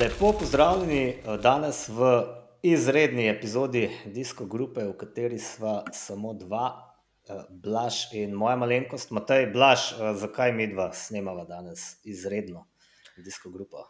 Lepo 0.00 0.32
pozdravljeni 0.38 1.08
eh, 1.08 1.36
danes 1.42 1.88
v 1.88 2.22
izredni 2.62 3.28
epizodi 3.28 3.90
Disko 4.04 4.44
Grupe, 4.46 4.84
v 4.84 4.92
kateri 4.94 5.38
sva 5.42 5.80
samo 5.92 6.34
dva, 6.38 6.94
eh, 7.26 7.40
Blaž 7.50 8.12
in 8.14 8.36
moja 8.36 8.56
malenkost. 8.56 9.10
Matej, 9.10 9.48
Blaž, 9.50 9.92
eh, 9.92 10.12
zakaj 10.14 10.52
mi 10.52 10.68
dva 10.70 10.92
snemava 10.92 11.44
danes 11.44 11.98
izredno 12.04 12.68
Disko 13.16 13.50
Grupo? 13.50 13.88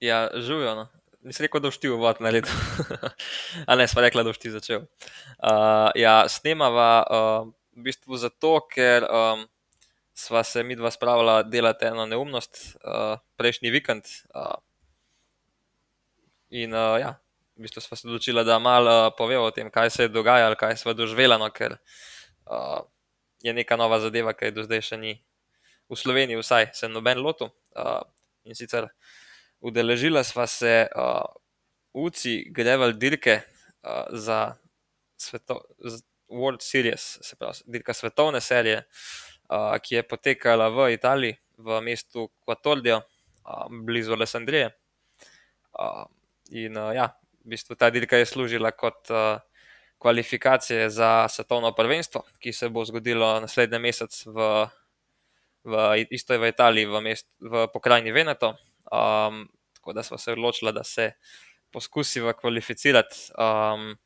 Ja, 0.00 0.30
živijo. 0.34 0.74
No. 0.74 0.88
Nisem 1.20 1.44
rekel, 1.44 1.60
da 1.60 1.68
boš 1.68 1.78
ti 1.78 1.88
uvod 1.88 2.16
na 2.20 2.30
leto. 2.30 2.48
A 3.68 3.76
ne, 3.76 3.88
sva 3.88 4.06
rekla, 4.08 4.22
da 4.22 4.32
boš 4.32 4.40
ti 4.40 4.50
začel. 4.50 4.86
Uh, 5.36 5.92
ja, 6.00 6.22
snemava 6.28 7.04
uh, 7.04 7.52
v 7.76 7.90
bistvu 7.90 8.16
zato, 8.16 8.56
ker 8.72 9.04
um, 9.04 9.44
sva 10.14 10.44
se 10.44 10.62
mi 10.62 10.76
dva 10.76 10.90
spravila 10.90 11.42
delati 11.42 11.84
eno 11.84 12.06
neumnost 12.06 12.76
uh, 12.76 13.18
prejšnji 13.36 13.70
vikend. 13.70 14.06
Uh, 14.34 14.54
in 16.54 16.74
uh, 16.74 16.94
ja, 17.00 17.16
v 17.58 17.66
bistvu 17.66 17.82
sva 17.82 17.98
se 17.98 18.06
odločila, 18.06 18.44
da 18.46 18.60
malo 18.62 18.94
uh, 19.08 19.12
poveva 19.18 19.48
o 19.48 19.50
tem, 19.50 19.70
kaj 19.70 19.90
se 19.90 20.06
je 20.06 20.14
dogajalo, 20.14 20.54
kaj 20.54 20.76
sva 20.78 20.94
doživela, 20.94 21.38
no, 21.38 21.50
ker 21.50 21.74
uh, 22.46 22.86
je 23.42 23.52
neka 23.52 23.76
nova 23.76 23.98
zadeva, 24.00 24.36
ki 24.38 24.52
je 24.52 24.56
do 24.60 24.66
zdaj 24.68 24.84
še 24.92 25.00
ni 25.02 25.16
v 25.90 25.98
Sloveniji, 25.98 26.38
vsaj 26.38 26.70
se 26.78 26.88
noben 26.88 27.18
lotu. 27.18 27.50
Uh, 27.74 28.06
in 28.46 28.54
sicer 28.54 28.86
udeležila 29.66 30.22
sva 30.22 30.46
se 30.46 30.86
uh, 30.94 31.26
UCI 31.94 32.52
Grevel 32.54 32.94
dirke 32.94 33.40
uh, 33.42 34.06
za 34.14 34.54
sveto, 35.18 35.58
World 36.30 36.62
Series, 36.62 37.18
se 37.22 37.36
pravi, 37.36 37.66
dirka 37.66 37.94
svetovne 37.94 38.40
serije, 38.40 38.78
uh, 38.78 39.33
ki 39.82 39.94
je 39.94 40.02
potekala 40.02 40.68
v 40.72 40.92
Italiji, 40.94 41.38
v 41.58 41.80
mestu 41.84 42.28
Quattordio, 42.44 43.00
uh, 43.00 43.66
blizu 43.70 44.16
Alessandrije. 44.16 44.70
In 46.54 46.76
ja, 46.94 47.08
v 47.42 47.50
bistvu 47.50 47.74
ta 47.74 47.90
dirka 47.90 48.16
je 48.16 48.26
služila 48.30 48.70
kot 48.70 49.10
kvalifikacije 49.98 50.90
za 50.90 51.28
svetovno 51.28 51.72
prvenstvo, 51.74 52.22
ki 52.38 52.52
se 52.52 52.68
bo 52.68 52.84
zgodilo 52.84 53.40
naslednji 53.40 53.78
mesec 53.78 54.26
v. 54.26 54.66
V, 55.64 56.04
isto 56.12 56.34
je 56.36 56.38
v 56.38 56.48
Italiji, 56.52 56.84
v, 56.84 57.00
mest, 57.00 57.24
v 57.40 57.64
pokrajini 57.72 58.12
Veneto. 58.12 58.50
Um, 58.92 59.48
tako 59.72 59.92
da 59.96 60.02
smo 60.02 60.18
se 60.18 60.32
odločili, 60.32 60.72
da 60.72 60.84
se 60.84 61.12
poskusimo 61.72 62.32
kvalificirati 62.32 63.16
um, 63.32 63.96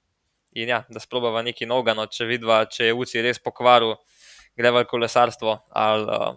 in 0.52 0.68
ja, 0.68 0.84
da 0.88 1.00
sprobava 1.00 1.42
nekaj 1.42 1.66
novega. 1.66 1.96
No, 1.98 2.06
če 2.06 2.28
vidva, 2.30 2.60
če 2.70 2.86
je 2.86 2.94
UCI 2.94 3.24
res 3.26 3.42
pokvaril, 3.42 3.96
gre 4.58 4.72
v 4.74 4.84
kolesarstvo 4.90 5.54
ali 5.70 6.04
uh, 6.10 6.36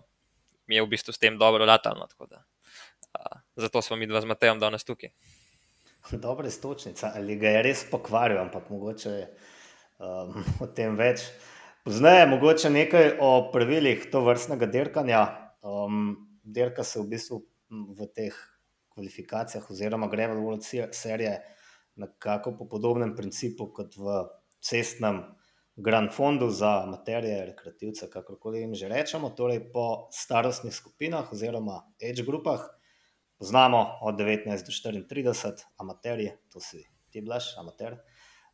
mi 0.70 0.78
je 0.78 0.86
v 0.86 0.92
bistvu 0.94 1.14
s 1.14 1.20
tem 1.20 1.38
dobro 1.38 1.66
latalno. 1.66 2.08
Uh, 2.22 3.40
zato 3.56 3.82
smo 3.82 3.98
mi 3.98 4.08
dva 4.08 4.22
z 4.22 4.30
Matejem 4.30 4.60
danes 4.60 4.86
tukaj. 4.88 5.12
Dobra 6.12 6.48
istočnica, 6.48 7.12
ali 7.16 7.36
ga 7.38 7.50
je 7.58 7.64
res 7.66 7.84
pokvaril, 7.90 8.40
ampak 8.42 8.70
mogoče 8.70 9.16
um, 10.00 10.38
o 10.64 10.70
tem 10.70 10.96
več. 10.98 11.28
Poznaje 11.86 12.28
mogoče 12.30 12.70
nekaj 12.70 13.18
o 13.22 13.32
pravilih 13.54 14.06
to 14.14 14.22
vrstnega 14.26 14.70
dirkanja. 14.70 15.22
Um, 15.62 16.14
dirka 16.44 16.86
se 16.86 17.02
v 17.02 17.10
bistvu 17.12 17.42
v 17.70 18.08
teh 18.14 18.38
kvalifikacijah, 18.94 19.66
oziroma 19.72 20.10
gre 20.12 20.28
v 20.32 20.40
World 20.42 20.66
Series 20.66 21.42
nekako 21.96 22.56
po 22.58 22.66
podobnem 22.66 23.16
principu 23.16 23.68
kot 23.74 23.96
v 23.98 24.26
cestnem 24.64 25.22
Grand 25.76 26.12
Fondu 26.12 26.50
za 26.50 26.86
materije, 26.86 27.46
rekreativce, 27.46 28.10
kakorkoli 28.10 28.60
jim 28.60 28.74
že 28.76 28.90
rečemo, 28.92 29.30
torej 29.30 29.72
po 29.72 30.08
starostnih 30.12 30.76
skupinah 30.76 31.32
oziroma 31.32 31.82
age 32.04 32.24
grupah. 32.28 32.68
Poznamo 33.40 33.98
od 34.02 34.16
19 34.16 34.46
do 34.66 34.72
34, 35.02 35.64
amaterije, 35.78 36.38
to 36.54 36.60
si 36.60 36.84
ti 37.10 37.22
blaš, 37.22 37.58
amater. 37.58 37.98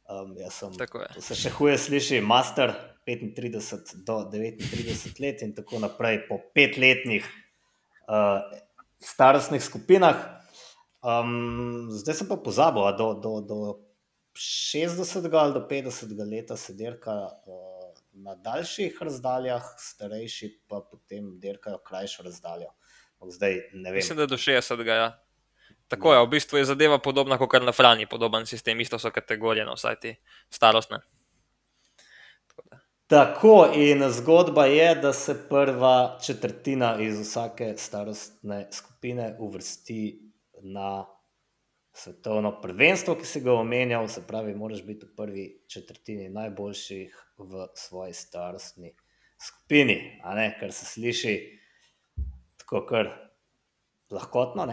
Um, 0.08 0.38
jaz 0.40 0.54
sem, 0.54 0.72
to 1.14 1.22
se 1.22 1.36
še 1.36 1.50
huje 1.58 1.76
sliši, 1.78 2.22
master 2.24 2.72
35 3.08 4.06
do 4.08 4.22
39 4.32 5.20
let 5.20 5.44
in 5.44 5.52
tako 5.58 5.82
naprej 5.84 6.22
po 6.30 6.38
petletnih 6.56 7.28
uh, 8.08 8.40
starostnih 9.04 9.64
skupinah. 9.64 10.22
Um, 11.04 11.92
zdaj 11.92 12.22
sem 12.22 12.30
pa 12.32 12.40
pozabil, 12.40 12.88
da 12.88 12.96
do, 12.96 13.10
do, 13.20 13.34
do 13.44 13.58
60 14.38 15.36
ali 15.36 15.54
do 15.54 15.68
50 15.70 16.32
let 16.32 16.60
se 16.60 16.74
dirka 16.74 17.12
uh, 17.12 17.78
na 18.12 18.36
daljših 18.36 18.98
razdaljah, 19.02 19.64
starejši 19.78 20.60
pa 20.68 20.82
potem 20.92 21.40
dirkajo 21.40 21.78
krajšo 21.78 22.24
razdaljo. 22.24 22.70
Zdaj, 23.30 23.62
Mislim, 23.94 24.18
da 24.18 24.26
do 24.26 24.38
60. 24.38 24.88
Ja. 24.88 25.24
Tako 25.88 26.14
je, 26.14 26.22
v 26.26 26.28
bistvu 26.28 26.58
je 26.58 26.66
zadeva 26.66 27.00
podobna 27.00 27.38
kot 27.38 27.64
na 27.64 27.72
Frani, 27.72 28.06
podoben 28.06 28.46
sistem, 28.46 28.80
isto 28.82 29.00
so 29.00 29.12
kategorije, 29.12 29.66
no, 29.66 29.74
vsaj 29.74 30.00
ti 30.00 30.16
starostne. 30.50 31.00
Tako, 33.08 33.70
in 33.76 34.04
zgodba 34.12 34.66
je, 34.66 34.96
da 34.96 35.14
se 35.14 35.50
prva 35.50 36.20
četrtina 36.26 36.98
iz 37.00 37.20
vsake 37.20 37.74
starostne 37.78 38.68
skupine 38.72 39.36
uvrsti 39.40 40.32
na 40.62 41.06
svetovno 41.98 42.52
prvenstvo, 42.62 43.16
ki 43.18 43.26
si 43.26 43.42
ga 43.42 43.54
omenjal. 43.58 44.08
Se 44.08 44.22
pravi, 44.28 44.56
moraš 44.56 44.84
biti 44.86 45.06
v 45.06 45.16
prvi 45.16 45.46
četrtini 45.68 46.30
najboljših 46.30 47.16
v 47.38 47.68
svoji 47.76 48.14
starostni 48.14 48.94
skupini. 49.42 50.20
Kar 50.60 50.72
se 50.72 50.86
sliši 50.86 51.36
tako, 52.58 52.86
kar 52.86 53.10
lahkotno. 54.10 54.68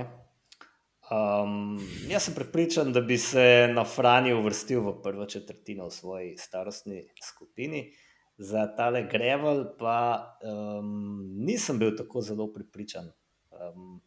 Um, 1.04 1.80
jaz 2.08 2.28
sem 2.28 2.34
prepričan, 2.34 2.92
da 2.92 3.00
bi 3.00 3.18
se 3.18 3.68
na 3.72 3.84
Franju 3.84 4.38
uvrstil 4.40 4.80
v 4.80 4.94
prvo 5.02 5.26
četrtino 5.26 5.88
v 5.88 5.92
svoji 5.92 6.36
starostni 6.36 7.08
skupini 7.22 7.90
za 8.36 8.66
tale 8.76 9.04
Grevel, 9.10 9.64
pa 9.78 10.38
um, 10.42 11.20
nisem 11.44 11.78
bil 11.78 11.96
tako 11.96 12.20
zelo 12.20 12.52
pripričan. 12.52 13.12
Um, 13.50 14.00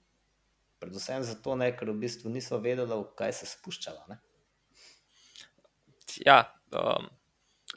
predvsem 0.80 1.24
zato, 1.26 1.56
ne, 1.60 1.72
ker 1.76 1.92
v 1.92 2.00
bistvu 2.06 2.32
niso 2.34 2.60
vedeli, 2.62 2.90
v 2.90 3.06
kaj 3.18 3.34
se 3.40 3.50
spuščala. 3.50 4.06
Ne? 4.12 4.20
Ja, 6.26 6.40
um, 6.72 7.10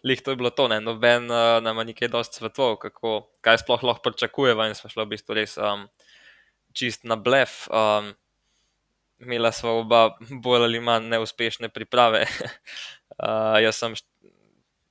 lih 0.07 0.23
to 0.23 0.33
je 0.33 0.41
bilo 0.41 0.53
to, 0.55 0.69
ne. 0.69 0.81
noben 0.81 1.29
uh, 1.31 1.59
nam 1.65 1.83
je 1.83 1.91
nekaj 1.93 2.13
dosti 2.13 2.41
svetov, 2.41 2.79
kako, 2.83 3.31
kaj 3.45 3.63
sploh 3.65 3.85
lahko 3.85 4.11
pričakujemo. 4.11 4.69
In 4.69 4.79
smo 4.79 4.93
šli 4.93 5.05
v 5.05 5.13
bistvu 5.17 5.37
res 5.37 5.57
um, 5.61 5.89
čist 6.77 7.05
na 7.05 7.19
blef. 7.21 7.67
Um, 7.69 8.13
Imela 9.21 9.53
smo 9.53 9.83
oba 9.83 10.15
bolj 10.45 10.65
ali 10.65 10.81
manj 10.81 11.11
neuspešne 11.13 11.69
priprave. 11.69 12.25
uh, 13.21 13.59
jaz 13.61 13.83
sem 13.83 13.97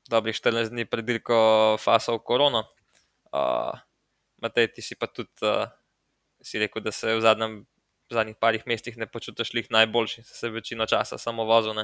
dobrih 0.10 0.36
14 0.38 0.74
dni 0.74 0.86
pred 0.90 1.06
dirko 1.06 1.78
fasal 1.82 2.22
korono. 2.22 2.66
Uh, 3.34 3.74
Matej, 4.42 4.70
ti 4.74 4.86
si 4.86 4.96
pa 4.96 5.10
tudi 5.10 5.34
uh, 5.46 5.66
si 6.42 6.60
rekel, 6.60 6.84
da 6.84 6.92
se 6.92 7.16
v, 7.16 7.22
zadnjem, 7.22 7.66
v 8.10 8.18
zadnjih 8.18 8.38
parih 8.40 8.66
mestih 8.66 8.98
ne 8.98 9.08
počutiš 9.08 9.54
lih 9.54 9.72
najboljši, 9.72 10.24
se 10.26 10.50
večino 10.50 10.86
časa 10.86 11.18
samo 11.18 11.46
vozil. 11.46 11.84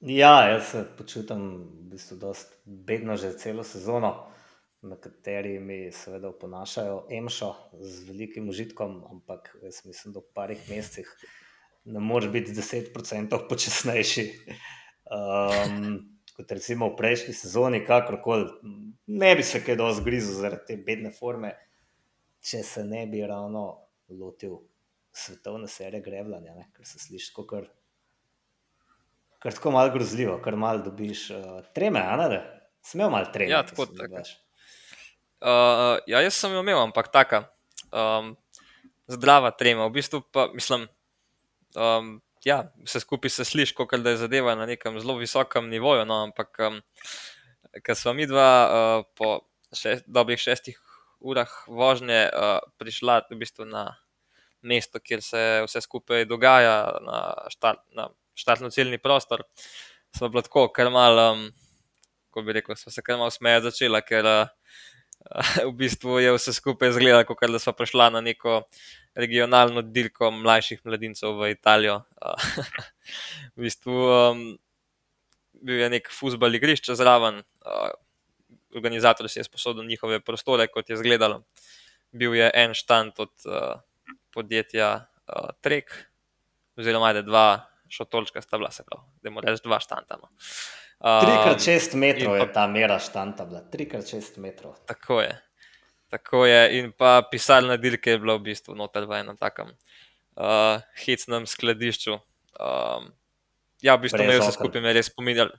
Ja, 0.00 0.48
jaz 0.48 0.70
se 0.70 0.84
počutim 0.98 1.42
v 1.56 1.90
bistvu 1.94 2.16
dosti 2.18 2.56
bedno 2.64 3.16
že 3.16 3.32
celo 3.38 3.64
sezono, 3.64 4.32
na 4.82 4.96
kateri 4.96 5.60
mi 5.60 5.92
seveda 5.92 6.28
oponašajo 6.28 7.06
emšo 7.10 7.54
z 7.80 8.08
velikim 8.08 8.48
užitkom, 8.48 9.04
ampak 9.10 9.56
jaz 9.62 9.84
mislim, 9.86 10.14
da 10.14 10.20
v 10.20 10.34
parih 10.34 10.68
mesecih 10.68 11.08
ne 11.84 12.00
moreš 12.00 12.30
biti 12.30 12.52
10% 12.52 13.48
počasnejši. 13.48 14.26
Um, 15.12 16.18
kot 16.36 16.52
recimo 16.52 16.88
v 16.88 16.96
prejšnji 16.96 17.34
sezoni, 17.34 17.84
kakorkoli, 17.86 18.48
ne 19.06 19.34
bi 19.36 19.42
se 19.42 19.62
kaj 19.64 19.76
dosti 19.76 20.04
grizel 20.04 20.34
zaradi 20.34 20.66
te 20.66 20.76
bedne 20.76 21.12
forme, 21.12 21.54
če 22.42 22.62
se 22.66 22.84
ne 22.84 23.06
bi 23.06 23.22
ravno 23.26 23.81
lotil 24.18 24.58
svetovne 25.12 25.68
serije 25.68 26.02
grevljanja, 26.02 26.66
ker 26.76 26.86
se 26.88 26.98
sliši 26.98 27.32
kot 27.36 27.48
kar, 27.50 27.66
kar 29.42 29.56
tako 29.56 29.74
malo 29.74 29.92
grozljivo, 29.92 30.38
kar 30.44 30.56
malo 30.56 30.84
dobiš 30.86 31.30
uh, 31.30 31.60
treme, 31.74 32.00
a 32.00 32.16
ne 32.16 32.28
da. 32.32 32.42
Smel 32.82 33.10
malo 33.10 33.28
treme. 33.32 33.50
Ja, 33.52 33.62
tako 33.66 33.86
tako. 33.86 34.24
Uh, 35.42 35.98
ja, 36.06 36.22
jaz 36.22 36.34
sem 36.34 36.52
jo 36.54 36.62
imel, 36.62 36.78
ampak 36.80 37.12
taka. 37.12 37.44
Um, 37.92 38.34
zdrava 39.10 39.50
trema, 39.50 39.86
v 39.86 39.98
bistvu 39.98 40.22
pa 40.32 40.48
mislim. 40.54 40.88
Um, 41.76 42.20
ja, 42.44 42.72
vse 42.84 43.00
skupaj 43.00 43.30
se 43.30 43.44
sliši, 43.44 43.74
kot 43.74 43.94
da 44.02 44.14
je 44.14 44.22
zadeva 44.24 44.54
na 44.58 44.66
nekem 44.66 45.00
zelo 45.00 45.16
visokem 45.18 45.68
nivoju. 45.70 46.04
No, 46.06 46.22
ampak, 46.26 46.58
um, 46.66 46.80
ker 47.84 47.96
smo 47.96 48.14
mi 48.18 48.26
dva 48.26 48.50
uh, 48.66 49.04
po 49.18 49.40
šest, 49.72 50.04
dobrih 50.06 50.40
šestih 50.40 50.80
urah 51.22 51.50
vožnje 51.68 52.26
uh, 52.28 52.58
prišla 52.78 53.22
v 53.30 53.38
bistvu 53.38 53.64
na 53.64 53.92
mesto, 54.62 55.00
kjer 55.00 55.22
se 55.22 55.42
vse 55.66 55.82
skupaj 55.84 56.26
dogaja, 56.30 56.76
na, 57.04 57.20
štart, 57.52 57.82
na 57.96 58.08
štartno-ciljni 58.38 58.98
prostor, 58.98 59.44
smo 60.16 60.28
bili 60.28 60.42
tako, 60.42 60.68
kar 60.72 60.90
malo, 60.90 61.32
um, 61.32 61.46
ko 62.30 62.42
bi 62.42 62.56
rekel, 62.56 62.76
smo 62.76 62.92
se 62.92 63.02
kar 63.02 63.18
malo 63.20 63.30
smejati 63.30 63.70
začela, 63.70 64.00
ker 64.00 64.28
uh, 64.28 64.46
v 65.68 65.72
bistvu 65.78 66.18
je 66.22 66.34
vse 66.36 66.54
skupaj 66.56 66.92
izgledalo, 66.94 67.24
kot 67.28 67.44
da 67.50 67.58
smo 67.62 67.74
prišla 67.76 68.10
na 68.16 68.20
neko 68.20 68.62
regionalno 69.14 69.82
dirko 69.82 70.30
mlajših 70.30 70.80
mladincev 70.84 71.36
v 71.38 71.52
Italijo. 71.52 72.00
v 73.56 73.66
bistvu 73.66 73.98
um, 74.08 74.46
bil 75.62 75.84
je 75.84 75.90
nek 75.92 76.08
futbol 76.10 76.54
igrišče 76.58 76.96
zraven, 76.98 77.42
uh, 77.66 77.92
organizator 78.74 79.28
si 79.28 79.38
je 79.40 79.44
sposodil 79.44 79.84
njihove 79.86 80.20
prostore, 80.20 80.66
kot 80.66 80.90
je 80.90 80.96
izgledalo. 80.96 81.42
Bil 82.12 82.34
je 82.34 82.50
en 82.54 82.74
štand 82.74 83.12
od 83.18 83.32
uh, 83.46 83.80
podjetja 84.34 84.88
uh, 85.04 85.52
Trek, 85.60 85.92
oziroma 86.78 87.12
je 87.12 87.22
dva 87.26 87.46
šotorčka 87.92 88.42
sta 88.42 88.58
bila, 88.58 88.70
se 88.70 88.84
pravi, 88.88 89.04
da 89.22 89.30
moramo 89.30 89.52
reči 89.52 89.66
dva 89.66 89.78
štanta. 89.80 90.18
No. 90.22 90.32
Um, 91.02 91.26
3x6 91.26 91.96
metrov 91.98 92.36
je 92.38 92.46
ta 92.52 92.66
mera 92.70 92.98
štanta, 93.02 93.46
3x6 93.72 94.38
metrov. 94.40 94.76
Tako 94.86 95.20
je. 95.20 95.32
Tako 96.12 96.44
je, 96.46 96.78
in 96.78 96.92
pa 96.92 97.22
pisalna 97.30 97.76
dirka 97.80 98.10
je 98.10 98.20
bila 98.20 98.36
v 98.36 98.52
bistvu 98.52 98.76
noter 98.76 99.08
v 99.08 99.16
enem 99.22 99.36
takem 99.40 99.72
uh, 100.36 100.80
hecnem 101.04 101.46
skladišču. 101.48 102.18
Um, 102.60 103.08
ja, 103.80 103.96
v 103.96 104.06
bistvu 104.06 104.26
me 104.28 104.36
vse 104.36 104.52
skupaj 104.52 104.92
res 104.92 105.08
spominjal. 105.08 105.52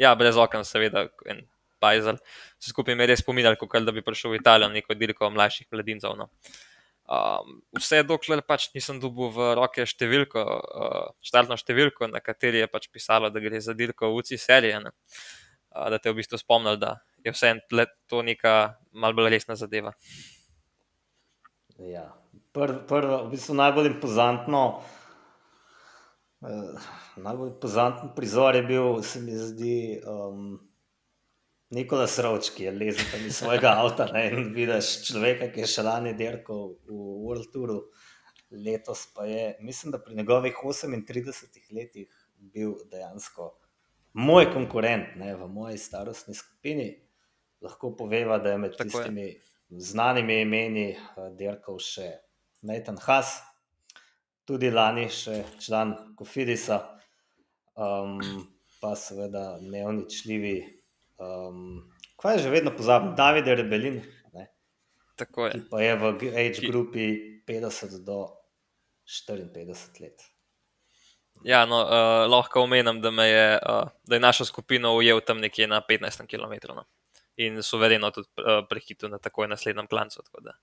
Ja, 0.00 0.14
brez 0.16 0.38
okna, 0.40 0.64
seveda, 0.64 1.08
en 1.28 1.44
pajzel. 1.82 2.18
Vse 2.58 2.72
skupaj 2.72 2.96
me 2.98 3.06
res 3.08 3.20
spominjal, 3.20 3.58
kot 3.60 3.84
da 3.84 3.94
bi 3.94 4.04
prišel 4.04 4.32
v 4.32 4.40
Italijo 4.40 4.72
neko 4.72 4.96
dirko 4.98 5.30
mlajših 5.30 5.68
mladincev. 5.74 6.16
No. 6.18 6.30
Um, 7.08 7.62
vse 7.72 8.02
dokler 8.04 8.42
pač 8.44 8.66
nisem 8.74 8.98
dobil 9.00 9.30
v 9.32 9.52
roke 9.56 9.86
številko, 9.88 10.42
uh, 10.44 11.06
štartno 11.24 11.56
številko, 11.56 12.10
na 12.12 12.20
kateri 12.20 12.60
je 12.60 12.68
pač 12.68 12.90
pisalo, 12.92 13.30
da 13.32 13.40
gre 13.40 13.62
za 13.64 13.72
dirko 13.72 14.10
v 14.12 14.20
UCI 14.20 14.36
serije. 14.36 14.82
Uh, 14.84 15.88
da 15.88 15.96
te 15.96 16.12
v 16.12 16.20
bistvu 16.20 16.36
spomnil, 16.36 16.76
da 16.76 16.98
je 17.24 17.32
vse 17.32 17.54
to 18.12 18.20
neka 18.20 18.76
malce 18.92 19.16
bolj 19.16 19.32
resna 19.32 19.56
zadeva. 19.56 19.94
Ja. 21.80 22.10
Prvo, 22.52 22.82
pr, 22.90 23.08
v 23.24 23.32
bistvu 23.32 23.56
najbolj 23.56 23.92
impozantno. 23.94 24.62
Uh, 26.44 26.76
najbolj 27.16 27.54
impozanten 27.54 28.12
prizor 28.12 28.52
je 28.52 28.62
bil, 28.68 29.00
se 29.02 29.24
mi 29.24 29.32
zdi, 29.32 30.02
um, 30.04 30.58
Nikola 31.70 32.06
Srovč, 32.08 32.50
ki 32.56 32.64
je 32.64 32.72
lezel 32.72 33.26
iz 33.28 33.36
svojega 33.42 33.74
avta 33.82 34.06
ne, 34.12 34.24
in 34.32 34.52
vidiš 34.54 34.92
človeka, 35.10 35.50
ki 35.52 35.66
je 35.66 35.70
še 35.74 35.84
lani 35.84 36.14
dirkal 36.16 36.70
v 36.88 36.98
World 37.26 37.50
Touru, 37.52 37.80
letos 38.50 39.04
pa 39.12 39.26
je, 39.28 39.56
mislim, 39.60 39.92
da 39.92 40.00
pri 40.00 40.16
njegovih 40.16 40.56
38 40.64 41.72
letih 41.76 42.08
bil 42.38 42.78
dejansko 42.88 43.52
moj 44.12 44.52
konkurent 44.52 45.16
ne, 45.16 45.34
v 45.36 45.48
moji 45.48 45.78
starostni 45.78 46.34
skupini 46.34 46.88
lahko 47.60 47.92
poveva, 47.96 48.38
da 48.38 48.50
je 48.50 48.58
med 48.58 48.76
Tako 48.76 48.90
tistimi 48.90 49.22
je. 49.22 49.40
znanimi 49.68 50.40
imeni 50.40 50.88
uh, 50.96 51.28
dirkal 51.36 51.78
še 51.78 52.08
Nathan 52.62 52.98
Haas, 53.02 53.38
tudi 54.44 54.70
lani 54.70 55.08
še 55.12 55.42
član 55.60 55.94
Kofidisa, 56.16 56.80
um, 57.76 58.18
pa 58.80 58.94
seveda 58.96 59.58
neoničljivi. 59.60 60.56
Um, 61.18 61.90
kaj 62.16 62.38
je 62.38 62.42
že 62.46 62.50
vedno 62.54 62.74
pozabil, 62.76 63.14
David 63.18 63.46
Rebelin. 63.46 64.02
Tako 65.18 65.46
je. 65.50 65.62
Pa 65.70 65.82
je 65.82 65.94
v 65.98 66.04
age 66.30 66.62
grupi 66.70 67.06
50 67.42 68.04
do 68.06 68.30
54 69.02 70.02
let. 70.02 70.22
Ja, 71.42 71.66
no, 71.66 71.82
uh, 71.82 72.26
lahko 72.30 72.62
omenim, 72.62 73.00
da, 73.02 73.10
je, 73.26 73.58
uh, 73.58 73.90
da 74.06 74.14
je 74.14 74.20
našo 74.20 74.44
skupino 74.44 74.94
ujel 74.94 75.20
tam 75.20 75.42
nekje 75.42 75.66
na 75.66 75.82
15 75.82 76.26
km. 76.26 76.74
No 76.74 76.86
in 77.38 77.62
suvereno 77.62 78.10
tudi 78.10 78.28
uh, 78.42 78.64
prehitil 78.68 79.10
na 79.10 79.18
takoj 79.18 79.48
naslednjem 79.48 79.86
klancu. 79.86 80.22
Tako 80.26 80.42
da 80.42 80.56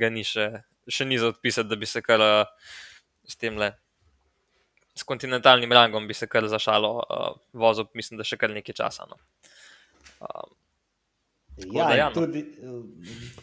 ga 0.00 0.10
ni 0.12 0.24
še, 0.24 0.50
še 0.88 1.06
ni 1.08 1.18
za 1.18 1.30
odpisati, 1.32 1.68
da 1.70 1.78
bi 1.80 1.88
se 1.88 2.02
kar 2.04 2.20
uh, 2.20 2.70
s 3.24 3.40
tem 3.40 3.58
le. 3.60 3.72
S 4.94 5.02
kontinentalnim 5.02 5.72
rangom 5.74 6.04
bi 6.06 6.14
se 6.14 6.28
kar 6.30 6.46
zašalo, 6.46 6.90
uh, 7.02 7.30
vozil, 7.58 7.88
mislim, 7.98 8.20
da 8.20 8.26
še 8.28 8.38
kar 8.38 8.52
nekaj 8.54 8.76
časa. 8.78 9.08
No. 9.10 9.18
Um, 10.24 10.54
ja, 11.56 11.88
da, 11.88 11.94
ja, 11.94 12.08
no. 12.08 12.14
tudi, 12.14 12.44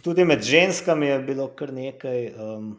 tudi 0.03 0.25
med 0.25 0.41
ženskami 0.43 1.07
je 1.07 1.19
bilo 1.27 1.47
kar 1.55 1.73
nekaj 1.73 2.25
um, 2.33 2.71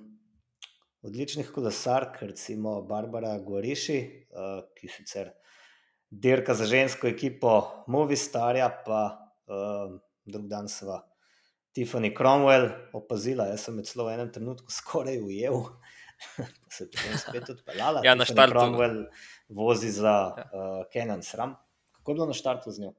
odličnih 1.02 1.50
kolesark, 1.54 2.18
recimo 2.22 2.80
Barbara 2.82 3.36
Goriši, 3.38 4.00
uh, 4.34 4.58
ki 4.76 4.90
sicer 4.90 5.32
dirka 6.10 6.54
za 6.54 6.66
žensko 6.68 7.08
ekipo 7.08 7.84
Movistarja, 7.88 8.68
pa 8.86 9.02
uh, 9.46 9.96
drug 10.24 10.46
dan 10.50 10.68
sva 10.68 11.00
Tiffany 11.72 12.12
Cromwell 12.16 12.68
opazila, 12.92 13.48
jaz 13.48 13.64
sem 13.64 13.80
celo 13.88 14.06
v 14.10 14.16
enem 14.18 14.32
trenutku 14.32 14.72
skoraj 14.80 15.22
ujel, 15.24 15.62
pa 16.36 16.46
se 16.70 16.84
je 16.84 16.90
potem 16.92 17.18
spet 17.18 17.54
odpeljala. 17.56 18.02
ja, 18.04 18.14
na 18.14 18.28
štartu. 18.28 18.58
Cromwell 18.58 19.06
vozi 19.48 19.90
za 19.90 20.16
ja. 20.36 20.48
uh, 20.52 20.82
Canon 20.92 21.22
SRAM. 21.22 21.56
Kako 21.96 22.10
je 22.10 22.14
bilo 22.14 22.26
na 22.26 22.36
štartu 22.36 22.70
z 22.70 22.84
njo? 22.84 22.92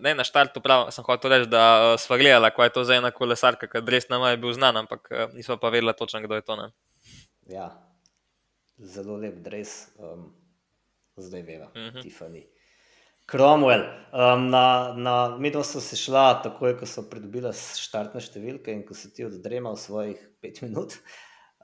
Ne, 0.00 0.14
na 0.14 0.24
štartu 0.24 0.60
prav, 0.60 0.90
sem 0.92 1.04
hotel 1.04 1.32
reči, 1.32 1.48
da 1.52 1.62
uh, 1.64 2.00
sva 2.00 2.18
gledala, 2.20 2.50
kaj 2.52 2.68
je 2.68 2.72
to 2.74 2.82
za 2.84 2.98
ena 3.00 3.10
kolesarka, 3.16 3.68
ker 3.70 3.84
res 3.88 4.10
nama 4.10 4.32
je 4.32 4.40
bil 4.42 4.52
znan, 4.52 4.76
ampak 4.82 5.08
uh, 5.08 5.22
nisva 5.36 5.56
pa 5.60 5.70
vedela 5.72 5.96
točno, 5.96 6.20
kdo 6.24 6.36
je 6.36 6.44
to. 6.44 6.56
Ne? 6.60 6.68
Ja, 7.48 7.70
zelo 8.76 9.16
lep 9.20 9.40
dres, 9.44 9.88
um, 9.96 10.28
zdaj 11.16 11.42
veva, 11.42 11.70
uh 11.72 11.80
mhm. 11.80 11.96
-huh. 11.96 12.02
Tiffany. 12.02 12.44
Cromwell. 13.26 13.82
Um, 14.12 14.50
na, 14.50 14.94
na 14.96 15.14
Midway 15.38 15.64
so 15.64 15.80
se 15.80 15.96
šla, 15.96 16.42
takoj 16.42 16.76
ko 16.78 16.86
so 16.86 17.02
pridobila 17.10 17.52
štartne 17.52 18.20
številke 18.20 18.72
in 18.72 18.84
ko 18.86 18.94
si 18.94 19.10
ti 19.14 19.24
oddremal 19.24 19.76
svojih 19.76 20.20
pet 20.40 20.62
minut, 20.62 20.94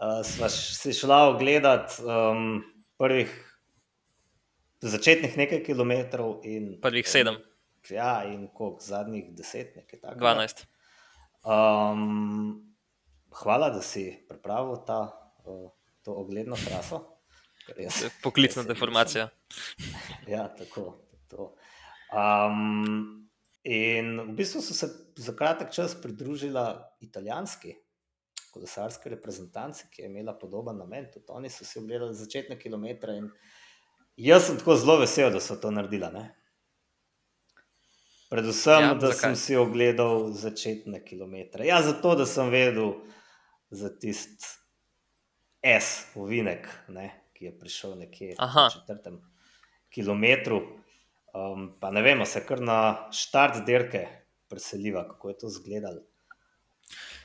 uh, 0.01 0.23
sva 0.27 0.49
se 0.49 0.93
šla 0.93 1.29
ogledat 1.29 2.01
um, 2.01 2.65
prvih 2.99 3.31
začetnih 4.81 5.37
nekaj 5.37 5.63
kilometrov. 5.63 6.41
In, 6.45 6.81
prvih 6.81 7.09
sedem. 7.09 7.35
In, 7.35 7.52
ja, 7.91 8.25
in 8.25 8.49
koliko 8.55 8.81
zadnjih 8.81 9.33
deset, 9.37 9.77
nekaj 9.77 10.01
takega. 10.01 10.19
Dvanajst. 10.19 10.67
Um, 11.43 12.75
hvala, 13.43 13.71
da 13.71 13.83
si 13.83 14.05
pripravil 14.29 14.85
ta, 14.87 15.01
uh, 15.45 15.71
to 16.03 16.15
ogledno 16.15 16.57
traso. 16.57 17.03
Poklicna 18.23 18.63
deformacija. 18.63 19.29
Ja, 20.27 20.49
tako. 20.59 20.99
Um, 22.13 23.29
in 23.65 24.21
v 24.21 24.35
bistvu 24.37 24.61
so 24.63 24.75
se 24.75 24.89
za 25.17 25.33
kratek 25.37 25.71
čas 25.73 25.95
pridružila 26.03 26.97
italijanski 27.01 27.77
kolesarski 28.53 29.09
reprezentanci, 29.09 29.87
ki 29.91 30.03
je 30.03 30.11
imela 30.11 30.35
podoben 30.39 30.77
namen. 30.77 31.09
Tudi 31.13 31.25
oni 31.29 31.51
so 31.51 31.65
si 31.65 31.79
ogledali 31.79 32.15
začetne 32.15 32.59
kilometre. 32.61 33.17
Jaz 34.17 34.47
sem 34.47 34.59
tako 34.61 34.77
zelo 34.77 34.99
vesel, 35.01 35.33
da 35.33 35.41
so 35.41 35.57
to 35.57 35.71
naredili. 35.73 36.11
Ne? 36.13 36.27
Predvsem, 38.33 38.81
ja, 38.81 38.95
da 38.95 39.11
zakaj? 39.11 39.21
sem 39.21 39.37
si 39.37 39.57
ogledal 39.61 40.31
začetne 40.33 41.03
kilometre. 41.05 41.67
Ja, 41.69 41.83
zato, 41.85 42.15
da 42.17 42.25
sem 42.27 42.49
vedel 42.49 42.95
za 43.69 43.91
tisti 43.93 44.49
S, 45.63 46.09
ovinek, 46.17 46.65
ne, 46.89 47.11
ki 47.37 47.51
je 47.51 47.53
prišel 47.59 47.93
nekje 48.01 48.33
na 48.39 48.71
četrtem 48.73 49.21
kilometru. 49.93 50.63
Um, 51.33 51.75
pa 51.81 51.91
ne 51.93 52.03
vemo, 52.03 52.25
se 52.25 52.41
kar 52.47 52.61
na 52.61 52.79
štart 53.13 53.61
dirke 53.67 54.07
preseliva, 54.49 55.05
kako 55.09 55.29
je 55.29 55.39
to 55.39 55.53
izgledalo. 55.53 56.01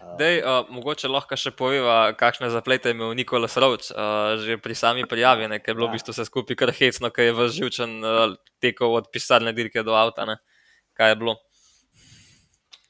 Uh, 0.01 0.11
Dej, 0.19 0.41
uh, 0.43 0.67
mogoče 0.69 1.07
lahko 1.07 1.39
še 1.39 1.55
poveva, 1.55 2.11
kakšne 2.19 2.51
zaplete 2.51 2.91
je 2.91 2.95
imel 2.99 3.15
Nikola 3.15 3.47
Srovč, 3.47 3.89
uh, 3.95 4.35
že 4.43 4.59
pri 4.59 4.75
sami 4.75 5.07
prijavi, 5.07 5.47
ker 5.63 5.71
je 5.71 5.79
bilo 5.79 5.87
ja. 5.87 5.95
v 5.95 5.97
bistvu 5.97 6.15
vse 6.15 6.27
skupaj 6.27 6.59
kar 6.59 6.75
hecno, 6.75 7.11
ker 7.15 7.31
je 7.31 7.39
v 7.39 7.49
živčen 7.61 7.97
uh, 8.03 8.37
tekel 8.63 8.99
od 8.99 9.07
pisarne 9.11 9.55
dirke 9.55 9.87
do 9.87 9.95
avta. 9.95 10.27
Ne? 10.27 10.37
Kaj 10.97 11.11
je 11.11 11.15
bilo? 11.15 11.35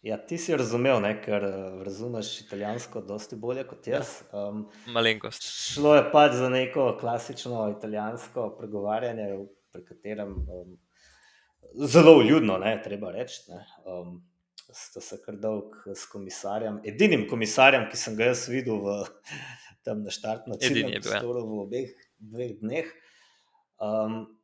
Ja, 0.02 0.18
ti 0.18 0.38
si 0.40 0.56
razumel, 0.56 1.02
ne? 1.04 1.12
ker 1.22 1.44
razumeš 1.84 2.30
italijansko 2.46 3.02
dosti 3.02 3.36
bolje 3.36 3.66
kot 3.68 3.88
jaz. 3.88 4.22
Um, 4.32 4.62
Malenkost. 4.96 5.44
Šlo 5.44 5.96
je 5.98 6.06
pač 6.14 6.38
za 6.40 6.48
neko 6.50 6.86
klasično 7.00 7.66
italijansko 7.78 8.50
pregovarjanje, 8.60 9.26
pri 9.74 9.84
katerem 9.90 10.32
um, 10.38 10.78
zelo 11.76 12.22
ljudno, 12.22 12.58
ne, 12.64 12.78
treba 12.84 13.12
reči. 13.12 13.42
Um, 13.84 14.22
sta 14.72 15.04
se 15.04 15.20
kar 15.26 15.36
dolg 15.44 15.76
s 15.96 16.08
komisarjem, 16.08 16.80
edinim 16.88 17.28
komisarjem, 17.28 17.90
ki 17.92 18.00
sem 18.00 18.16
ga 18.16 18.32
jaz 18.32 18.48
videl 18.52 18.80
v 18.88 18.98
tem 19.84 20.08
naštartnem 20.08 20.64
ja. 20.64 21.04
prostoru 21.04 21.44
v 21.44 21.62
obeh 21.66 22.08
dveh 22.24 22.56
dneh. 22.64 22.96
Um, 23.84 24.37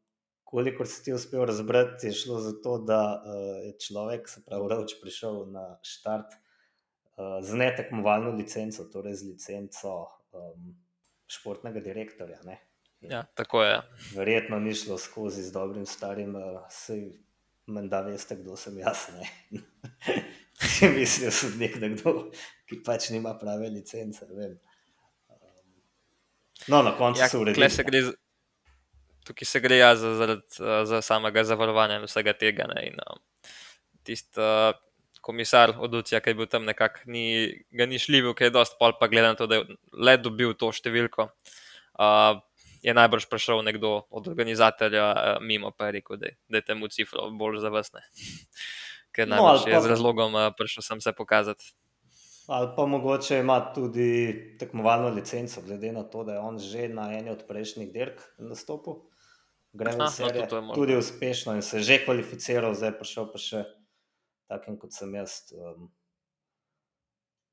kolikor 0.54 0.86
si 0.88 1.02
ti 1.04 1.14
uspel 1.14 1.48
razbrati, 1.50 2.08
je 2.08 2.14
šlo 2.14 2.38
za 2.40 2.52
to, 2.64 2.78
da 2.78 3.00
uh, 3.18 3.34
je 3.66 3.74
človek, 3.82 4.30
se 4.30 4.44
pravi, 4.46 4.70
Ravč, 4.70 4.94
prišel 5.02 5.48
na 5.50 5.64
štart 5.82 6.36
uh, 6.36 7.40
z 7.42 7.58
netekmovalno 7.58 8.36
licenco, 8.38 8.86
torej 8.86 9.18
z 9.18 9.32
licenco 9.32 9.96
um, 10.32 10.76
športnega 11.26 11.82
direktorja. 11.82 12.38
Ne. 12.46 12.60
Ja, 13.02 13.26
tako 13.34 13.64
je. 13.66 13.82
Verjetno 14.16 14.60
ni 14.62 14.76
šlo 14.78 14.98
skozi 14.98 15.42
z 15.44 15.52
dobrim, 15.52 15.86
starim, 15.90 16.36
uh, 16.38 16.62
sej, 16.70 17.10
menda 17.66 18.04
veste, 18.06 18.38
kdo 18.38 18.54
sem 18.56 18.78
jaz. 18.78 19.08
si 20.78 20.88
mislil, 20.90 21.34
da 21.58 21.66
je 21.66 21.80
nekdo, 21.82 22.14
ki 22.70 22.84
pač 22.86 23.10
nima 23.10 23.34
prave 23.40 23.74
licence. 23.74 24.22
Vem. 24.30 24.60
No, 26.68 26.84
na 26.84 26.94
koncu 26.98 27.20
Ja, 27.20 27.28
se 27.28 27.38
uredi. 27.38 27.70
se 27.70 27.84
gre, 27.84 28.02
z- 28.04 28.14
tukaj 29.28 29.46
se 29.46 29.60
gre 29.64 29.78
ja, 29.78 29.96
za, 29.96 30.16
zaradi, 30.16 30.64
za 30.90 31.02
samega 31.02 31.44
zavarovanja 31.44 32.00
in 32.02 32.08
vsega 32.10 32.34
tega. 32.34 32.68
Ne, 32.74 32.88
in, 32.92 33.00
um, 33.08 33.22
tisti 34.04 34.40
uh, 34.42 34.74
komisar 35.24 35.74
od 35.80 35.94
Lucija, 35.94 36.20
ki 36.20 36.34
je 36.34 36.36
bil 36.36 36.50
tam 36.52 36.66
nekako, 36.68 37.06
ni, 37.06 37.26
ga 37.72 37.86
ni 37.88 38.00
šljivo, 38.00 38.34
ki 38.36 38.50
je 38.50 38.56
dosti 38.58 38.76
pol, 38.80 38.96
pa 39.00 39.08
glede 39.08 39.28
na 39.32 39.38
to, 39.40 39.48
da 39.48 39.62
je 39.62 39.78
le 39.96 40.18
dobil 40.20 40.52
to 40.60 40.72
številko. 40.76 41.30
Uh, 41.96 42.42
je 42.84 42.92
najbrž 42.92 43.30
prišel 43.32 43.64
nekdo 43.64 44.02
od 44.12 44.28
organizatorja 44.28 45.06
uh, 45.14 45.38
mimo, 45.40 45.72
pa 45.72 45.88
je 45.88 46.00
rekel, 46.00 46.20
da, 46.20 46.34
da 46.52 46.60
je 46.60 46.68
temu 46.68 46.92
cifro 46.92 47.30
bolj 47.32 47.62
zavestne. 47.64 48.04
Ker 49.16 49.30
No, 49.30 49.38
najbrž 49.38 49.70
je 49.70 49.78
pa- 49.78 49.86
z 49.86 49.94
razlogom 49.94 50.36
uh, 50.36 50.50
prišel 50.58 50.84
sem 50.84 51.00
se 51.02 51.16
pokazati. 51.16 51.72
Ali 52.52 52.68
pa 52.76 52.84
mogoče 52.86 53.38
ima 53.40 53.62
tudi 53.74 54.58
tekmovalno 54.60 55.14
licenco, 55.16 55.62
glede 55.64 55.94
na 55.96 56.04
to, 56.04 56.26
da 56.28 56.34
je 56.34 56.40
on 56.44 56.60
že 56.60 56.90
na 56.92 57.08
eni 57.16 57.32
od 57.32 57.46
prejšnjih 57.48 57.94
dirk 57.94 58.20
nastopil. 58.38 59.00
Aha, 59.80 59.96
no, 59.98 60.08
serije, 60.08 60.48
je 60.52 60.62
možno. 60.62 60.74
tudi 60.74 60.96
uspešno 60.96 61.56
in 61.58 61.62
se 61.62 61.78
je 61.78 61.84
že 61.84 62.04
kvalificiral, 62.06 62.76
zdaj 62.78 62.90
je 62.90 62.98
prišel 63.00 63.32
pa 63.32 63.42
še 63.42 63.64
takim 64.48 64.78
kot 64.78 64.94
sem 64.94 65.16
jaz, 65.16 65.40
um, 65.58 65.88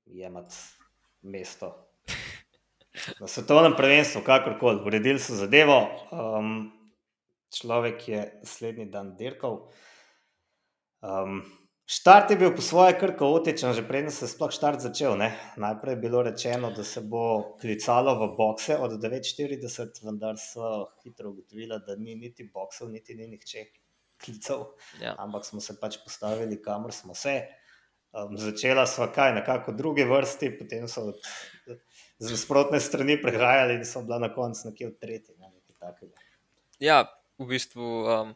jemati 0.06 0.56
mesto. 1.22 1.72
Na 3.20 3.28
svetovnem 3.30 3.76
prvenstvu, 3.76 4.20
kakorkoli, 4.26 4.82
uredili 4.86 5.22
so 5.22 5.38
zadevo. 5.38 5.78
Um, 6.10 6.72
človek 7.54 8.08
je 8.08 8.24
naslednji 8.42 8.90
dan 8.90 9.14
dirkal. 9.16 9.62
Um, 11.00 11.40
štart 11.90 12.30
je 12.30 12.36
bil 12.38 12.52
po 12.54 12.62
svoje 12.62 12.94
kar 12.98 13.16
kaotičen, 13.18 13.74
že 13.74 13.82
preden 13.82 14.14
se 14.14 14.24
je 14.24 14.30
sploh 14.30 14.52
štart 14.54 14.80
začel. 14.80 15.16
Ne? 15.18 15.34
Najprej 15.58 15.96
je 15.96 16.02
bilo 16.02 16.22
rečeno, 16.22 16.70
da 16.70 16.84
se 16.86 17.00
bo 17.02 17.56
klicalo 17.60 18.14
v 18.14 18.36
bokse 18.38 18.78
od 18.78 18.94
9:40, 19.02 20.04
vendar 20.06 20.38
so 20.38 20.94
hitro 21.02 21.30
ugotovili, 21.34 21.80
da 21.86 21.96
ni 21.98 22.14
niti 22.14 22.46
boksov, 22.46 22.90
niti 22.94 23.14
ni 23.14 23.26
nihče 23.26 23.64
klical, 24.24 24.66
Ja. 25.00 25.14
ampak 25.18 25.44
smo 25.44 25.60
se 25.60 25.80
pač 25.80 25.98
postavili, 26.04 26.62
kamor 26.62 26.92
smo 26.92 27.14
se. 27.14 27.40
Um, 28.12 28.34
začela 28.38 28.86
sva 28.86 29.06
kaj, 29.12 29.34
nekako 29.34 29.72
v 29.72 29.76
drugi 29.76 30.04
vrsti, 30.04 30.58
potem 30.58 30.88
so 30.90 31.12
od, 31.12 31.18
z 32.18 32.30
nasprotne 32.30 32.80
strani 32.80 33.14
prehajali 33.22 33.78
in 33.78 33.84
so 33.86 34.02
bila 34.02 34.18
na 34.18 34.34
koncu 34.34 34.68
nekje 34.68 34.88
v 34.90 34.96
tretji. 34.98 35.34
Ne? 35.38 35.52
Ja, 36.80 37.06
v 37.38 37.46
bistvu 37.46 37.86
um, 38.04 38.34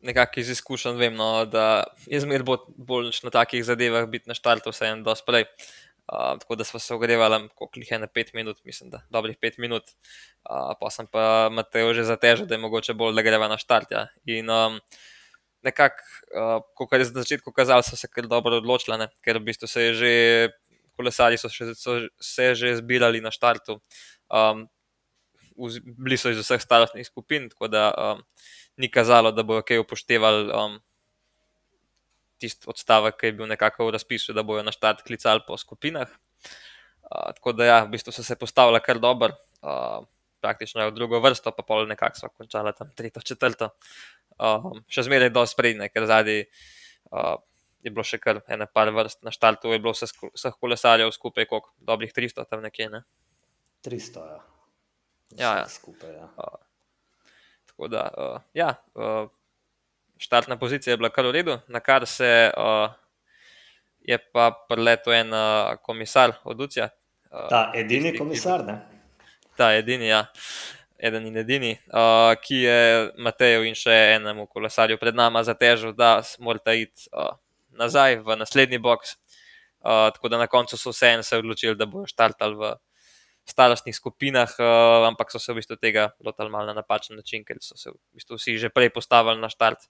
nekako 0.00 0.40
iz 0.40 0.50
izkušenj 0.56 0.98
vem, 0.98 1.14
no, 1.16 1.44
da 1.44 1.84
je 2.06 2.20
zmeraj 2.20 2.46
bolj, 2.48 2.64
bolj 2.76 3.12
na 3.26 3.30
takih 3.34 3.64
zadevah 3.64 4.08
biti 4.08 4.28
na 4.30 4.34
štartu, 4.34 4.72
vse 4.72 4.92
en 4.94 5.04
dosti 5.06 5.26
prej. 5.26 5.46
Uh, 6.10 6.34
tako 6.42 6.56
da 6.58 6.64
smo 6.64 6.80
se 6.82 6.94
ogrevali, 6.94 7.36
koliko 7.54 7.78
jih 7.78 7.90
je 7.90 7.98
na 8.02 8.06
pet 8.06 8.32
minut, 8.34 8.58
mislim, 8.64 8.90
da 8.90 9.02
dobrih 9.10 9.36
pet 9.40 9.58
minut. 9.58 9.92
Uh, 10.42 10.72
pa 10.80 10.90
sem 10.90 11.06
pa 11.06 11.48
Mateo 11.52 11.92
že 11.94 12.04
zatežil, 12.04 12.48
da 12.50 12.56
je 12.56 12.64
mogoče 12.64 12.94
bolj, 12.98 13.14
da 13.14 13.22
greva 13.22 13.46
na 13.48 13.58
štart. 13.58 13.92
Ja. 13.94 14.08
In 14.26 14.50
um, 14.50 14.80
nekako, 15.62 16.02
uh, 16.34 16.56
kot 16.74 16.98
je 16.98 17.06
na 17.12 17.22
začetku 17.22 17.52
kazalo, 17.52 17.86
so 17.86 17.96
se 17.96 18.10
kar 18.10 18.26
dobro 18.26 18.58
odločili, 18.58 18.98
ne? 18.98 19.06
ker 19.22 19.38
v 19.38 19.46
bistvu 19.52 19.70
se 19.70 19.86
je 19.86 19.94
že, 19.94 20.12
kolesari 20.98 21.38
so, 21.38 21.48
še, 21.48 21.72
so 21.78 22.00
se 22.20 22.54
že 22.58 22.76
zbirali 22.82 23.22
na 23.22 23.30
štartu. 23.30 23.78
Um, 24.28 24.66
vz- 25.56 25.82
bili 25.84 26.18
so 26.20 26.32
iz 26.32 26.40
vseh 26.42 26.62
starostnih 26.62 27.06
skupin, 27.06 27.48
tako 27.52 27.70
da 27.70 27.90
um, 27.94 28.24
ni 28.76 28.90
kazalo, 28.90 29.32
da 29.32 29.42
bojo 29.42 29.62
kaj 29.66 29.82
upoštevali 29.82 30.52
um, 30.54 30.78
tisti 32.40 32.68
odstavek, 32.70 33.18
ki 33.20 33.30
je 33.30 33.36
bil 33.40 33.50
nekako 33.50 33.88
v 33.88 33.96
razpisu, 33.98 34.34
da 34.36 34.42
bojo 34.46 34.62
na 34.66 34.72
štart 34.72 35.02
klicali 35.06 35.44
po 35.46 35.58
skupinah. 35.60 36.08
Uh, 37.10 37.32
tako 37.36 37.52
da, 37.52 37.66
ja, 37.66 37.78
v 37.84 37.96
bistvu 37.96 38.14
so 38.14 38.24
se 38.24 38.36
postavili 38.38 38.80
kar 38.84 39.00
dobro, 39.02 39.34
uh, 39.62 40.06
praktično 40.40 40.86
v 40.88 40.94
drugo 40.96 41.20
vrsto, 41.20 41.52
pa 41.52 41.62
pol 41.66 41.84
nekako 41.90 42.16
so 42.16 42.32
končali 42.32 42.72
tam 42.78 42.92
tretjo, 42.96 43.22
četrto. 43.22 43.72
Um, 44.40 44.80
še 44.88 45.04
zmeraj 45.04 45.32
do 45.34 45.44
sprednje, 45.46 45.90
ker 45.92 46.06
zadnji 46.08 46.44
uh, 47.12 47.36
je 47.84 47.92
bilo 47.92 48.04
še 48.06 48.20
kar 48.22 48.40
ene 48.48 48.68
par 48.70 48.92
vrst 48.94 49.20
na 49.26 49.32
štartu, 49.34 49.72
je 49.74 49.82
bilo 49.82 49.92
vse 49.96 50.08
sku- 50.08 50.32
vseh 50.32 50.56
kolesarjev 50.56 51.12
skupaj, 51.16 51.48
koliko 51.50 51.74
dobrih 51.76 52.12
300 52.16 52.48
tam 52.48 52.64
nekje. 52.64 52.88
Ne? 52.92 53.04
300, 53.84 54.24
ja. 54.32 54.40
Ja, 55.36 55.50
ja. 55.60 55.68
Vseh 55.68 55.80
Skupaj, 55.80 56.16
ja. 56.16 56.28
Tako 57.80 57.88
da, 57.88 58.08
uh, 58.18 58.40
ja, 58.54 58.74
uh, 58.94 59.28
štartna 60.18 60.58
pozicija 60.58 60.92
je 60.92 60.96
bila 60.96 61.08
kar 61.08 61.24
v 61.26 61.30
redu, 61.32 61.54
na 61.68 61.80
kar 61.80 62.04
se 62.06 62.50
uh, 62.56 62.92
je 64.00 64.18
pa 64.32 64.50
preletel 64.68 65.12
en 65.12 65.32
uh, 65.32 65.78
komisar 65.82 66.32
od 66.44 66.60
Lucija. 66.60 66.88
Uh, 67.30 67.48
Ta 67.48 67.72
edini 67.74 68.10
tisti, 68.10 68.18
komisar, 68.18 68.64
ne? 68.66 68.74
Ta 69.56 69.70
edini, 69.72 70.10
ja, 70.10 70.26
eden 70.98 71.26
in 71.26 71.40
edini, 71.40 71.70
uh, 71.88 72.34
ki 72.42 72.60
je 72.66 72.76
Mateju 73.16 73.64
in 73.64 73.74
še 73.74 73.96
enemu 74.18 74.44
kolesarju 74.46 75.00
pred 75.00 75.16
nami 75.16 75.40
zatežil, 75.48 75.96
da 75.96 76.18
morata 76.38 76.76
iti 76.76 77.08
uh, 77.16 77.32
nazaj 77.80 78.20
v 78.20 78.36
naslednji 78.42 78.76
box. 78.76 79.16
Uh, 79.80 80.12
tako 80.12 80.28
da 80.28 80.44
na 80.44 80.52
koncu 80.52 80.76
so 80.76 80.92
vseeno 80.92 81.24
se 81.24 81.40
odločili, 81.40 81.80
da 81.80 81.88
bodo 81.88 82.04
štartali 82.12 82.60
v 82.60 82.74
starostnih 83.50 83.96
skupinah, 83.96 84.52
uh, 84.58 85.06
ampak 85.08 85.32
so 85.32 85.40
se 85.42 85.52
v 85.52 85.60
bistvu 85.60 85.76
tega 85.76 86.10
lotili 86.24 86.50
malo 86.50 86.70
na 86.70 86.76
napačen 86.78 87.18
način, 87.18 87.44
ker 87.44 87.58
so 87.60 87.76
se 87.76 87.90
v 87.90 87.98
bistvu 88.14 88.38
vsi 88.38 88.58
že 88.58 88.70
prej 88.70 88.92
postavili 88.94 89.40
na 89.40 89.50
štart. 89.50 89.86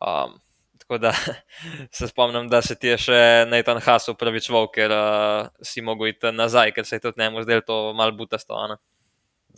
Um, 0.00 0.40
tako 0.82 0.98
da 0.98 1.12
se 1.96 2.08
spomnim, 2.08 2.48
da 2.48 2.62
se 2.62 2.74
ti 2.74 2.90
je 2.90 2.98
še 3.06 3.20
Nathan 3.48 3.80
Haas 3.84 4.08
upravičeval, 4.10 4.70
ker 4.74 4.90
uh, 4.90 5.50
si 5.62 5.84
mogel 5.84 6.12
iti 6.12 6.32
nazaj, 6.32 6.72
ker 6.76 6.88
se 6.88 6.98
je 6.98 7.06
tudi 7.06 7.22
njemu 7.22 7.42
zdelo 7.46 7.66
to 7.66 7.78
malo 7.94 8.16
butasto. 8.16 8.54
a 8.58 8.74
ne. 8.74 8.76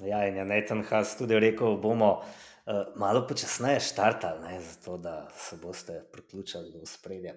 Ja, 0.04 0.26
in 0.26 0.36
je 0.36 0.44
Nathan 0.44 0.82
Haas 0.84 1.16
tudi 1.18 1.38
rekel, 1.40 1.76
bomo 1.80 2.10
uh, 2.20 2.82
malo 2.96 3.26
počasneje 3.28 3.80
štartali, 3.80 4.42
ne, 4.48 4.60
zato 4.60 4.98
da 4.98 5.28
se 5.38 5.56
boste 5.62 6.02
priključili 6.12 6.72
do 6.72 6.86
spredja. 6.86 7.34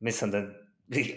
Mislim, 0.00 0.30
da 0.30 0.42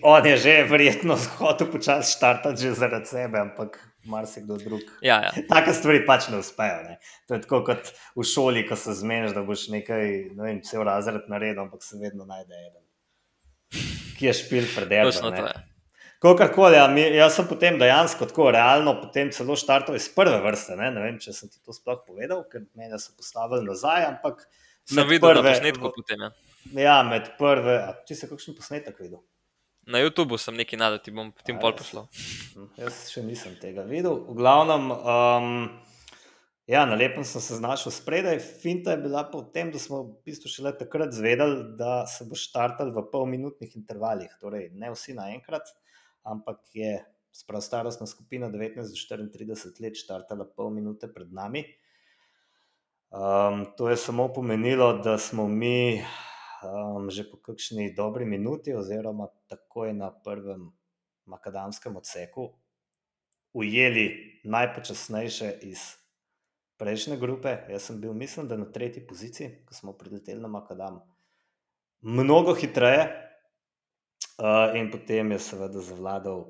on 0.04 0.25
je 0.25 0.38
že 0.38 0.54
verjetno 0.68 1.16
hotel 1.40 1.72
počasi 1.72 2.18
štartati 2.18 2.62
že 2.62 2.74
zaradi 2.75 3.08
sebe, 3.08 3.40
ampak 3.40 3.80
marsikdo 4.06 4.58
drug. 4.58 4.82
Ja, 5.01 5.22
ja. 5.22 5.32
Take 5.50 5.74
stvari 5.74 6.06
pač 6.06 6.28
ne 6.34 6.42
uspejo. 6.42 6.84
Ne. 6.84 6.98
To 7.30 7.38
je 7.38 7.42
tako 7.46 7.63
kot 7.70 7.92
v 8.18 8.25
šoli, 8.25 8.66
ko 8.68 8.75
se 8.75 8.94
zmeniš, 8.98 9.36
da 9.38 9.44
boš 9.46 9.68
nekaj, 9.74 10.34
ne 10.36 10.44
vem, 10.44 10.62
cel 10.66 10.84
razred 10.88 11.30
naredil, 11.30 11.63
ampak 11.68 11.86
se 11.86 12.00
vedno 12.01 12.25
najde 12.25 12.56
eden, 12.56 12.86
ki 14.18 14.32
je 14.32 14.34
špil 14.42 14.66
to 15.38 15.46
je. 15.46 15.60
Kakorkoli, 16.22 16.78
ja, 16.78 16.86
jaz 17.18 17.34
sem 17.40 17.48
potem 17.50 17.80
dejansko 17.82 18.28
tako 18.30 18.51
realno, 18.54 18.94
potem 19.01 19.32
celo 19.34 19.56
štartal 19.58 19.98
iz 19.98 20.06
prve 20.13 20.38
vrste. 20.44 20.75
Ne, 20.78 20.92
ne 20.94 21.01
vem, 21.01 21.18
če 21.22 21.34
sem 21.34 21.50
ti 21.50 21.58
to 21.66 21.74
sploh 21.74 22.04
povedal, 22.06 22.44
ker 22.50 22.68
mene 22.78 23.00
so 23.01 23.16
postavili 23.18 23.66
nazaj, 23.66 24.06
ampak 24.06 24.44
Sem 24.86 25.08
videl 25.10 25.34
na 25.34 25.42
prve- 25.42 25.56
posnetku 25.56 25.92
potem. 25.96 26.22
Ja. 26.22 26.30
ja, 26.78 26.98
med 27.08 27.32
prve. 27.40 27.74
A, 27.82 27.96
če 28.06 28.20
si 28.20 28.30
kakšen 28.30 28.58
posnetek 28.58 29.01
videl? 29.01 29.18
Na 29.91 30.00
YouTubu 30.00 30.39
sem 30.39 30.55
nekaj 30.55 30.79
nadal, 30.79 31.00
ti 31.03 31.12
bom 31.12 31.33
potem 31.36 31.57
pol 31.60 31.74
poslal. 31.75 32.07
Jaz 32.79 33.10
še 33.12 33.24
nisem 33.27 33.57
tega 33.60 33.83
videl. 33.88 34.21
V 34.24 34.38
glavnem, 34.39 34.88
um, 34.95 35.50
ja, 36.71 36.86
na 36.88 36.95
lepem 36.95 37.25
sem 37.27 37.43
se 37.43 37.60
znašel 37.60 37.91
spredaj. 37.91 38.39
Finta 38.63 38.95
je 38.95 39.01
bila 39.03 39.25
pa 39.27 39.41
v 39.41 39.51
tem, 39.51 39.71
da 39.74 39.81
smo 39.83 40.03
v 40.05 40.31
bistvu 40.31 40.51
šele 40.53 40.71
takrat 40.79 41.12
zvedeli, 41.15 41.75
da 41.79 42.05
se 42.07 42.27
bo 42.29 42.39
štartal 42.39 42.93
v 42.95 43.03
polminutnih 43.12 43.75
intervalih. 43.75 44.31
Torej, 44.39 44.69
ne 44.79 44.93
vsi 44.95 45.17
naenkrat, 45.19 45.74
ampak 46.24 46.63
je 46.77 46.95
sprav 47.36 47.63
starostna 47.63 48.07
skupina 48.07 48.48
19 48.48 48.88
do 48.88 49.27
34 49.36 49.83
let 49.83 50.00
štartala 50.00 50.48
pol 50.55 50.71
minute 50.71 51.12
pred 51.12 51.36
nami. 51.36 51.67
Um, 53.12 53.65
to 53.75 53.91
je 53.91 54.00
samo 54.00 54.31
pomenilo, 54.31 54.93
da 55.03 55.17
smo 55.19 55.48
mi 55.51 56.00
um, 56.63 57.10
že 57.10 57.25
po 57.32 57.38
kakšni 57.38 57.94
dobri 57.96 58.25
minuti, 58.25 58.74
oziroma 58.74 59.30
takoj 59.48 59.94
na 59.94 60.12
prvem 60.12 60.72
makadamskem 61.25 61.96
odseku, 61.98 62.51
ujeli 63.53 64.39
najpočasnejše 64.44 65.51
iz 65.62 66.01
prejšnje 66.77 67.18
grupe. 67.18 67.58
Jaz 67.70 67.89
sem 67.89 68.01
bil, 68.01 68.13
mislim, 68.13 68.48
da 68.48 68.58
na 68.58 68.65
tretji 68.72 69.03
poziciji, 69.08 69.65
ko 69.65 69.74
smo 69.74 69.94
prileteli 69.94 70.41
na 70.41 70.48
makadam. 70.48 71.01
Mnogo 72.01 72.56
hitreje, 72.56 73.06
uh, 74.41 74.75
in 74.75 74.91
potem 74.91 75.32
je 75.32 75.39
seveda 75.39 75.82
zavladal 75.82 76.46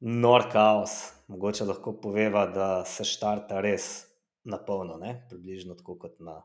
nor 0.00 0.46
kaos. 0.52 1.12
Mogoče 1.26 1.64
lahko 1.64 1.96
poveva, 2.00 2.46
da 2.46 2.84
se 2.84 3.04
štarta 3.04 3.60
res 3.60 4.06
na 4.44 4.58
polno, 4.62 5.00
približno 5.28 5.74
tako 5.74 5.98
kot 5.98 6.20
na 6.20 6.42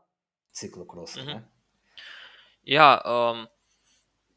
ciklokrosu. 0.52 1.20
Mhm. 1.20 1.28
ne. 1.28 1.61
Ja, 2.68 2.94
um, 3.02 3.46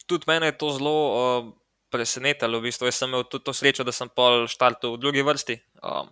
tudi 0.10 0.26
mene 0.28 0.50
je 0.50 0.58
to 0.58 0.72
zelo 0.74 0.96
um, 1.14 1.54
presenetilo. 1.94 2.60
V 2.60 2.70
bistvu. 2.70 2.90
Jaz 2.90 3.00
sem 3.02 3.10
imel 3.10 3.26
tudi 3.30 3.46
to 3.46 3.54
srečo, 3.54 3.86
da 3.86 3.94
sem 3.96 4.10
pol 4.10 4.50
štartal 4.50 4.96
v 4.96 5.02
drugi 5.02 5.22
vrsti. 5.26 5.60
Um, 5.86 6.10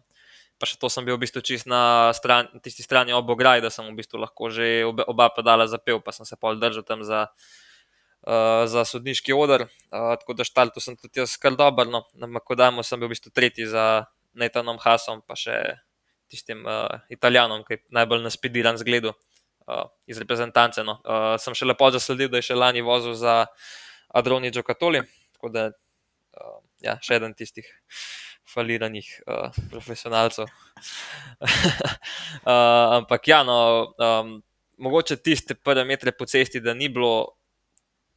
pa 0.62 0.70
še 0.70 0.78
to 0.80 0.88
sem 0.88 1.04
bil 1.04 1.18
v 1.18 1.26
bistvu 1.26 1.42
čist 1.44 1.68
na 1.68 2.14
stran, 2.16 2.48
tisti 2.64 2.86
strani 2.86 3.16
obograj, 3.18 3.60
da 3.66 3.74
sem 3.74 3.84
v 3.90 3.98
bistvu 3.98 4.22
lahko 4.22 4.48
že 4.54 4.86
obe, 4.88 5.04
oba 5.10 5.28
pedala 5.34 5.68
zapel, 5.68 6.00
pa 6.00 6.14
sem 6.16 6.24
se 6.30 6.38
pol 6.40 6.56
držal 6.62 6.86
tam 6.88 7.04
za 7.04 7.28
uh, 7.28 8.64
za 8.70 8.86
sodniški 8.88 9.36
odr, 9.36 9.68
uh, 9.68 10.14
tako 10.22 10.38
da 10.38 10.48
štartu 10.48 10.80
sem 10.80 10.96
tudi 10.96 11.20
jaz 11.20 11.36
kar 11.42 11.58
dober. 11.60 11.90
No. 11.90 12.06
Na 12.14 12.30
Makodamu 12.30 12.86
sem 12.86 13.02
bil 13.02 13.12
v 13.12 13.18
bistvu 13.18 13.34
tretji 13.34 13.68
za 13.68 14.06
Netanom 14.38 14.80
Hasom, 14.80 15.26
pa 15.26 15.36
še 15.36 15.58
tistim 16.32 16.64
uh, 16.66 17.02
Italijanom, 17.14 17.66
ki 17.68 17.78
je 17.78 17.84
najbolj 17.94 18.24
naspediran 18.26 18.80
zgled 18.80 19.12
uh, 19.68 19.88
iz 20.08 20.20
reprezentance. 20.22 20.84
No. 20.84 21.00
Uh, 21.04 21.34
sem 21.42 21.56
še 21.58 21.68
lepo 21.68 21.90
zasledil, 21.94 22.32
da 22.32 22.42
je 22.42 22.50
še 22.52 22.60
lani 22.60 22.84
vozil 22.86 23.16
za 23.20 23.46
Adroni 24.14 24.52
Džokatoli, 24.54 25.04
tako 25.38 25.54
da 25.54 25.68
uh, 25.72 26.60
ja, 26.84 26.98
še 27.02 27.20
eden 27.20 27.36
tistih. 27.38 27.68
Faliranih 28.54 29.08
uh, 29.24 29.56
profesionalcev. 29.72 30.50
uh, 32.44 32.88
ampak, 33.00 33.28
ja, 33.32 33.40
no, 33.48 33.94
um, 33.98 34.36
mogoče 34.84 35.18
tiste 35.24 35.56
prve 35.56 35.86
metre 35.88 36.12
po 36.12 36.28
cesti, 36.30 36.62
da 36.62 36.74
ni 36.76 36.90
bilo 36.92 37.38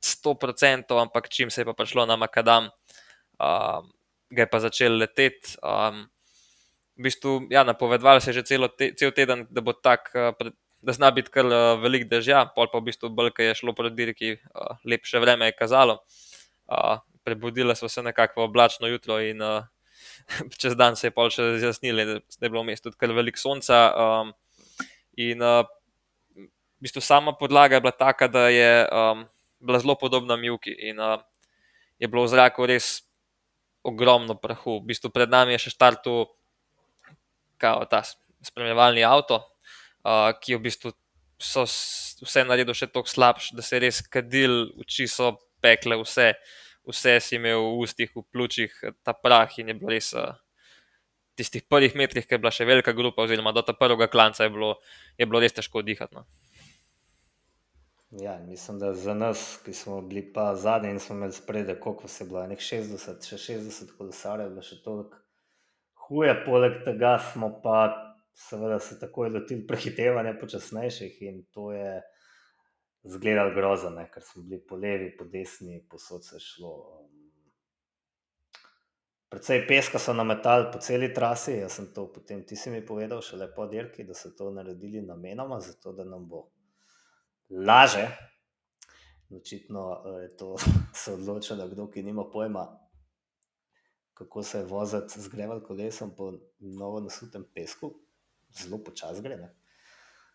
100%, 0.02 1.00
ampak 1.00 1.28
čim 1.28 1.50
se 1.50 1.62
je 1.62 1.64
pa 1.64 1.74
prišlo 1.78 2.06
na 2.06 2.16
Makadam, 2.16 2.68
um, 3.38 3.88
ga 4.30 4.44
je 4.44 4.50
pa 4.50 4.60
začel 4.60 4.98
leteti. 4.98 5.56
Um, 5.62 6.06
v 6.96 7.08
bistvu, 7.08 7.46
ja, 7.52 7.64
napovedovali 7.64 8.20
se 8.20 8.30
je 8.30 8.40
že 8.40 8.68
te, 8.76 8.92
cel 8.96 9.12
teden, 9.12 9.46
da 9.50 9.60
bo 9.60 9.72
tak, 9.72 10.10
uh, 10.14 10.32
da 10.86 10.94
zna 10.94 11.10
biti 11.10 11.32
kar 11.34 11.48
uh, 11.50 11.80
velik 11.82 12.06
dežja, 12.06 12.44
pol 12.54 12.68
pa 12.70 12.78
v 12.78 12.86
bistvu 12.92 13.10
bolj, 13.10 13.32
je 13.42 13.58
šlo 13.58 13.74
proti 13.74 13.98
dirki, 13.98 14.36
uh, 14.54 14.78
lepše 14.86 15.18
vreme 15.18 15.50
je 15.50 15.56
kazalo. 15.58 15.98
Uh, 16.70 17.02
prebudila 17.26 17.74
so 17.74 17.88
se 17.90 18.02
nekako 18.02 18.44
oblačno 18.46 18.86
jutro 18.86 19.18
in 19.20 19.42
uh, 19.42 19.64
čez 20.60 20.76
dan 20.78 20.96
se 20.96 21.08
je 21.08 21.14
pol 21.14 21.30
še 21.30 21.56
zjasnili, 21.58 22.04
da 22.06 22.46
je 22.46 22.50
bilo 22.50 22.62
v 22.62 22.70
mestu 22.70 22.92
kar 22.94 23.10
velik 23.16 23.38
sonca. 23.38 23.80
Um, 23.98 24.30
in 25.18 25.42
uh, 25.42 25.66
v 26.36 26.86
bistvu 26.86 27.02
sama 27.02 27.34
podlaga 27.34 27.80
je 27.80 27.82
bila 27.82 27.94
taka, 27.96 28.30
da 28.30 28.46
je 28.52 28.86
um, 28.86 29.26
bila 29.58 29.82
zelo 29.82 29.98
podobna 29.98 30.36
Mjuki 30.38 30.70
in 30.70 31.02
uh, 31.02 31.18
je 31.98 32.06
bilo 32.06 32.22
v 32.28 32.30
zraku 32.30 32.68
res 32.70 33.00
ogromno 33.82 34.38
prahu. 34.38 34.78
V 34.84 34.94
bistvu 34.94 35.10
pred 35.10 35.30
nami 35.30 35.56
je 35.56 35.66
še 35.66 35.74
štartu 35.74 36.28
ta 37.58 38.04
spremljevalni 38.44 39.02
avto, 39.02 39.40
uh, 40.06 40.30
ki 40.38 40.56
v 40.56 40.62
bistvu 40.68 40.92
vse 41.42 42.46
naredil 42.46 42.76
še 42.76 42.88
tako 42.92 43.10
slabš, 43.10 43.50
da 43.56 43.64
se 43.64 43.76
je 43.76 43.82
res 43.84 44.00
kadil, 44.08 44.70
oči 44.80 45.08
so 45.10 45.34
pekle, 45.64 45.98
vse, 46.00 46.32
vse 46.86 47.18
si 47.20 47.36
imel 47.36 47.60
v 47.60 47.84
ustih, 47.84 48.12
v 48.14 48.24
pljučih, 48.32 48.80
ta 49.04 49.12
prah 49.12 49.50
in 49.60 49.74
je 49.74 49.78
bilo 49.78 49.94
res. 49.94 50.12
Uh, 50.16 50.34
Tistih 51.36 51.66
prvih 51.68 51.92
metrih, 51.92 52.24
ki 52.24 52.32
je 52.32 52.40
bila 52.40 52.48
še 52.48 52.64
velika 52.64 52.94
grupa, 52.96 53.20
oziroma 53.26 53.50
do 53.52 53.60
tega 53.60 53.76
prvega 53.76 54.06
klanca, 54.08 54.46
je 54.46 54.52
bilo, 54.54 54.70
je 55.20 55.26
bilo 55.28 55.42
res 55.42 55.52
težko 55.52 55.82
dihati. 55.84 56.16
No. 56.16 56.22
Ja, 58.16 58.38
mislim, 58.40 58.78
da 58.80 58.94
za 58.96 59.12
nas, 59.14 59.42
ki 59.60 59.74
smo 59.76 59.98
bili 60.00 60.22
pa 60.32 60.54
zadnji 60.56 60.94
in 60.94 61.00
smo 61.00 61.18
imeli 61.18 61.36
spredje, 61.36 61.76
koliko 61.80 62.08
se 62.08 62.24
je 62.24 62.28
bilo, 62.30 62.46
nek 62.48 62.64
60, 62.64 63.28
še 63.28 63.36
60 63.52 63.92
kolesarjev, 63.98 64.54
bilo 64.54 64.64
še 64.64 64.80
toliko 64.80 65.20
huje. 66.06 66.32
Poleg 66.46 66.80
tega 66.86 67.18
smo 67.32 67.50
pa 67.62 68.05
seveda 68.36 68.78
se 68.78 68.98
takoj 69.00 69.30
lotili 69.32 69.66
prehitevanja 69.66 70.34
počasnejših 70.40 71.22
in 71.22 71.44
to 71.50 71.72
je 71.72 72.02
zgledalo 73.04 73.54
grozno, 73.54 74.04
ker 74.12 74.22
smo 74.22 74.42
bili 74.42 74.60
po 74.68 74.76
levi, 74.76 75.16
po 75.16 75.24
desni, 75.24 75.80
posod 75.90 76.26
se 76.26 76.40
šlo. 76.40 76.74
Predvsej 79.28 79.64
peska 79.68 79.98
so 79.98 80.12
nametali 80.14 80.68
po 80.72 80.78
celi 80.78 81.08
trasi, 81.14 81.56
jaz 81.62 81.78
sem 81.80 81.88
to 81.94 82.06
potem 82.12 82.44
ti 82.46 82.56
si 82.56 82.70
mi 82.70 82.84
povedal, 82.86 83.22
še 83.24 83.40
lepo 83.40 83.66
dirki, 83.66 84.04
da 84.06 84.14
so 84.14 84.30
to 84.36 84.52
naredili 84.54 85.02
namenoma, 85.02 85.58
zato 85.60 85.92
da 85.96 86.04
nam 86.04 86.28
bo 86.28 86.46
laže. 87.50 88.06
Očitno 89.34 89.86
eh, 89.92 90.18
je 90.22 90.36
to 90.36 90.54
se 91.02 91.16
odločilo, 91.16 91.68
kdo 91.68 91.88
ki 91.90 92.04
nima 92.06 92.28
pojma, 92.32 92.66
kako 94.14 94.42
se 94.42 94.58
je 94.58 94.68
voziti 94.70 95.20
z 95.20 95.32
greval 95.32 95.62
kolesom 95.64 96.14
po 96.16 96.30
novo 96.60 97.00
nasutem 97.00 97.44
pesku, 97.54 97.90
zelo 98.62 98.80
počasi 98.84 99.22
gre. 99.22 99.38
Ne? 99.40 99.50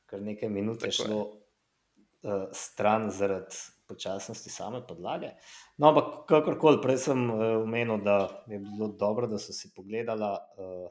Kar 0.05 0.21
nekaj 0.21 0.49
minut 0.49 0.83
je 0.83 0.91
šlo 0.95 1.19
uh, 1.21 2.49
stran 2.53 3.09
zaradi 3.11 3.55
počasnosti 3.91 4.49
same 4.49 4.81
podlage. 4.87 5.33
No, 5.77 5.91
ampak 5.91 6.23
kakorkoli, 6.29 6.79
prej 6.83 7.01
sem 7.07 7.25
uh, 7.27 7.59
omenil, 7.63 7.99
da 8.05 8.43
je 8.47 8.59
bilo 8.59 8.91
dobro, 8.99 9.27
da 9.27 9.39
so 9.41 9.55
si 9.55 9.73
pogledala 9.75 10.37
uh, 10.37 10.87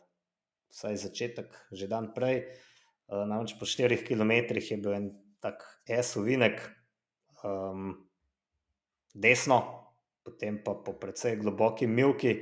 vsaj 0.70 1.00
začetek, 1.06 1.56
že 1.72 1.88
dan 1.88 2.12
prej. 2.16 2.44
Uh, 3.08 3.24
namreč 3.24 3.56
po 3.58 3.68
4 3.68 4.04
km 4.04 4.54
je 4.60 4.76
bil 4.76 4.92
en 4.94 5.08
tak 5.40 5.64
S-ovinek, 5.88 6.60
um, 7.42 7.94
desno, 9.14 9.60
potem 10.22 10.60
pa 10.62 10.76
po 10.76 10.94
precej 11.00 11.40
globoki 11.40 11.88
milki 11.88 12.36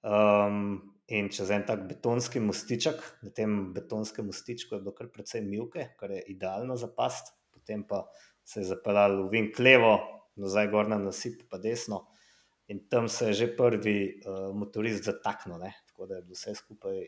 um, 0.00 0.91
in 1.08 1.28
čez 1.32 1.50
en 1.50 1.64
tak 1.66 1.86
betonski 1.88 2.40
mostiček. 2.40 3.02
Na 3.26 3.32
tem 3.34 3.72
betonskem 3.74 4.26
mostičku 4.30 4.74
je 4.74 4.82
bilo 4.84 4.94
kar 4.96 5.10
precej 5.12 5.42
milke, 5.46 5.90
kar 5.98 6.14
je 6.14 6.22
idealno 6.34 6.76
za 6.76 6.88
past, 6.88 7.34
potem 7.52 7.84
pa 7.88 8.04
se 8.44 8.60
je 8.60 8.70
zapeljal 8.70 9.24
v 9.24 9.30
vink 9.32 9.58
levo, 9.58 9.96
nazaj 10.36 10.70
gor 10.70 10.88
na 10.88 10.98
nasip, 10.98 11.42
pa 11.50 11.58
desno. 11.58 12.06
In 12.68 12.86
tam 12.88 13.08
se 13.08 13.30
je 13.30 13.42
že 13.42 13.50
prvi 13.56 14.22
uh, 14.22 14.54
motorist 14.54 15.04
zataknil, 15.04 15.58
ne? 15.58 15.74
tako 15.90 16.06
da 16.06 16.16
je 16.16 16.22
bilo 16.22 16.38
vse 16.38 16.54
skupaj 16.56 16.98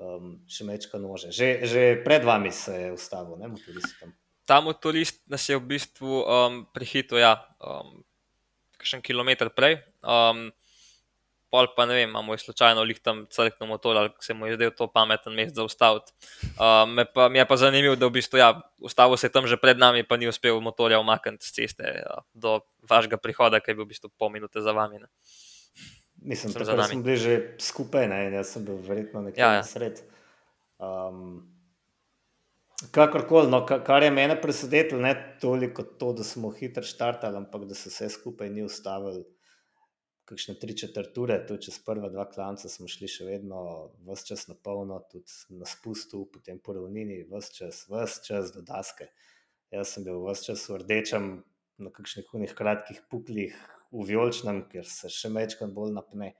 um, 0.00 0.34
še 0.48 0.66
mečka 0.66 0.98
nože. 0.98 1.30
Že, 1.30 1.48
že 1.68 1.82
pred 2.04 2.24
vami 2.24 2.50
se 2.50 2.74
je 2.74 2.92
ustavil, 2.92 3.38
ne 3.38 3.52
motorist 3.52 4.00
tam 4.00 4.16
ta 4.46 4.60
motorist 4.60 5.24
nas 5.28 5.48
je 5.48 5.56
v 5.56 5.64
bistvu 5.74 6.20
um, 6.20 6.64
prehitil, 6.76 7.20
ja, 7.20 7.40
um, 7.64 8.04
še 8.84 9.00
en 9.00 9.04
kilometr 9.04 9.48
prej. 9.56 9.80
Um, 10.04 10.52
pol 11.54 11.70
pa 11.70 11.86
ne 11.86 11.94
vem, 11.94 12.10
imamo 12.10 12.34
je 12.34 12.42
slučajno 12.42 12.82
lih 12.82 12.98
tam 12.98 13.22
crkno 13.30 13.66
motor, 13.70 13.96
ali 13.96 14.10
se 14.18 14.34
mu 14.34 14.48
je 14.50 14.56
zdel 14.56 14.72
to 14.74 14.88
pameten 14.90 15.36
mest 15.38 15.54
za 15.54 15.62
ustaviti. 15.62 16.10
Um, 16.58 16.98
pa, 17.14 17.28
mi 17.30 17.38
je 17.38 17.46
pa 17.46 17.56
zanimivo, 17.56 17.94
da 17.94 18.10
v 18.10 18.16
bistvu, 18.18 18.40
ja, 18.42 18.50
ustavil 18.82 19.16
se 19.16 19.30
je 19.30 19.34
tam 19.36 19.46
že 19.46 19.60
pred 19.62 19.78
nami, 19.78 20.02
pa 20.02 20.18
ni 20.18 20.26
uspel 20.26 20.58
motorja 20.60 20.98
umakniti 20.98 21.46
z 21.46 21.54
ceste 21.60 21.86
ja, 22.02 22.18
do 22.34 22.58
vašega 22.90 23.20
prihoda, 23.22 23.62
ki 23.62 23.70
je 23.70 23.78
bil 23.78 23.86
v 23.86 23.94
bistvu 23.94 24.10
pol 24.18 24.34
minute 24.34 24.58
za 24.58 24.74
vami. 24.74 24.98
Ne. 25.04 25.08
Mislim, 26.26 26.52
da 26.52 26.88
smo 26.88 27.02
bili 27.02 27.16
že 27.16 27.34
skupaj, 27.62 28.08
ne, 28.10 28.20
jaz 28.34 28.56
sem 28.56 28.66
bil 28.66 28.80
verjetno 28.82 29.22
nekje 29.22 29.42
ja, 29.42 29.60
ja. 29.60 29.62
na 29.62 29.68
sred. 29.68 30.02
Um, 30.82 31.54
Kakorkoli, 32.90 33.46
no, 33.50 33.62
kar 33.62 34.02
je 34.02 34.10
meni 34.10 34.34
presenetilo, 34.42 35.00
ne 35.00 35.14
toliko 35.40 35.84
to, 35.86 36.12
da 36.18 36.24
smo 36.26 36.50
hitro 36.50 36.82
štartali, 36.82 37.38
ampak 37.38 37.68
da 37.70 37.78
se 37.78 37.88
vse 37.88 38.10
skupaj 38.10 38.50
ni 38.50 38.66
ustavili. 38.66 39.22
Kakšne 40.24 40.54
tri 40.56 40.72
četrture, 40.76 41.36
tudi 41.46 41.66
čez 41.66 41.78
prva 41.84 42.08
dva 42.08 42.24
klanca 42.30 42.68
smo 42.72 42.88
šli 42.88 43.08
še 43.12 43.26
vedno, 43.28 43.58
vse 44.08 44.30
čas 44.30 44.46
na 44.48 44.54
polno, 44.56 45.02
tudi 45.10 45.58
na 45.58 45.68
spustu, 45.68 46.22
potem 46.32 46.60
po 46.64 46.72
ravnini, 46.76 47.26
vse 47.28 47.52
čas, 47.58 47.82
vse 47.92 48.24
čas 48.24 48.54
do 48.54 48.64
daske. 48.64 49.10
Jaz 49.74 49.92
sem 49.92 50.06
bil 50.06 50.22
vse 50.24 50.48
čas 50.48 50.64
v 50.70 50.80
rdečem, 50.80 51.28
na 51.78 51.90
kakšnih 51.90 52.32
unih 52.38 52.54
kratkih 52.56 53.02
puklih, 53.10 53.54
v 53.94 54.08
vijoličnem, 54.08 54.64
ker 54.70 54.86
se 54.88 55.10
še 55.12 55.30
večkrat 55.34 55.72
bolj 55.74 55.92
napne. 55.94 56.32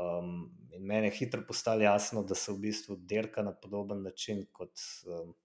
Um, 0.00 0.50
in 0.74 0.84
meni 0.86 1.10
je 1.10 1.16
hitro 1.18 1.42
postalo 1.46 1.82
jasno, 1.84 2.22
da 2.24 2.36
se 2.38 2.52
v 2.52 2.60
bistvu 2.68 2.96
dirka 3.10 3.42
na 3.42 3.52
podoben 3.52 4.04
način 4.06 4.44
kot. 4.52 4.76
Um, 5.06 5.36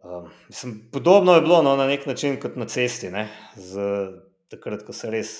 Um, 0.00 0.30
mislim, 0.48 0.88
podobno 0.92 1.34
je 1.34 1.40
bilo 1.40 1.62
no, 1.62 1.74
na 1.76 1.86
nek 1.86 2.06
način 2.06 2.38
kot 2.40 2.54
na 2.56 2.64
cesti. 2.64 3.10
Z, 3.56 3.80
takrat, 4.50 4.84
ko 4.86 4.92
se 4.96 5.10
res 5.10 5.32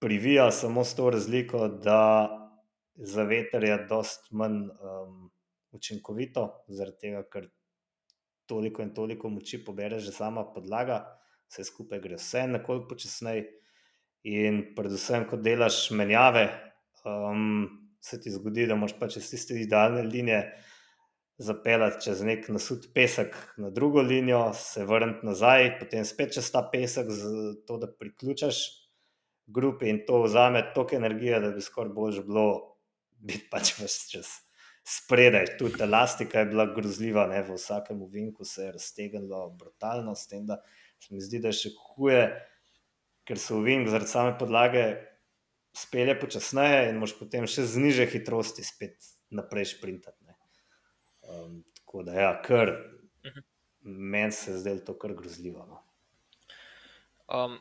privija, 0.00 0.50
samo 0.50 0.84
s 0.84 0.96
to 0.98 1.10
razliko, 1.10 1.68
da 1.68 2.02
za 2.94 3.24
veter 3.24 3.64
je 3.64 3.76
precej 3.88 4.36
manj 4.36 4.68
um, 4.68 5.30
učinkovito, 5.72 6.46
zaradi 6.68 6.98
tega, 7.06 7.22
ker 7.32 7.48
toliko 8.50 8.82
in 8.82 8.94
toliko 8.94 9.30
moči 9.30 9.60
pobere 9.64 10.00
že 10.02 10.12
sama 10.12 10.44
podlaga, 10.54 11.04
vse 11.50 11.64
skupaj 11.64 12.00
gre 12.02 12.18
vse 12.18 12.46
nekoliko 12.50 12.88
počasneje. 12.90 13.46
In 14.28 14.74
predvsem, 14.76 15.24
ko 15.24 15.38
delaš 15.40 15.86
menjave, 15.96 16.50
um, 17.08 17.64
se 18.04 18.18
ti 18.20 18.32
zgodi, 18.32 18.66
da 18.68 18.76
moš 18.76 18.92
pač 19.00 19.16
iz 19.16 19.30
tiste 19.30 19.56
idealne 19.56 20.02
linije 20.04 20.42
zapeljati 21.40 22.04
čez 22.04 22.20
nek 22.24 22.48
nasud 22.52 22.90
pesek 22.94 23.36
na 23.56 23.70
drugo 23.70 24.02
linijo, 24.04 24.50
se 24.54 24.84
vrniti 24.84 25.26
nazaj, 25.26 25.70
potem 25.80 26.04
spet 26.04 26.34
čez 26.36 26.50
ta 26.52 26.60
pesek, 26.72 27.08
zato 27.10 27.78
da 27.80 27.88
priključiš 27.88 28.60
grupi 29.46 29.88
in 29.88 30.02
to 30.06 30.22
vzame 30.22 30.62
toliko 30.74 30.96
energije, 30.96 31.40
da 31.40 31.50
bi 31.50 31.64
skoraj 31.64 31.92
bolj 31.96 32.20
bilo 32.26 32.46
biti 33.24 33.48
pač 33.50 33.72
vse 33.78 34.10
čas. 34.12 34.34
Spredaj, 34.84 35.56
tudi 35.58 35.82
elastika 35.82 36.40
je 36.40 36.50
bila 36.52 36.66
grozljiva, 36.74 37.26
ne, 37.28 37.42
v 37.42 37.56
vsakem 37.56 38.02
uvinku 38.02 38.44
se 38.44 38.64
je 38.64 38.72
raztegnilo 38.72 39.50
brutalno, 39.58 40.14
s 40.14 40.28
tem, 40.28 40.46
da 40.46 40.60
se 41.00 41.14
mi 41.14 41.20
zdi, 41.24 41.40
da 41.40 41.52
je 41.52 41.58
še 41.58 41.72
huje, 41.76 42.22
ker 43.28 43.38
se 43.38 43.54
uvink 43.54 43.88
zaradi 43.88 44.12
same 44.12 44.36
podlage 44.38 44.84
spelje 45.76 46.16
počasneje 46.20 46.88
in 46.90 46.98
moš 47.00 47.14
potem 47.18 47.46
še 47.46 47.64
z 47.68 47.84
niže 47.84 48.08
hitrosti 48.10 48.64
spet 48.66 49.12
naprej 49.30 49.70
sprintati. 49.76 50.19
Um, 51.30 51.62
tako 51.78 52.02
da, 52.02 52.12
ja, 52.12 52.42
kar 52.42 52.68
uh 52.68 52.74
mhm. 53.24 53.38
-huh. 53.38 53.42
meni 53.82 54.32
se 54.32 54.58
zdaj 54.58 54.84
to 54.84 54.98
kar 54.98 55.14
grozljivo. 55.14 55.66
No. 55.66 55.82
Um, 57.44 57.60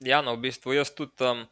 ja, 0.00 0.22
no, 0.22 0.34
v 0.34 0.40
bistvu 0.40 0.72
jaz 0.72 0.90
tudi, 0.90 1.24
um, 1.24 1.46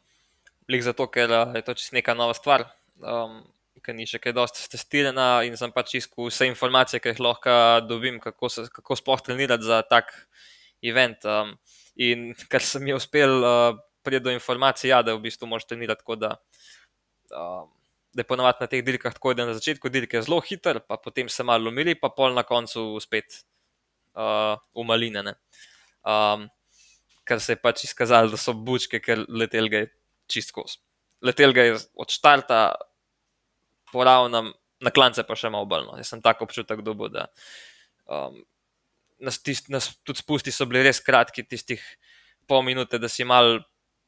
zato, 0.81 1.07
ker 1.07 1.31
uh, 1.31 1.55
je 1.55 1.61
to 1.61 1.73
čisto 1.73 1.95
neka 1.95 2.13
nova 2.13 2.33
stvar, 2.33 2.65
um, 2.97 3.43
ki 3.83 3.93
ni 3.93 4.07
še 4.07 4.19
kaj 4.19 4.33
dosti 4.33 4.69
testirana 4.71 5.43
in 5.43 5.57
sem 5.59 5.71
pač 5.71 5.95
iskal 5.99 6.29
vse 6.29 6.47
informacije, 6.47 6.99
ki 6.99 7.09
jih 7.09 7.19
lahko 7.19 7.55
dobim, 7.87 8.19
kako, 8.19 8.49
se, 8.49 8.67
kako 8.73 8.95
sploh 8.95 9.21
trenirati 9.21 9.63
za 9.63 9.81
tak 9.81 10.13
event. 10.81 11.25
Um, 11.25 11.57
in 11.95 12.33
ker 12.51 12.61
sem 12.61 12.87
jih 12.87 12.95
uspel 12.95 13.43
uh, 13.43 13.79
priti 14.03 14.23
do 14.23 14.33
informacij, 14.33 14.89
ja, 14.89 15.01
da 15.03 15.15
v 15.15 15.23
bistvu 15.27 15.47
moš 15.47 15.67
trenirati 15.69 16.01
tako, 16.01 16.15
da. 16.15 16.35
Um, 17.31 17.69
da 18.13 18.21
je 18.21 18.29
ponovadi 18.29 18.61
na 18.61 18.69
teh 18.69 18.83
dirkah 18.85 19.13
tako, 19.13 19.33
da 19.33 19.43
je 19.43 19.51
na 19.51 19.57
začetku 19.57 19.89
dirke 19.89 20.21
zelo 20.21 20.39
hiter, 20.45 20.79
pa 20.87 20.97
potem 21.01 21.29
se 21.29 21.43
malo 21.43 21.71
umiri, 21.73 21.95
pa 21.99 22.11
pol 22.13 22.35
na 22.37 22.43
koncu 22.45 22.85
spet 23.01 23.41
uh, 24.13 24.55
umaline. 24.77 25.35
Um, 26.05 26.47
ker 27.25 27.41
se 27.41 27.55
je 27.55 27.61
pač 27.61 27.85
izkazalo, 27.87 28.31
da 28.33 28.37
so 28.37 28.53
bučke, 28.53 29.01
ker 29.01 29.25
letel 29.29 29.69
ga 29.71 29.85
je 29.85 29.91
čist 30.29 30.53
kos. 30.55 30.77
Letel 31.23 31.55
ga 31.55 31.65
je 31.69 31.77
od 31.95 32.11
štarta, 32.11 32.63
poravnam, 33.93 34.51
na 34.83 34.91
klance 34.91 35.23
pa 35.23 35.37
še 35.39 35.51
malo 35.53 35.67
obalno. 35.67 35.97
Jaz 35.97 36.11
sem 36.11 36.21
tako 36.21 36.47
občutek 36.49 36.83
dobil, 36.85 37.11
da 37.13 37.27
um, 38.05 38.41
nas, 39.23 39.39
tist, 39.39 39.69
nas 39.73 39.93
tudi 40.03 40.21
spusti 40.21 40.51
so 40.51 40.67
bili 40.69 40.83
res 40.85 40.99
kratki, 41.03 41.45
tistih 41.47 41.83
pol 42.49 42.65
minute, 42.67 42.99
da 42.99 43.09
si 43.09 43.25
mal 43.27 43.61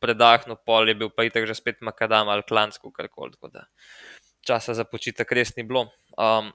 predahnil, 0.06 0.60
pol 0.62 0.92
je 0.92 0.96
bil 1.02 1.10
pa 1.10 1.26
itek 1.26 1.50
že 1.50 1.58
spet 1.58 1.82
makadam 1.82 2.30
ali 2.30 2.46
klansko, 2.46 2.94
kar 2.94 3.10
koli. 3.10 3.34
Časa 4.46 4.78
za 4.78 4.86
počitek 4.86 5.32
res 5.34 5.56
ni 5.58 5.66
bilo. 5.66 5.90
Um, 6.14 6.54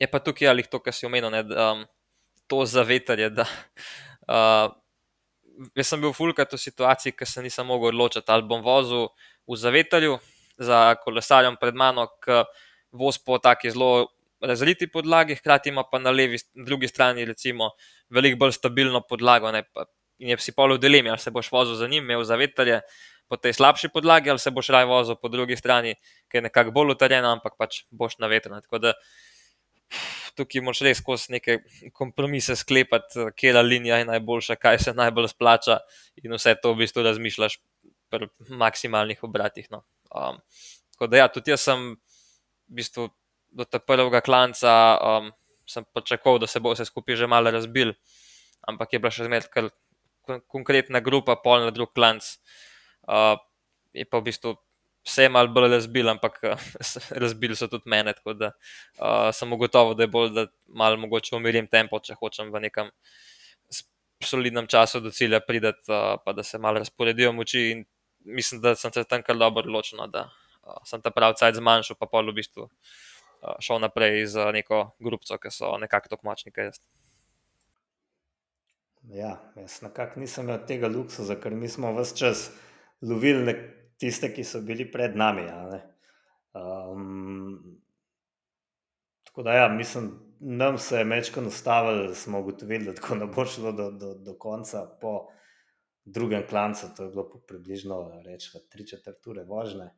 je 0.00 0.10
pa 0.10 0.18
tukaj 0.18 0.50
ali 0.50 0.66
to, 0.66 0.82
kar 0.82 0.96
si 0.96 1.06
omenil, 1.06 1.30
ne, 1.30 1.46
um, 1.46 1.86
to 2.50 2.66
zavetarje. 2.66 3.30
Da, 3.30 3.46
uh, 4.34 4.74
jaz 5.78 5.86
sem 5.86 6.02
bil 6.02 6.12
fulkrat 6.16 6.50
v 6.50 6.58
situaciji, 6.58 7.14
ker 7.14 7.30
se 7.30 7.44
nisem 7.44 7.68
mogel 7.68 7.94
odločiti, 7.94 8.26
ali 8.26 8.48
bom 8.48 8.64
vozil 8.66 9.12
v 9.46 9.58
zavetarju 9.60 10.18
za 10.60 10.96
kolesarjem 11.04 11.56
pred 11.60 11.78
mano, 11.78 12.08
ki 12.20 12.42
voz 12.92 13.20
po 13.22 13.38
taki 13.38 13.70
zelo 13.70 14.10
razliti 14.40 14.88
podlagi, 14.90 15.36
hkrati 15.36 15.68
ima 15.68 15.84
pa 15.84 15.98
na 15.98 16.10
levi, 16.10 16.38
na 16.54 16.64
drugi 16.64 16.88
strani, 16.88 17.24
recimo, 17.24 17.70
veliko 18.10 18.38
bolj 18.40 18.56
stabilno 18.56 19.02
podlago. 19.08 19.52
Ne, 19.52 19.62
pa, 19.62 19.84
in 20.20 20.34
je 20.34 20.38
si 20.38 20.52
polo 20.52 20.76
dilemi, 20.78 21.10
ali 21.10 21.18
se 21.18 21.32
boš 21.32 21.48
vozil 21.52 21.78
za 21.80 21.88
njim, 21.88 22.04
imel 22.04 22.24
zavetarje 22.28 22.82
po 23.30 23.38
tej 23.38 23.54
slabši 23.56 23.88
podlagi, 23.94 24.30
ali 24.30 24.42
se 24.42 24.50
boš 24.50 24.68
raj 24.74 24.84
vozil 24.90 25.16
po 25.16 25.30
drugi 25.32 25.56
strani, 25.56 25.94
ki 26.28 26.40
je 26.40 26.46
nekako 26.48 26.74
bolj 26.74 26.96
utrjena, 26.96 27.32
ampak 27.32 27.54
pač 27.58 27.84
boš 27.90 28.18
na 28.18 28.26
vetru. 28.30 28.58
Tako 28.60 28.82
da 28.82 28.94
tukaj 30.38 30.64
moš 30.66 30.82
res 30.86 31.00
skozi 31.02 31.36
neke 31.36 31.60
kompromise 31.96 32.56
sklepati, 32.58 33.30
kje 33.38 33.54
je 33.54 33.62
linija 33.62 34.00
najboljša, 34.08 34.58
kaj 34.60 34.78
se 34.86 34.94
najbolj 34.98 35.30
splača 35.32 35.80
in 36.22 36.34
vse 36.34 36.56
to 36.62 36.74
v 36.74 36.82
bistvu 36.84 37.06
razmišljaš 37.06 37.58
pri 38.10 38.28
maksimalnih 38.48 39.22
obratih. 39.26 39.70
No. 39.70 39.84
Um, 40.10 40.40
tako 40.94 41.10
da 41.10 41.22
ja, 41.22 41.28
tudi 41.30 41.54
jaz 41.54 41.64
sem 41.68 41.92
v 41.94 42.80
bistvu 42.82 43.08
do 43.50 43.66
tega 43.66 43.84
prvega 43.86 44.24
klanca. 44.24 44.72
Um, 44.98 45.36
Sem 45.70 45.84
pričakoval, 45.94 46.40
da 46.42 46.48
se 46.50 46.58
bo 46.58 46.72
vse 46.74 46.82
skupaj 46.82 47.14
že 47.14 47.28
malo 47.30 47.46
razbil, 47.54 47.92
ampak 48.66 48.90
je 48.90 48.98
bila 48.98 49.12
še 49.14 49.38
kar 49.54 49.68
konkretna 50.48 51.00
grupa, 51.00 51.36
pol 51.36 51.66
na 51.66 51.74
drug 51.74 51.92
klanc. 51.94 52.24
Uh, 53.08 53.36
je 53.92 54.06
pa 54.06 54.20
v 54.20 54.30
bistvu 54.30 54.54
vse 55.06 55.28
malo 55.32 55.48
bolj 55.48 55.70
razbil, 55.72 56.08
ampak 56.12 56.38
razbil 57.22 57.56
so 57.56 57.68
tudi 57.68 57.90
mene. 57.90 58.14
Tako 58.16 58.34
da 58.34 58.52
uh, 58.52 59.30
sem 59.34 59.52
ugotovil, 59.52 59.96
da 59.98 60.06
je 60.06 60.12
bolj, 60.12 60.32
da 60.36 60.46
malo 60.68 61.00
mogoče 61.00 61.36
umirim 61.36 61.68
tempo, 61.70 61.98
če 61.98 62.18
hočem 62.20 62.52
v 62.52 62.66
nekem 62.68 62.92
solidnem 64.20 64.66
času 64.68 65.00
do 65.00 65.10
cilja 65.10 65.40
prideti, 65.40 65.88
uh, 65.88 66.20
pa 66.24 66.32
da 66.36 66.42
se 66.42 66.58
malo 66.58 66.78
razporedijo 66.78 67.32
moči. 67.32 67.70
In 67.72 67.84
mislim, 68.24 68.60
da 68.60 68.74
sem 68.76 68.92
se 68.92 69.04
tam 69.04 69.22
kar 69.22 69.36
dobro 69.36 69.64
odločil, 69.64 69.98
no, 69.98 70.06
da 70.06 70.28
uh, 70.28 70.80
sem 70.84 71.00
ta 71.02 71.10
pravi 71.10 71.38
cajt 71.40 71.56
zmanjšal, 71.56 71.96
pa 71.96 72.06
pol 72.06 72.28
v 72.28 72.36
bistvu 72.36 72.68
uh, 72.68 73.56
šel 73.64 73.80
naprej 73.80 74.26
z 74.34 74.50
neko 74.52 74.90
grupco, 75.00 75.38
ki 75.40 75.52
so 75.54 75.76
nekako 75.80 76.12
tako 76.12 76.28
močni, 76.28 76.52
kaj 76.52 76.72
jaz. 76.72 76.82
Ja, 79.02 79.52
jaz 79.56 79.80
nekako 79.82 80.20
nisem 80.20 80.44
imel 80.44 80.60
tega 80.68 80.88
luksusa, 80.88 81.38
ker 81.40 81.54
mi 81.56 81.68
smo 81.68 81.92
vse 81.96 82.16
čas 82.16 82.50
lovili 83.02 83.54
tiste, 84.00 84.28
ki 84.34 84.44
so 84.44 84.60
bili 84.64 84.84
pred 84.92 85.16
nami. 85.16 85.46
Um, 86.52 87.78
tako 89.24 89.42
da, 89.42 89.54
ja, 89.56 89.68
mislim, 89.68 90.10
nam 90.40 90.78
se 90.78 90.98
je 90.98 91.04
mečko 91.04 91.40
nastavili, 91.40 92.08
da 92.08 92.14
smo 92.14 92.40
ugotovili, 92.40 92.84
da 92.84 92.94
tako 92.94 93.14
ne 93.14 93.26
bo 93.26 93.44
šlo 93.44 93.72
do, 93.72 93.90
do, 93.90 94.14
do 94.14 94.34
konca 94.38 94.84
po 95.00 95.28
drugem 96.04 96.44
klancu. 96.48 96.86
To 96.96 97.04
je 97.04 97.10
bilo 97.10 97.42
približno 97.48 98.22
tri 98.68 98.86
četrt 98.86 99.26
ure 99.26 99.44
vožnje. 99.44 99.90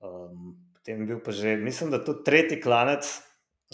Um, 0.00 0.56
potem 0.74 1.00
je 1.00 1.06
bil 1.06 1.20
pa 1.24 1.30
že, 1.30 1.56
mislim, 1.56 1.90
da 1.90 2.04
to 2.04 2.14
tretji 2.14 2.60
klanec. 2.60 3.06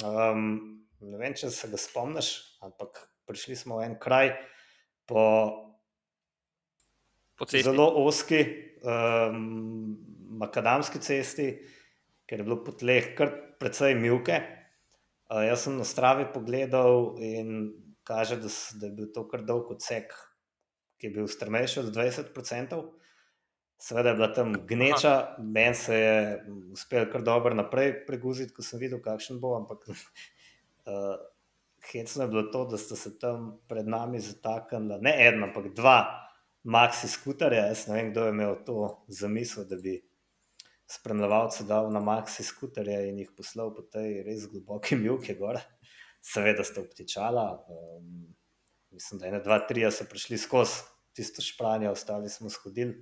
Um, 0.04 0.84
ne 1.00 1.18
vem, 1.18 1.34
če 1.34 1.50
se 1.50 1.70
ga 1.70 1.78
spomniš, 1.80 2.58
ampak 2.62 3.00
prišli 3.28 3.56
smo 3.56 3.78
v 3.78 3.90
en 3.90 3.98
kraj 4.00 4.32
po, 5.04 5.24
Po 7.38 7.46
zelo 7.46 7.86
oski 8.02 8.40
um, 8.82 9.94
makadamski 10.42 10.98
cesti, 10.98 11.52
ker 12.26 12.40
je 12.40 12.46
bilo 12.46 12.58
po 12.66 12.74
tleh 12.74 13.12
kar 13.14 13.30
precej 13.62 13.94
milke. 13.94 14.40
Uh, 15.30 15.44
jaz 15.46 15.68
sem 15.68 15.76
na 15.78 15.86
stravi 15.86 16.26
pogledal 16.34 17.14
in 17.22 17.70
kaže, 18.02 18.40
da, 18.42 18.50
da 18.80 18.90
je 18.90 18.96
bil 18.96 19.12
to 19.14 19.22
kar 19.30 19.44
dolg 19.46 19.70
odsek, 19.70 20.16
ki 20.98 21.06
je 21.06 21.14
bil 21.14 21.30
strmejši 21.30 21.84
od 21.84 21.92
20%. 21.94 22.80
Seveda 23.78 24.10
je 24.10 24.18
bila 24.18 24.32
tam 24.34 24.56
gneča, 24.66 25.14
meni 25.38 25.78
se 25.78 25.94
je 25.94 26.14
uspel 26.74 27.06
kar 27.12 27.22
dobro 27.22 27.54
naprej 27.54 28.00
preguziti, 28.08 28.50
ko 28.56 28.66
sem 28.66 28.82
videl, 28.82 28.98
kakšen 29.04 29.38
bo. 29.38 29.54
Ampak 29.60 29.86
uh, 29.92 31.14
hecno 31.92 32.24
je 32.24 32.28
bilo 32.28 32.42
to, 32.52 32.64
da 32.64 32.78
sta 32.78 32.96
se 32.96 33.18
tam 33.18 33.52
pred 33.68 33.88
nami 33.88 34.20
zataknila 34.20 34.98
ne 35.02 35.14
ena, 35.28 35.46
ampak 35.46 35.70
dva 35.74 35.98
maxi 36.64 37.08
skuterja. 37.08 37.68
Jaz 37.70 37.86
ne 37.88 37.96
vem, 37.96 38.10
kdo 38.12 38.26
je 38.26 38.34
imel 38.34 38.56
to 38.66 38.78
zamisel, 39.08 39.64
da 39.68 39.76
bi 39.76 39.98
spremljevalce 40.88 41.64
dal 41.68 41.90
na 41.92 42.00
maxi 42.00 42.44
skuterje 42.44 43.08
in 43.10 43.18
jih 43.22 43.32
poslal 43.36 43.74
po 43.76 43.82
tej 43.82 44.22
res 44.26 44.46
globoki 44.50 44.96
milki 44.96 45.36
gor. 45.38 45.60
Seveda 46.24 46.64
sta 46.64 46.80
obtičala. 46.80 47.48
Um, 47.68 48.28
mislim, 48.90 49.20
da 49.20 49.26
je 49.26 49.34
ena, 49.34 49.42
dva, 49.44 49.60
tri, 49.68 49.84
so 49.92 50.04
prišli 50.08 50.38
skozi 50.38 50.82
tisto 51.18 51.42
špranje, 51.42 51.90
ostali 51.90 52.30
smo 52.30 52.50
shodili. 52.50 52.94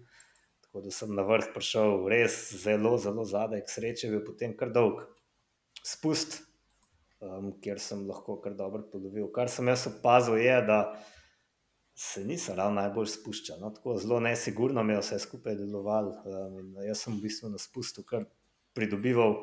Tako 0.65 0.81
da 0.81 0.91
sem 0.91 1.15
na 1.15 1.23
vrh 1.23 1.51
prišel 1.55 2.09
res 2.11 2.39
zelo, 2.63 2.97
zelo 2.99 3.25
zadaj, 3.25 3.63
k 3.65 3.73
sreči 3.73 4.07
je 4.07 4.15
bil 4.15 4.25
potem 4.27 4.57
kar 4.57 4.73
dolg 4.73 5.03
spust 5.87 6.41
um, 7.21 7.53
kjer 7.63 7.81
sem 7.81 8.07
lahko 8.09 8.39
kar 8.43 8.57
dobro 8.59 8.85
polovil. 8.93 9.29
Kar 9.35 9.51
sem 9.53 9.69
jaz 9.69 9.87
opazil, 9.91 10.39
je, 10.43 10.57
da 10.67 10.81
se 11.97 12.25
nisem 12.25 12.57
ravno 12.59 12.81
najbolj 12.81 13.09
spuščal. 13.15 13.61
No, 13.61 13.71
tako 13.73 13.97
zelo 14.01 14.21
nesigurno 14.21 14.85
mi 14.85 14.93
je 14.93 15.03
vse 15.03 15.21
skupaj 15.25 15.57
delovalo. 15.57 16.17
Um, 16.29 16.75
jaz 16.85 17.07
sem 17.07 17.17
v 17.17 17.23
bistvu 17.25 17.53
na 17.53 17.61
spustu 17.61 18.05
kar 18.05 18.27
pridobival. 18.77 19.39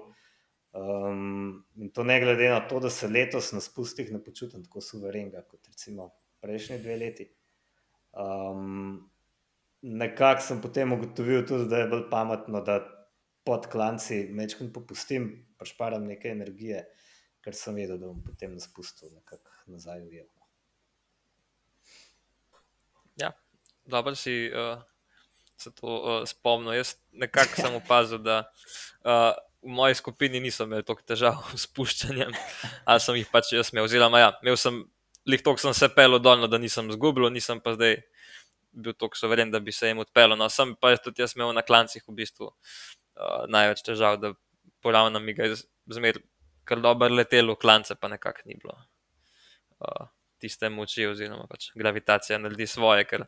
Um, 0.73 1.63
in 1.77 1.89
to 1.93 2.05
ne 2.05 2.19
glede 2.21 2.49
na 2.49 2.61
to, 2.69 2.79
da 2.81 2.89
se 2.89 3.07
letos 3.09 3.51
na 3.53 3.61
spustih 3.61 4.11
ne 4.13 4.21
počutim 4.23 4.63
tako 4.65 4.81
suverenega 4.81 5.43
kot 5.49 5.67
recimo 5.69 6.09
prejšnji 6.41 6.79
dve 6.81 6.97
leti. 6.97 7.27
Um, 8.13 8.97
nekako 9.81 10.45
sem 10.45 10.61
potem 10.61 10.93
ugotovil 10.93 11.45
tudi, 11.49 11.69
da 11.69 11.81
je 11.81 11.89
bolj 11.89 12.07
pametno, 12.09 12.61
da 12.61 12.79
pod 13.45 13.67
klanci 13.67 14.27
mečkim 14.31 14.71
popustim, 14.73 15.31
pašparam 15.57 16.05
nekaj 16.07 16.31
energije 16.31 16.85
ker 17.43 17.55
sem 17.57 17.75
vedel, 17.75 17.99
da 17.99 18.07
bom 18.07 18.21
potem 18.23 18.53
na 18.55 18.63
spustu 18.63 19.09
nazaj 19.67 20.01
ujel. 20.05 20.27
Ja, 23.19 23.33
dobro 23.85 24.15
si 24.15 24.47
uh, 24.49 24.79
se 25.57 25.71
to 25.71 25.87
uh, 25.87 26.27
spomnil. 26.27 26.73
Jaz 26.73 26.95
nekako 27.11 27.61
sem 27.61 27.75
opazil, 27.75 28.23
da 28.23 28.43
uh, 29.03 29.35
v 29.63 29.75
moji 29.75 29.99
skupini 29.99 30.39
nisem 30.43 30.71
imel 30.71 30.83
toliko 30.87 31.05
težav 31.07 31.43
s 31.53 31.67
spuščanjem, 31.67 32.33
ali 32.85 33.03
sem 33.03 33.19
jih 33.21 33.29
pač 33.31 33.53
jaz 33.55 33.71
imel. 33.73 33.87
Oziroma, 33.87 34.23
ja, 34.23 34.31
imel 34.43 34.57
sem, 34.59 34.81
lihtok 35.29 35.61
sem 35.61 35.75
se 35.77 35.91
pel 35.93 36.19
dolno, 36.19 36.49
da 36.51 36.59
nisem 36.59 36.91
zgubil, 36.95 37.29
nisem 37.31 37.61
pa 37.63 37.75
zdaj 37.77 37.99
bil 38.73 38.95
tako 38.97 39.19
soveren, 39.19 39.51
da 39.53 39.61
bi 39.61 39.71
se 39.71 39.91
jim 39.91 40.01
odpeljal. 40.01 40.35
No, 40.39 40.49
sem 40.49 40.73
pa 40.79 40.95
tudi 40.97 41.23
jaz 41.23 41.35
imel 41.37 41.53
na 41.55 41.61
klancih 41.61 42.03
v 42.07 42.17
bistvu 42.23 42.49
uh, 42.49 43.43
največ 43.51 43.85
težav, 43.85 44.19
da 44.19 44.33
poravnam 44.83 45.23
mi 45.23 45.35
ga 45.37 45.53
zmeraj 45.87 46.23
kar 46.63 46.81
dobro 46.81 47.09
letelo, 47.13 47.55
klance 47.55 47.95
pa 47.95 48.07
nekako 48.07 48.45
ni 48.45 48.57
bilo. 48.59 48.75
Uh, 49.79 50.07
tiste 50.39 50.69
moči, 50.69 51.05
oziroma 51.07 51.47
pač 51.49 51.71
gravitacija 51.75 52.39
naredi 52.39 52.67
svoje. 52.67 53.07
Ker 53.09 53.25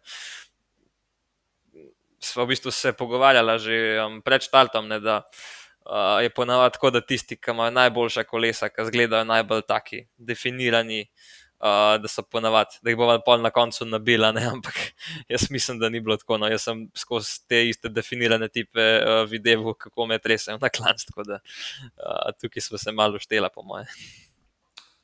smo 2.19 2.45
v 2.45 2.53
bistvu 2.53 2.71
se 2.71 2.93
pogovarjali 2.93 3.59
že 3.59 3.79
um, 4.03 4.21
pred 4.21 4.41
štartom, 4.41 4.87
ne, 4.87 4.99
da 4.99 5.21
uh, 5.21 6.21
je 6.23 6.29
ponavadi 6.29 6.73
tako, 6.77 6.91
da 6.95 7.01
tisti, 7.01 7.37
ki 7.37 7.51
imajo 7.51 7.75
najboljša 7.75 8.23
kolesa, 8.23 8.69
ki 8.69 8.87
izgledajo 8.87 9.27
najbolj 9.27 9.65
taki, 9.67 10.05
definirani, 10.17 11.03
uh, 11.05 11.44
da 11.59 12.07
so 12.07 12.23
ponavadi, 12.23 12.79
da 12.81 12.91
jih 12.91 12.97
bomo 12.99 13.15
pol 13.25 13.41
na 13.41 13.49
koncu 13.49 13.85
nabila, 13.85 14.31
ne? 14.35 14.43
ampak 14.51 14.75
jaz 15.31 15.47
mislim, 15.49 15.79
da 15.79 15.89
ni 15.89 15.99
bilo 15.99 16.17
tako. 16.17 16.37
No. 16.37 16.49
Jaz 16.51 16.67
sem 16.67 16.85
skozi 16.95 17.39
te 17.47 17.61
iste 17.69 17.89
definirane 17.89 18.49
tipe 18.49 18.83
uh, 18.99 19.23
videl, 19.29 19.73
kako 19.73 20.05
me 20.05 20.19
tresajo 20.19 20.59
na 20.61 20.69
klanc, 20.69 21.05
tako 21.07 21.23
da 21.23 21.39
uh, 21.39 22.33
tukaj 22.41 22.61
smo 22.61 22.77
se 22.77 22.91
malo 22.91 23.19
štela, 23.19 23.49
po 23.49 23.63
moje. 23.63 23.87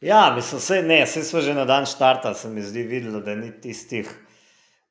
Ja, 0.02 0.34
mislim, 0.36 0.60
vse, 0.60 0.82
ne, 0.82 1.04
vse 1.06 1.24
smo 1.24 1.42
že 1.42 1.54
na 1.54 1.66
dan 1.66 1.86
štarta, 1.86 2.34
se 2.34 2.50
mi 2.50 2.62
zdi 2.62 2.84
videlo, 2.84 3.20
da 3.22 3.36
ni 3.36 3.52
tistih, 3.62 4.10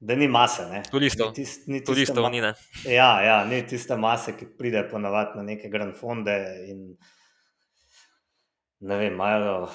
da 0.00 0.14
ni 0.16 0.28
mase. 0.28 0.66
Ne. 0.70 0.82
Turistov, 0.90 1.28
Ni 1.28 1.34
tist, 1.34 1.66
ni 1.66 1.84
turistov 1.84 2.30
ni, 2.30 2.40
ne. 2.40 2.54
Ja, 2.86 3.20
ja, 3.22 3.40
ni 3.44 3.58
tiste 3.66 3.96
mase, 3.98 4.36
ki 4.38 4.46
pride 4.58 4.86
ponavadi 4.90 5.38
na 5.38 5.42
neke 5.42 5.68
grand 5.68 5.96
fonde 5.98 6.36
in 6.70 6.84
ne 8.80 8.96
vem, 8.96 9.12
imajo 9.12 9.68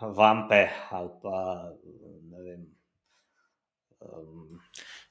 vampe 0.00 0.60
ali 0.90 1.10
pa 1.22 1.36
ne 2.22 2.42
vem. 2.42 2.66
Um, 4.00 4.60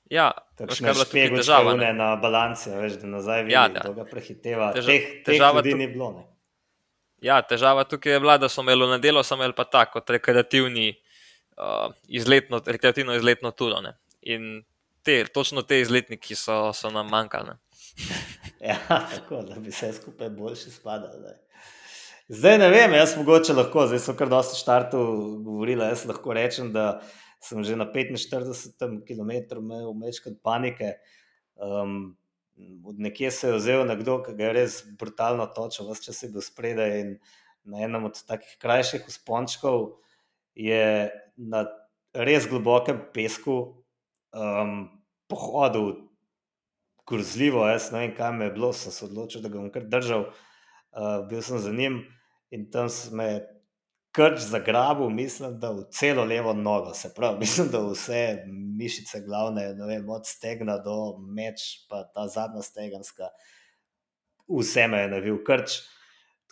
Ja, 0.06 0.32
Kakšne 0.56 0.70
kaj 0.86 0.92
je 0.92 0.94
tukaj 0.94 1.06
špegočke 1.08 1.38
težava, 1.42 1.72
ne? 1.74 1.88
na 1.92 2.16
balanci, 2.16 2.70
veš, 2.70 3.00
da 3.02 3.08
nazaj 3.08 3.40
vidi, 3.42 3.54
Ja, 3.54 3.62
ja, 3.62 3.70
da. 3.70 3.80
kdo 3.80 3.94
ga 3.94 4.04
prehiteva. 4.06 4.68
Teža- 4.70 4.86
teh, 4.88 5.02
teh 5.02 5.24
težava 5.26 5.56
ljudi 5.56 5.72
tu- 5.72 5.78
ni 5.78 5.88
bilo. 5.88 6.12
Ne. 6.12 6.24
Ja, 7.22 7.42
težava 7.42 7.84
tukaj 7.84 8.14
je 8.14 8.20
bila, 8.20 8.38
da 8.38 8.46
so 8.46 8.62
imeli 8.62 8.86
na 8.88 8.98
delo, 9.00 9.24
so 9.24 9.34
imeli 9.34 9.54
pa 9.54 9.64
tako 9.66 10.04
rekreativni, 10.08 10.92
uh, 11.58 11.90
izletno, 12.08 12.62
rekreativno 12.64 13.16
izletno 13.16 13.50
turo. 13.52 13.82
Ne. 13.82 13.96
In 14.22 14.62
te, 15.02 15.26
točno 15.26 15.62
te 15.64 15.82
izletniki 15.82 16.36
so, 16.36 16.70
so 16.72 16.90
nam 16.90 17.10
manjkali. 17.10 17.58
Ja, 18.62 18.78
tako 19.10 19.42
da 19.42 19.56
bi 19.56 19.70
vse 19.70 19.94
skupaj 19.94 20.30
boljši 20.30 20.72
spadal. 20.72 21.12
Zdaj 22.26 22.58
ne 22.58 22.72
vem, 22.74 22.94
jaz 22.98 23.12
mogoče 23.20 23.54
lahko, 23.54 23.84
zdaj 23.86 24.00
so 24.02 24.14
kar 24.18 24.30
dosti 24.32 24.58
štartov 24.58 25.10
govorila. 25.46 25.92
Jaz 25.92 26.08
lahko 26.10 26.34
rečem, 26.34 26.72
da 26.74 27.04
sem 27.38 27.62
že 27.62 27.76
na 27.78 27.86
45 27.86 29.04
km 29.06 29.60
imel 29.60 29.92
večkrat 30.02 30.40
panike. 30.42 30.96
Um, 31.54 32.18
od 32.82 32.98
nekje 32.98 33.30
se 33.32 33.52
je 33.52 33.60
vzel 33.60 33.86
nekdo, 33.86 34.24
ki 34.26 34.34
ga 34.40 34.48
je 34.48 34.56
res 34.58 34.80
brutalno 34.98 35.46
točil, 35.46 35.86
vse 35.92 36.08
čas 36.08 36.24
je 36.24 36.32
bil 36.34 36.42
spredaj 36.42 36.96
in 37.02 37.14
na 37.62 37.86
enem 37.86 38.10
od 38.10 38.18
takih 38.26 38.58
krajših 38.58 39.06
uspončkov 39.06 40.00
je 40.58 41.12
na 41.38 41.66
res 42.18 42.50
globokem 42.50 43.06
pesku 43.14 43.86
um, 44.34 44.90
pohodil 45.30 46.10
grozljivo, 47.06 47.68
jaz 47.70 47.92
ne 47.94 48.08
vem, 48.08 48.18
kaj 48.18 48.34
me 48.34 48.50
je 48.50 48.58
bilo, 48.58 48.74
sem 48.74 48.90
se 48.90 49.06
odločil, 49.06 49.46
da 49.46 49.54
ga 49.54 49.62
bom 49.62 49.70
kar 49.70 49.86
držal. 49.86 50.32
Uh, 50.96 51.22
bil 51.30 51.46
sem 51.46 51.62
za 51.62 51.70
njim 51.70 52.02
in 52.54 52.70
tam 52.72 52.90
sem 52.90 53.16
me 53.18 53.30
krč 54.16 54.40
zagrabil, 54.48 55.10
mislim, 55.10 55.58
da 55.60 55.72
v 55.76 55.84
celo 55.92 56.24
levo 56.26 56.54
nogo, 56.54 56.94
se 56.94 57.12
pravi, 57.16 57.40
mislim, 57.44 57.68
da 57.72 57.82
vse 57.84 58.22
mišice 58.78 59.22
glavne, 59.26 59.68
ne 59.76 59.90
vem, 59.90 60.10
od 60.10 60.28
stegna 60.28 60.78
do 60.84 61.18
meč, 61.20 61.66
pa 61.90 62.06
ta 62.16 62.28
zadnja 62.32 62.64
stegenska, 62.64 63.30
vse 64.48 64.88
me 64.88 65.04
je 65.04 65.12
navil 65.18 65.44
krč. 65.44 65.82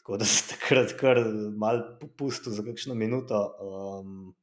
Tako 0.04 0.18
da 0.20 0.28
sem 0.28 0.50
takrat 0.50 0.98
kar 1.00 1.22
mal 1.56 1.78
popustil 2.02 2.52
za 2.52 2.64
kakšno 2.66 2.96
minuto 3.00 3.38
um, 3.64 4.34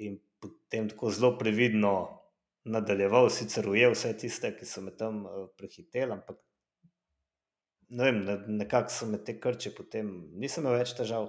in 0.00 0.16
potem 0.40 0.88
tako 0.88 1.10
zelo 1.12 1.34
previdno 1.38 1.92
nadaljeval, 2.64 3.28
sicer 3.28 3.68
ujel 3.68 3.92
vse 3.92 4.14
tiste, 4.16 4.54
ki 4.56 4.64
so 4.64 4.80
me 4.80 4.94
tam 4.96 5.26
uh, 5.26 5.44
prehiteli, 5.60 6.14
ampak 6.16 6.38
ne 7.92 8.08
vem, 8.08 8.20
ne, 8.24 8.36
nekako 8.58 8.92
so 8.92 9.08
me 9.08 9.20
te 9.24 9.36
krče 9.40 9.74
potem, 9.76 10.10
nisem 10.40 10.64
imel 10.64 10.80
več 10.80 10.94
težav. 10.98 11.28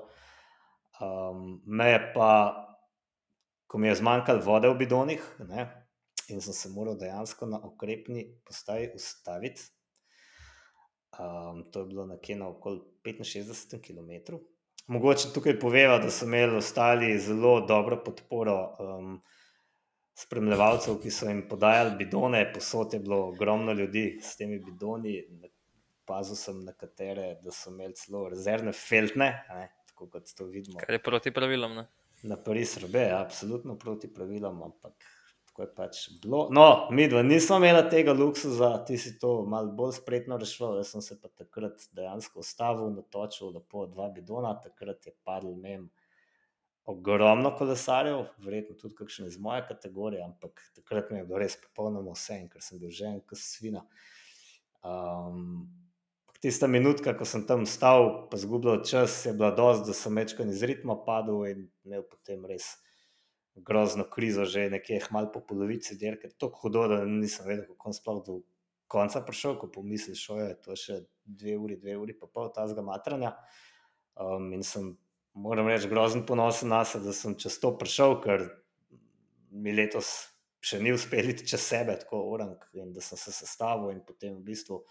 Um, 1.04 1.60
me 1.66 1.90
je 1.92 2.00
pa, 2.16 2.30
ko 3.68 3.82
mi 3.82 3.90
je 3.90 4.00
zmanjkalo 4.00 4.44
vode 4.46 4.72
v 4.72 4.80
bidonih, 4.84 5.24
ne, 5.50 5.68
in 6.32 6.42
sem 6.42 6.56
se 6.56 6.72
moral 6.72 6.96
dejansko 7.00 7.50
na 7.50 7.60
okrepni 7.68 8.26
postaji 8.48 8.94
ustaviti. 8.96 9.66
Um, 11.20 11.66
to 11.72 11.84
je 11.84 11.92
bilo 11.92 12.08
nekje 12.10 12.40
na 12.40 12.48
okoli 12.50 12.82
65 13.06 13.82
km. 13.84 14.40
Mogoče 14.88 15.34
tukaj 15.34 15.60
poveva, 15.60 16.00
da 16.00 16.10
so 16.12 16.26
imeli 16.26 16.58
ostali 16.58 17.12
zelo 17.20 17.60
dobro 17.68 18.00
podporo 18.04 18.56
um, 18.80 19.20
spremljevalcev, 20.18 20.98
ki 21.04 21.12
so 21.12 21.30
jim 21.30 21.44
podajali 21.50 21.96
bidone, 22.00 22.46
posod 22.54 22.94
je 22.94 23.00
bilo 23.00 23.28
ogromno 23.28 23.74
ljudi 23.74 24.20
s 24.22 24.38
temi 24.38 24.60
bidoni. 24.60 25.22
Pazil 26.06 26.36
sem 26.36 26.60
na 26.66 26.74
katere, 26.76 27.34
da 27.44 27.52
so 27.52 27.72
imeli 27.72 27.96
celo 27.96 28.28
rezervne 28.32 28.74
feltne, 28.76 29.30
ne, 29.50 29.68
tako 29.92 30.10
kot 30.12 30.32
to 30.38 30.48
vidimo 30.52 30.82
Kar 30.82 30.98
je 30.98 31.04
proti 31.04 31.32
pravilom. 31.32 31.76
Ne. 31.80 31.88
na 32.24 32.38
Pariz 32.40 32.78
robe, 32.80 33.02
ja, 33.10 33.20
absolutno 33.22 33.76
proti 33.80 34.08
pravilom, 34.14 34.62
ampak 34.64 35.08
tako 35.54 35.62
je 35.62 35.70
pač 35.76 35.98
bilo. 36.24 36.48
No, 36.52 36.88
mi 36.92 37.08
dva 37.08 37.22
nismo 37.24 37.60
imeli 37.60 37.84
tega 37.92 38.14
luksuza, 38.18 38.72
ti 38.88 38.98
si 38.98 39.18
to 39.20 39.44
malo 39.46 39.74
bolj 39.78 40.00
spretno 40.00 40.38
rešil, 40.42 40.80
jaz 40.80 40.94
sem 40.96 41.04
se 41.06 41.20
pa 41.22 41.30
takrat 41.30 41.84
dejansko 41.94 42.42
ustavil, 42.42 42.90
natočil 42.96 43.52
lepo 43.54 43.86
dva 43.92 44.08
bidona, 44.16 44.56
takrat 44.64 45.06
je 45.06 45.14
padel 45.24 45.54
mem 45.60 45.90
ogromno 46.90 47.54
kolesarjev, 47.58 48.26
verjetno 48.44 48.76
tudi 48.80 48.98
kakšne 48.98 49.28
iz 49.30 49.38
moje 49.40 49.62
kategorije, 49.68 50.24
ampak 50.26 50.60
takrat 50.76 51.12
mi 51.12 51.22
je 51.22 51.28
bilo 51.30 51.40
res 51.44 51.56
popolnoma 51.62 52.16
vse, 52.18 52.42
ker 52.52 52.64
sem 52.64 52.82
bil 52.82 52.92
že 52.92 53.12
en 53.12 53.22
kas 53.28 53.46
svina. 53.54 53.86
Um, 54.84 55.70
tista 56.44 56.68
minutka, 56.68 57.14
ko 57.16 57.24
sem 57.24 57.46
tam 57.48 57.64
stal, 57.64 58.28
pa 58.28 58.36
zgubljal 58.38 58.82
čas, 58.84 59.22
je 59.26 59.32
bila 59.32 59.54
dosti, 59.56 59.88
da 59.88 59.94
sem 59.96 60.18
večkrat 60.20 60.50
iz 60.52 60.64
ritma 60.68 60.98
padel 61.06 61.46
in 61.48 61.62
imel 61.88 62.04
potem 62.04 62.44
res 62.50 62.74
grozno 63.56 64.04
krizo, 64.12 64.44
že 64.44 64.66
nekje 64.74 65.00
malo 65.16 65.32
po 65.32 65.40
polovici 65.40 65.96
dirke. 65.96 66.34
Tako 66.36 66.66
hudo, 66.66 66.88
da 66.92 66.98
nisem 67.08 67.48
vedel, 67.48 67.64
kako 67.70 67.88
bom 67.88 67.96
sploh 67.96 68.20
do 68.26 68.36
konca 68.92 69.22
prišel, 69.24 69.56
ko 69.62 69.70
pomisliš, 69.72 70.26
da 70.34 70.50
je 70.50 70.58
to 70.66 70.76
še 70.82 71.00
dve 71.24 71.56
uri, 71.58 71.80
dve 71.80 71.96
uri, 72.02 72.18
pa 72.18 72.28
pol 72.28 72.52
tazga 72.52 72.84
matranja. 72.84 73.32
Um, 74.20 74.52
in 74.54 74.68
sem, 74.68 74.92
moram 75.32 75.72
reči, 75.72 75.88
grozen 75.90 76.26
ponosen 76.28 76.74
na 76.76 76.84
sebe, 76.84 77.08
da 77.08 77.16
sem 77.16 77.38
čez 77.40 77.56
to 77.64 77.72
prišel, 77.80 78.20
ker 78.26 78.50
mi 79.54 79.72
letos 79.72 80.12
še 80.64 80.84
ni 80.84 80.92
uspel 80.92 81.32
iti 81.32 81.48
čez 81.48 81.64
sebe, 81.72 81.96
tako 82.04 82.26
orang, 82.36 82.60
in 82.76 82.92
da 82.92 83.02
sem 83.04 83.20
se 83.22 83.32
sestavil 83.32 83.96
in 83.96 84.04
potem 84.04 84.36
v 84.42 84.46
bistvu 84.52 84.84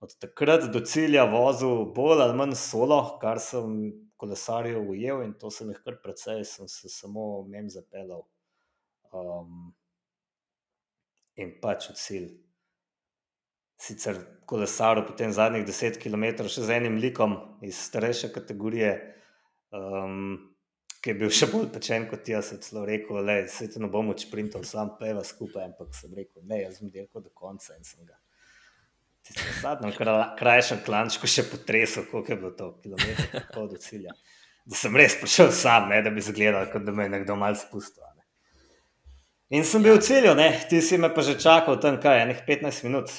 od 0.00 0.16
takrat 0.20 0.66
do 0.72 0.80
cilja 0.80 1.24
vozil 1.30 1.84
bolj 1.96 2.22
ali 2.22 2.36
manj 2.36 2.56
solo, 2.60 2.98
kar 3.22 3.40
sem 3.40 3.92
kolesarjev 4.20 4.90
ujel 4.90 5.22
in 5.24 5.34
to 5.38 5.50
sem 5.50 5.70
jih 5.72 5.80
kar 5.84 5.98
precej, 6.02 6.44
sem 6.48 6.68
se 6.68 6.90
samo 6.92 7.44
mem 7.48 7.70
zapeljal. 7.70 8.24
Um, 9.14 9.74
in 11.36 11.54
pač 11.62 11.90
v 11.90 11.98
cilj. 11.98 12.32
Sicer 13.84 14.18
kolesaril 14.48 15.04
potem 15.06 15.32
zadnjih 15.34 15.66
10 15.66 15.98
km 16.02 16.46
še 16.46 16.66
z 16.66 16.78
enim 16.78 16.98
likom 17.02 17.34
iz 17.66 17.80
starejše 17.88 18.30
kategorije, 18.34 18.92
um, 19.74 20.36
ki 21.02 21.12
je 21.12 21.16
bil 21.20 21.32
še 21.34 21.50
bolj 21.52 21.68
pečen 21.74 22.06
kot 22.08 22.28
jaz, 22.30 22.52
je 22.54 22.62
celo 22.64 22.86
rekel, 22.88 23.18
se 23.50 23.68
ti 23.68 23.82
ne 23.82 23.90
bom 23.92 24.14
odšprintal, 24.14 24.64
sam 24.64 24.94
peva 25.00 25.26
skupaj, 25.26 25.66
ampak 25.72 25.92
sem 25.98 26.14
rekel, 26.16 26.46
ne, 26.48 26.62
jaz 26.62 26.78
sem 26.80 26.92
delal 26.94 27.26
do 27.26 27.34
konca 27.34 27.76
in 27.76 27.84
sem 27.84 28.06
ga. 28.06 28.16
Zadnjem 29.62 29.92
kra- 29.96 30.34
krajšem 30.36 30.82
klančku 30.84 31.28
še 31.30 31.46
potresel, 31.48 32.04
koliko 32.10 32.32
je 32.32 32.36
bilo 32.36 32.50
to, 32.52 32.70
pol 33.54 33.68
do 33.70 33.80
cilja. 33.80 34.12
Da 34.64 34.76
sem 34.76 34.96
res 34.96 35.16
prišel 35.20 35.52
sam, 35.52 35.88
ne, 35.92 36.00
da 36.04 36.12
bi 36.12 36.20
izgledal, 36.20 36.66
kot 36.72 36.84
da 36.84 36.92
me 36.92 37.06
je 37.06 37.12
nekdo 37.16 37.36
mal 37.36 37.56
spustil. 37.56 38.04
Ne. 38.04 38.24
In 39.58 39.64
sem 39.68 39.84
bil 39.84 39.96
v 39.96 40.04
cilju, 40.04 40.34
ne, 40.36 40.48
ti 40.68 40.80
si 40.84 41.00
me 41.00 41.12
pa 41.12 41.24
že 41.24 41.36
čakal 41.40 41.80
tam 41.80 41.96
kaj, 42.00 42.24
enih 42.24 42.44
15 42.48 42.84
minut. 42.88 43.12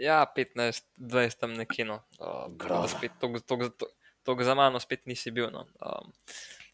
Ja, 0.00 0.24
15, 0.26 0.88
20 0.98 1.38
tam 1.40 1.52
nekje. 1.56 1.84
No. 1.88 2.00
Groza. 2.58 3.00
Tok 4.22 4.44
za 4.46 4.54
mano 4.54 4.80
spet 4.80 5.06
nisi 5.06 5.32
bil. 5.34 5.50
No. 5.50 5.66
Um, 5.82 6.12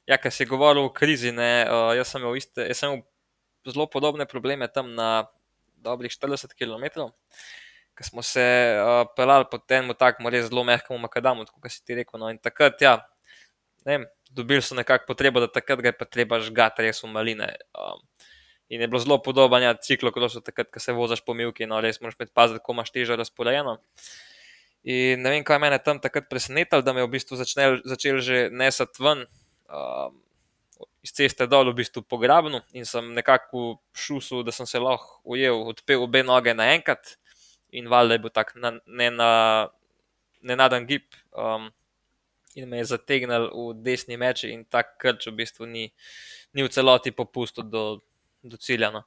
ja, 0.07 0.19
ker 0.21 0.33
si 0.33 0.47
govoril 0.49 0.89
o 0.89 0.93
krizi, 0.95 1.33
ne, 1.35 1.65
uh, 1.65 1.91
jaz 1.97 2.13
sem 2.13 2.23
imel, 2.23 2.39
iste, 2.39 2.67
jaz 2.71 2.83
sem 2.83 2.93
imel 2.93 3.05
zelo 3.69 3.89
podobne 3.91 4.27
probleme 4.29 4.69
tam 4.73 4.95
na 4.97 5.27
dobrih 5.83 6.13
40 6.13 6.55
km. 6.59 7.09
Ko 7.99 8.05
smo 8.07 8.23
se 8.23 8.43
uh, 8.79 9.03
pelali 9.17 9.49
po 9.51 9.59
tem 9.59 9.91
takmu 9.95 10.31
res 10.31 10.49
zelo 10.51 10.63
mehkemu 10.65 10.99
makadamu, 11.03 11.47
kot 11.47 11.73
si 11.73 11.83
ti 11.85 11.99
rekel. 11.99 12.21
No. 12.21 12.31
In 12.31 12.39
takrat, 12.39 12.79
ja, 12.83 13.01
ne 13.87 13.97
vem, 13.97 14.07
dobili 14.31 14.63
so 14.63 14.77
nekako 14.79 15.09
potrebo, 15.09 15.43
da 15.43 15.51
takrat 15.51 15.83
ga 15.83 15.91
je 15.91 15.99
pa 15.99 16.07
treba 16.07 16.39
žgati 16.43 16.87
res 16.87 17.03
v 17.03 17.11
maline. 17.11 17.51
Um, 17.75 18.05
in 18.69 18.85
je 18.85 18.89
bilo 18.89 19.01
zelo 19.03 19.19
podobno 19.23 19.59
ja, 19.59 19.75
ciklokrosu, 19.75 20.45
takrat, 20.45 20.71
ko 20.71 20.83
se 20.83 20.95
voziš 20.95 21.25
po 21.27 21.35
milki, 21.35 21.67
no 21.67 21.81
res 21.83 22.01
moraš 22.05 22.19
paziti, 22.35 22.61
kako 22.61 22.79
imaš 22.79 22.95
težo 22.95 23.19
razporejeno. 23.19 23.79
In 24.89 25.25
ne 25.25 25.35
vem, 25.35 25.45
kaj 25.45 25.59
me 25.59 25.73
je 25.73 25.83
tam 25.83 25.99
takrat 26.01 26.29
presenetilo, 26.31 26.85
da 26.87 26.95
me 26.95 27.03
je 27.03 27.09
v 27.09 27.15
bistvu 27.17 27.37
začel, 27.41 27.81
začel 27.85 28.23
že 28.23 28.47
nesati 28.55 29.03
ven. 29.03 29.27
Um, 29.69 30.23
Iz 31.09 31.15
ceste 31.17 31.47
dol, 31.49 31.71
v 31.73 31.79
bistvu 31.81 32.03
pograbno, 32.05 32.61
in 32.77 32.85
sem 32.85 33.07
nekako 33.17 33.79
šusil, 33.97 34.43
da 34.45 34.53
sem 34.53 34.69
se 34.69 34.77
lahko 34.77 35.23
ujel, 35.25 35.57
odpel 35.71 36.03
obe 36.05 36.21
noge 36.21 36.53
naenkrat, 36.53 37.15
in 37.73 37.89
valjda 37.89 38.19
je 38.19 38.23
bil 38.27 38.33
tak 38.37 38.53
na, 38.61 38.75
ne 38.85 39.09
na, 39.15 39.31
nenaden 40.45 40.85
gib. 40.85 41.07
Um, 41.33 41.71
in 42.59 42.69
me 42.69 42.83
je 42.83 42.91
zategnil 42.93 43.49
v 43.49 43.73
desni 43.87 44.19
meč, 44.21 44.45
in 44.45 44.67
ta 44.69 44.83
krč 44.85 45.31
v 45.31 45.39
bistvu 45.41 45.69
ni, 45.71 45.87
ni 46.53 46.67
v 46.67 46.73
celoti 46.73 47.15
popustil 47.15 47.65
do, 47.65 47.85
do 48.45 48.61
cilja. 48.61 48.93
No. 48.93 49.07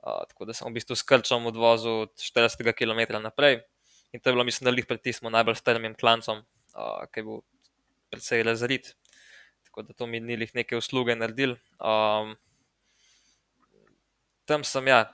Uh, 0.00 0.24
tako 0.32 0.48
da 0.48 0.56
sem 0.56 0.68
v 0.70 0.78
bistvu 0.78 0.96
s 0.96 1.04
krčom 1.04 1.50
odvozil 1.50 2.08
40 2.16 2.72
km 2.72 3.20
naprej. 3.20 3.60
In 4.16 4.24
to 4.24 4.30
je 4.30 4.38
bilo, 4.38 4.48
mislim, 4.48 4.64
da 4.64 4.72
jih 4.72 4.88
pred 4.88 5.04
tistim 5.04 5.28
najbolj 5.28 5.60
strmim 5.60 5.92
klancem, 5.98 6.40
uh, 6.72 7.04
ki 7.12 7.20
je 7.20 7.28
bil 7.28 7.44
precej 8.08 8.46
razrit. 8.48 8.94
Tako 9.78 9.86
da 9.86 9.94
to 9.94 10.06
mi 10.06 10.18
ni 10.20 10.34
jih 10.34 10.54
neke 10.54 10.76
usluge 10.76 11.14
naredil. 11.14 11.52
Um, 11.78 12.32
tam 14.44 14.64
sem, 14.66 14.88
ja, 14.90 15.04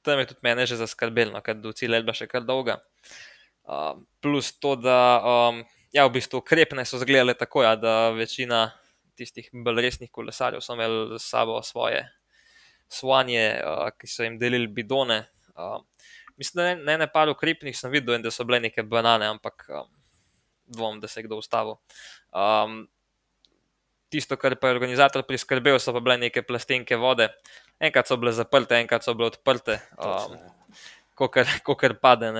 tam 0.00 0.22
je 0.22 0.30
tudi 0.30 0.40
mene 0.42 0.64
že 0.66 0.78
zaskrbelo, 0.80 1.34
no, 1.34 1.42
ker 1.44 1.58
do 1.60 1.68
cilja 1.76 2.00
je 2.00 2.04
bila 2.06 2.14
še 2.16 2.26
kar 2.30 2.46
dolga. 2.48 2.78
Um, 3.68 4.06
plus 4.24 4.54
to, 4.56 4.72
da 4.80 5.20
um, 5.20 5.60
ja, 5.92 6.06
v 6.08 6.14
bistvu 6.16 6.40
ukrepne 6.40 6.86
so 6.88 6.96
zgledale 7.02 7.36
tako, 7.36 7.66
ja, 7.66 7.74
da 7.76 8.08
večina 8.16 8.70
tistih 9.20 9.52
bolj 9.52 9.84
resnih 9.84 10.08
kolesarjev 10.08 10.64
so 10.64 10.78
imeli 10.78 11.20
s 11.20 11.28
sabo 11.28 11.60
svoje 11.60 12.00
svanje, 12.88 13.44
uh, 13.60 13.92
ki 14.00 14.08
so 14.08 14.24
jim 14.24 14.40
delili 14.40 14.72
bidone. 14.80 15.26
Uh, 15.52 15.82
mislim, 16.40 16.62
da 16.62 16.74
ne, 16.88 16.98
ne 17.04 17.12
par 17.12 17.28
ukrepnih 17.28 17.76
sem 17.76 17.92
videl, 17.92 18.16
da 18.24 18.32
so 18.32 18.48
bile 18.48 18.64
neke 18.64 18.80
banane, 18.80 19.28
ampak 19.28 19.68
um, 19.68 19.92
dvom, 20.72 21.04
da 21.04 21.08
se 21.08 21.20
je 21.20 21.28
kdo 21.28 21.44
ustavil. 21.44 21.76
Um, 22.32 22.86
tisto, 24.12 24.36
kar 24.36 24.56
pa 24.60 24.70
je 24.70 24.76
organizator 24.76 25.24
priskrbel, 25.26 25.78
so 25.82 25.94
pa 25.94 26.02
bile 26.04 26.18
neke 26.26 26.42
plastenke 26.46 26.98
vode. 27.00 27.28
Enkrat 27.82 28.08
so 28.08 28.16
bile 28.20 28.32
zaprte, 28.36 28.78
enkrat 28.80 29.04
so 29.04 29.14
bile 29.16 29.30
odprte, 29.32 29.78
um, 29.98 30.36
ko 31.16 31.76
kar 31.76 31.96
pade. 32.00 32.30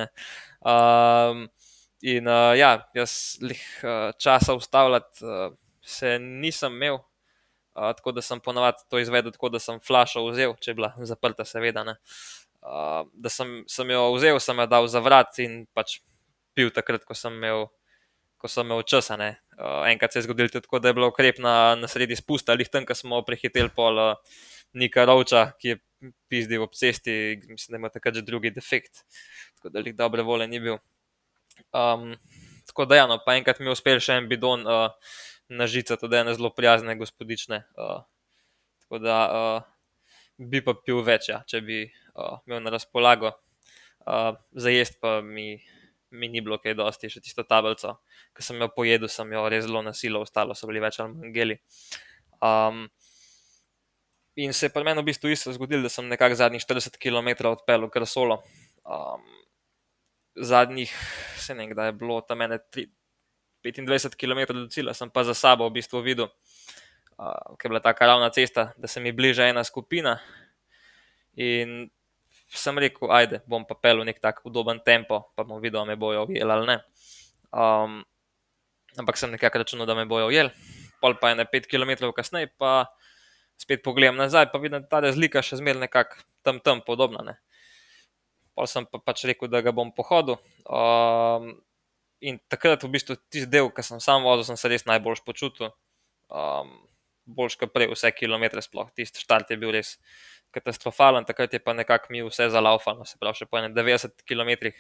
Um, 0.61 1.47
in 2.07 2.29
uh, 2.29 2.55
ja, 2.59 2.73
jaz 2.97 3.37
jih 3.43 3.63
uh, 3.83 4.11
časa 4.21 4.55
ustavljati 4.57 5.25
uh, 5.25 5.53
se 5.87 6.19
nisem 6.19 6.75
imel, 6.75 6.99
uh, 6.99 7.93
tako 7.97 8.13
da 8.13 8.23
sem 8.23 8.41
ponovadi 8.41 8.85
to 8.91 8.99
izvedel, 8.99 9.33
tako 9.33 9.53
da 9.55 9.63
sem 9.63 9.81
flašo 9.81 10.25
vzel, 10.31 10.57
če 10.61 10.71
je 10.71 10.79
bila 10.79 10.93
zaprta, 11.09 11.45
seveda. 11.45 11.85
Uh, 12.63 13.07
da 13.15 13.31
sem, 13.31 13.63
sem 13.71 13.91
jo 13.91 14.09
vzel, 14.17 14.41
sem 14.43 14.59
jo 14.59 14.67
dal 14.71 14.89
za 14.91 15.03
vrat 15.03 15.39
in 15.45 15.65
pač 15.75 16.01
pil 16.57 16.73
takrat, 16.75 17.05
ko 17.05 17.15
sem 17.15 17.35
imel, 17.37 17.69
ko 18.41 18.51
sem 18.51 18.67
imel 18.67 18.83
čas. 18.89 19.11
Uh, 19.57 19.87
enkrat 19.89 20.13
se 20.13 20.21
je 20.21 20.27
zgodil 20.27 20.51
tudi 20.53 20.67
tako, 20.67 20.79
da 20.85 20.91
je 20.91 20.95
bilo 20.99 21.09
ukrep 21.09 21.39
na, 21.41 21.75
na 21.81 21.89
sredi 21.89 22.17
spusta, 22.17 22.53
ali 22.53 22.67
tam, 22.69 22.85
ko 22.85 22.95
smo 22.95 23.23
prehiteli 23.25 23.73
pol 23.73 23.97
uh, 24.03 24.41
Nika 24.77 25.07
Rovča, 25.09 25.47
ki 25.57 25.71
je 25.71 25.79
pizdil 26.29 26.63
ob 26.63 26.75
cesti, 26.77 27.41
mislim, 27.49 27.73
da 27.73 27.81
ima 27.81 27.89
takrat 27.89 28.19
že 28.19 28.23
drugi 28.27 28.51
defekt, 28.53 29.07
tako 29.57 29.73
da 29.73 29.81
jih 29.81 29.97
dobre 29.97 30.23
vole 30.23 30.47
ni 30.47 30.61
bil. 30.61 30.77
Um, 31.73 32.13
tako 32.67 32.85
da, 32.85 33.01
ja, 33.01 33.07
no, 33.09 33.17
pa 33.25 33.39
enkrat 33.39 33.61
mi 33.61 33.71
je 33.71 33.77
uspel 33.79 34.01
še 34.03 34.19
en 34.21 34.29
bidon 34.29 34.67
uh, 34.69 34.91
na 35.49 35.69
žice, 35.71 35.97
tudi 35.97 36.19
ene 36.21 36.35
zelo 36.37 36.51
prijazne 36.53 36.97
gospodične. 37.01 37.63
Uh, 37.79 38.03
tako 38.85 39.01
da 39.03 39.17
uh, 39.25 39.73
bi 40.37 40.61
pa 40.61 40.77
pil 40.77 41.01
več, 41.07 41.31
ja, 41.33 41.41
če 41.49 41.63
bi 41.65 41.81
uh, 41.87 42.37
imel 42.47 42.61
na 42.67 42.75
razpolago. 42.77 43.33
Uh, 44.07 44.35
za 44.53 44.71
jesti 44.71 45.01
pa 45.01 45.19
mi, 45.25 45.57
mi 46.17 46.29
ni 46.33 46.43
bilo 46.45 46.59
kaj 46.63 46.75
dosti, 46.79 47.11
še 47.13 47.23
tisto 47.25 47.45
tablico, 47.47 47.99
ki 48.37 48.45
sem 48.45 48.61
jo 48.63 48.69
pojedel, 48.73 49.11
sem 49.13 49.33
jo 49.33 49.45
res 49.53 49.67
zelo 49.67 49.83
nasilil, 49.85 50.23
ostalo 50.25 50.57
so 50.57 50.69
bili 50.71 50.83
več 50.83 51.01
ali 51.01 51.13
manj 51.13 51.35
geli. 51.35 51.59
Um, 52.45 52.87
in 54.37 54.53
se 54.53 54.69
je 54.69 54.75
pri 54.75 54.85
meni 54.85 55.03
v 55.03 55.09
bistvu 55.11 55.33
isto 55.33 55.53
zgodilo, 55.57 55.87
da 55.87 55.93
sem 55.93 56.09
nekako 56.09 56.39
zadnjih 56.39 56.65
40 56.65 57.01
km 57.01 57.53
odpeljal 57.53 57.91
kar 57.93 58.07
solo. 58.09 58.41
Um, 58.85 59.25
zadnjih, 60.37 60.93
se 61.41 61.55
ne 61.55 61.65
vem, 61.65 61.73
kdaj 61.73 61.93
je 61.93 61.99
bilo 62.01 62.21
tam 62.21 62.43
mene 62.45 62.61
25 63.65 64.17
km 64.21 64.45
do 64.53 64.69
cilja, 64.73 64.95
sem 64.95 65.11
pa 65.11 65.25
za 65.25 65.35
sabo 65.35 65.69
v 65.69 65.79
bistvu 65.81 66.05
videl, 66.05 66.29
uh, 67.17 67.57
ker 67.57 67.69
je 67.69 67.73
bila 67.73 67.83
ta 67.85 67.95
karavna 67.97 68.31
cesta, 68.31 68.73
da 68.77 68.89
se 68.89 69.01
mi 69.01 69.13
bliža 69.13 69.49
ena 69.49 69.65
skupina. 69.65 70.19
In 71.37 71.89
sem 72.49 72.79
rekel, 72.79 73.11
ajde, 73.11 73.41
bom 73.51 73.65
pa 73.67 73.75
pel 73.75 74.03
v 74.03 74.11
nek 74.11 74.21
tak 74.23 74.43
udoben 74.47 74.79
tempo, 74.85 75.33
pa 75.35 75.43
bom 75.43 75.61
videl, 75.63 75.83
ali 75.83 75.95
me 75.95 75.97
bojo 75.99 76.27
ujeli 76.29 76.53
ali 76.53 76.67
ne. 76.67 76.77
Um, 77.51 78.05
ampak 78.99 79.19
sem 79.19 79.31
nekako 79.31 79.63
računal, 79.63 79.87
da 79.87 79.95
me 79.95 80.07
bojo 80.07 80.29
ujeli. 80.31 80.53
Pol 81.01 81.19
pa 81.21 81.31
je 81.33 81.43
ne 81.43 81.45
5 81.45 81.67
km 81.67 82.11
kasneje, 82.15 82.53
pa 82.59 82.87
spet 83.59 83.83
pogledam 83.83 84.17
nazaj, 84.17 84.51
pa 84.53 84.59
vidim, 84.59 84.81
da 84.81 84.89
ta 84.89 85.03
razlika 85.05 85.43
še 85.43 85.59
zmeraj 85.61 85.87
nekako 85.89 86.23
tam 86.47 86.61
tam 86.61 86.81
podobna. 86.87 87.25
Ne. 87.25 87.37
Pa 88.57 88.67
sem 88.71 88.87
pa 88.89 89.03
pač 89.03 89.27
rekel, 89.29 89.51
da 89.53 89.61
ga 89.61 89.75
bom 89.75 89.91
pohodil. 89.93 90.39
Um, 90.65 91.57
in 92.21 92.39
takrat, 92.49 92.85
v 92.85 92.93
bistvu, 92.95 93.19
tisti 93.29 93.51
del, 93.51 93.69
ki 93.75 93.85
sem 93.85 94.01
sam 94.01 94.25
vozil, 94.25 94.47
sem 94.49 94.61
se 94.61 94.71
res 94.73 94.87
najbolj 94.89 95.21
počutil. 95.27 95.75
Um, 96.33 96.79
Boljš 97.27 97.59
kot 97.61 97.73
prej, 97.75 97.91
vse 97.91 98.13
kilometre, 98.15 98.63
sploh 98.63 98.89
tisti 98.95 99.23
štart 99.23 99.51
je 99.51 99.59
bil 99.59 99.73
res 99.75 99.97
katastrofalen, 100.55 101.27
takrat 101.27 101.53
je 101.53 101.61
pa 101.63 101.75
nekako 101.75 102.13
mi 102.15 102.23
vse 102.25 102.49
zalaufalo, 102.55 103.05
se 103.05 103.19
pravi, 103.21 103.43
še 103.43 103.49
po 103.51 103.61
90 103.61 104.23
km. 104.29 104.73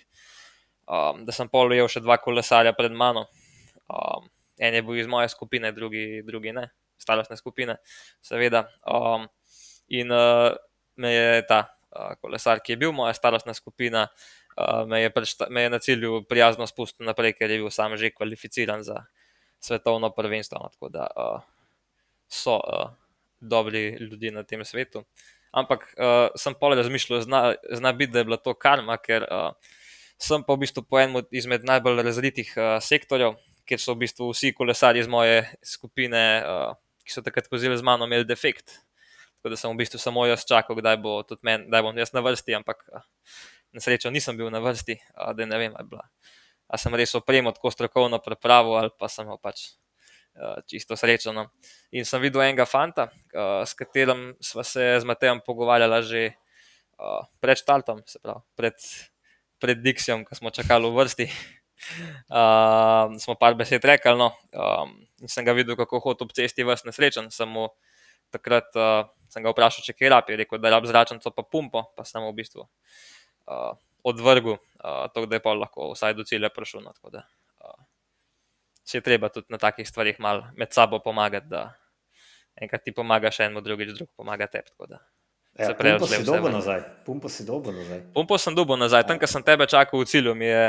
Um, 0.86 1.24
da 1.26 1.34
sem 1.34 1.50
pol 1.50 1.74
ujel 1.74 1.88
še 1.90 2.00
dva 2.04 2.14
kolesarja 2.22 2.70
pred 2.78 2.94
mano. 2.94 3.26
Um, 3.90 4.28
en 4.62 4.76
je 4.78 4.82
bil 4.86 5.00
iz 5.02 5.08
moje 5.10 5.28
skupine, 5.32 5.72
drugi, 5.74 6.22
drugi 6.26 6.54
ne, 6.54 6.68
starostne 7.02 7.36
skupine, 7.36 7.78
seveda. 8.24 8.68
Um, 8.86 9.26
in 9.90 10.14
uh, 10.14 10.54
me 10.96 11.12
je 11.12 11.42
ta 11.50 11.60
uh, 11.66 12.14
kolesar, 12.22 12.62
ki 12.62 12.76
je 12.76 12.80
bil 12.86 12.94
moja 12.94 13.16
starostna 13.18 13.54
skupina, 13.58 14.06
uh, 14.54 14.86
me, 14.86 15.02
je 15.02 15.10
prešta, 15.12 15.50
me 15.50 15.66
je 15.66 15.74
na 15.74 15.82
cilju 15.82 16.22
prijazno 16.30 16.70
spustil 16.70 17.10
naprej, 17.10 17.34
ker 17.34 17.50
je 17.50 17.60
bil 17.64 17.74
sam 17.74 17.98
že 17.98 18.14
kvalificiran 18.14 18.86
za 18.86 19.02
svetovno 19.60 20.12
prvenstvo. 20.14 20.62
No, 20.62 20.70
tako 20.72 20.92
da 20.94 21.10
uh, 21.10 21.55
so 22.28 22.58
uh, 22.60 22.90
dobri 23.40 23.96
ljudje 24.00 24.32
na 24.32 24.42
tem 24.42 24.64
svetu. 24.64 25.04
Ampak 25.56 25.86
uh, 25.96 26.28
sem 26.36 26.54
pa 26.60 26.74
razmišljal, 26.74 27.20
zna, 27.24 27.54
zna 27.72 27.92
biti, 27.92 28.12
da 28.12 28.18
je 28.18 28.28
bila 28.28 28.36
to 28.36 28.54
karma, 28.54 28.98
ker 29.00 29.24
uh, 29.24 29.52
sem 30.20 30.42
pa 30.44 30.56
v 30.56 30.64
bistvu 30.64 30.84
po 30.84 31.00
enem 31.00 31.24
izmed 31.30 31.64
najbolj 31.64 32.02
razvitih 32.04 32.50
uh, 32.56 32.76
sektorjev, 32.82 33.38
kjer 33.68 33.80
so 33.80 33.94
v 33.94 34.04
bistvu 34.04 34.30
vsi 34.32 34.52
kolesari 34.56 35.00
iz 35.00 35.08
moje 35.08 35.44
skupine, 35.64 36.24
uh, 36.44 36.74
ki 37.06 37.14
so 37.14 37.24
takrat 37.24 37.48
vozili 37.52 37.78
z 37.78 37.86
mano, 37.86 38.08
imeli 38.08 38.26
defekt. 38.28 38.82
Tako 39.38 39.54
da 39.54 39.60
sem 39.60 39.72
v 39.72 39.80
bistvu 39.80 40.00
samo 40.02 40.26
jaz 40.26 40.44
čakal, 40.48 40.76
kdaj, 40.76 40.98
bo 41.00 41.20
men, 41.46 41.68
kdaj 41.70 41.86
bom 41.86 41.96
jaz 41.96 42.12
na 42.12 42.24
vrsti, 42.26 42.58
ampak 42.60 42.84
uh, 42.92 43.04
na 43.72 43.80
srečo 43.80 44.12
nisem 44.12 44.36
bil 44.36 44.52
na 44.52 44.60
vrsti, 44.60 44.98
uh, 45.14 45.32
da 45.36 45.48
ne 45.48 45.60
vem, 45.60 45.72
ali, 45.72 45.88
bila, 45.88 46.04
ali 46.68 46.84
sem 46.84 47.00
res 47.00 47.14
opremo 47.16 47.54
tako 47.56 47.72
strokovno 47.72 48.20
pripravo 48.20 48.76
ali 48.76 48.92
pa 48.92 49.08
sem 49.08 49.28
pač. 49.40 49.70
Eh, 50.36 50.60
čisto 50.68 50.96
srečo. 50.96 51.32
No. 51.32 51.48
In 51.96 52.04
sem 52.04 52.20
videl 52.20 52.44
enega 52.44 52.66
fanta, 52.68 53.08
uh, 53.08 53.64
s 53.64 53.72
katerim 53.72 54.36
smo 54.36 54.60
se 54.60 55.00
z 55.00 55.04
Matejem 55.08 55.40
pogovarjali 55.40 56.02
že 56.04 56.22
uh, 57.00 57.24
pred 57.40 57.56
Štartom, 57.56 58.02
se 58.04 58.20
pravi 58.20 58.44
pred, 58.52 58.76
pred 59.56 59.78
Dixijem, 59.80 60.28
ko 60.28 60.36
smo 60.36 60.52
čakali 60.52 60.84
v 60.84 60.92
vrsti. 60.92 61.26
Uh, 62.28 63.16
smo 63.24 63.32
pa 63.40 63.54
besed 63.56 63.80
rekli. 63.80 64.12
No. 64.12 64.36
Um, 64.52 65.08
in 65.24 65.32
sem 65.32 65.40
ga 65.40 65.56
videl, 65.56 65.72
kako 65.72 66.04
hodi 66.04 66.28
ob 66.28 66.36
cesti, 66.36 66.68
vas 66.68 66.84
nesrečen. 66.84 67.32
Sem 67.32 67.48
mu 67.48 67.72
takrat 68.28 68.68
uh, 68.76 69.08
sem 69.32 69.40
ga 69.40 69.56
vprašal, 69.56 69.88
če 69.88 69.96
kaj 69.96 70.12
rabi, 70.12 70.36
rekel, 70.36 70.60
da 70.60 70.68
je 70.68 70.74
rab 70.76 70.84
zračnico 70.84 71.32
pa 71.32 71.48
pumpo, 71.48 71.88
pa 71.96 72.04
sem 72.04 72.20
v 72.20 72.36
bistvu 72.36 72.66
uh, 72.66 73.72
odvrgel, 74.04 74.60
uh, 74.84 75.08
to, 75.16 75.24
da 75.24 75.40
je 75.40 75.44
pa 75.48 75.56
lahko 75.56 75.94
vsaj 75.94 76.12
do 76.18 76.28
cilja 76.28 76.52
prišel. 76.52 76.84
No, 76.84 76.92
se 78.86 78.98
je 78.98 79.02
treba 79.02 79.28
tudi 79.28 79.46
na 79.50 79.58
takih 79.58 79.88
stvarih 79.88 80.20
malo 80.20 80.46
med 80.56 80.72
sabo 80.72 81.00
pomagati, 81.02 81.46
da 81.50 81.74
enkrat 82.54 82.84
ti 82.84 82.94
pomaga, 82.94 83.30
še 83.34 83.50
eno, 83.50 83.60
drugič 83.60 83.92
drug 83.96 84.08
pomaga 84.16 84.46
tebi. 84.50 84.70
Ja, 85.56 85.72
pumpo 85.72 86.06
si 86.06 86.22
dobo 86.24 86.52
nazaj. 86.52 86.82
Pumpo 87.04 87.28
si 87.32 87.46
dobo 87.48 87.72
nazaj. 87.72 88.00
Pumpo 88.12 88.38
sem 88.38 88.54
dobo 88.54 88.76
nazaj. 88.76 89.06
Tam, 89.08 89.18
ko 89.20 89.28
sem 89.30 89.44
tebe 89.44 89.66
čakal 89.66 90.04
v 90.04 90.08
cilju, 90.08 90.36
mi 90.36 90.50
je, 90.50 90.68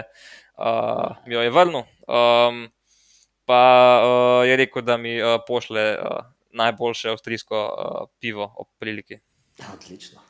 uh, 0.63 1.19
mi 1.27 1.35
je 1.35 1.51
vrnil. 1.51 1.83
Um, 2.07 2.63
pa 3.43 3.61
uh, 3.99 4.47
je 4.47 4.55
rekel, 4.63 4.87
da 4.87 4.95
mi 4.95 5.17
uh, 5.19 5.37
pošle 5.43 5.85
uh, 5.99 6.23
najboljše 6.55 7.11
avstrijsko 7.11 7.59
uh, 7.67 8.07
pivo 8.23 8.47
ob 8.47 8.71
priliki. 8.79 9.19
Ja, 9.59 9.75
odlično. 9.75 10.23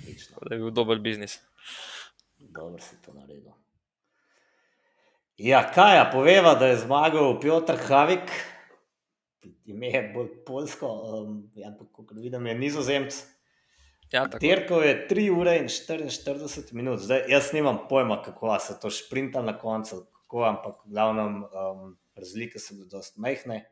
odlično. 0.00 0.40
Da 0.40 0.56
je 0.56 0.60
bil 0.64 0.72
dober 0.72 0.98
biznis. 0.98 1.40
Dobro 2.40 2.80
si 2.80 2.96
to 3.04 3.12
naredil. 3.12 3.59
Ja, 5.40 5.62
kaj 5.72 5.94
je, 5.96 6.00
poveva, 6.12 6.50
da 6.54 6.66
je 6.68 6.76
zmagal 6.82 7.38
Piotr 7.40 7.78
Havik, 7.88 8.32
ime 9.64 9.88
je 9.88 10.02
bolj 10.12 10.26
polsko, 10.44 10.90
um, 10.90 11.38
ja, 11.56 11.70
kot 11.96 12.12
vidim, 12.12 12.44
je 12.46 12.54
nizozemc. 12.58 13.20
Ja, 14.12 14.26
Terko 14.28 14.82
je 14.84 15.06
3 15.08 15.24
ure 15.32 15.54
in 15.62 15.70
44 15.72 16.74
minut, 16.76 17.00
zdaj 17.00 17.24
jaz 17.32 17.54
nimam 17.56 17.78
pojma, 17.88 18.20
kako 18.22 18.58
se 18.60 18.76
to 18.82 18.92
šprinta 18.92 19.40
na 19.42 19.56
koncu, 19.58 20.02
kako, 20.12 20.44
ampak 20.44 20.84
v 20.84 20.92
glavnem 20.92 21.40
um, 21.44 21.96
razlike 22.20 22.60
so 22.60 22.76
bile 22.76 22.90
dosti 22.92 23.24
majhne. 23.24 23.62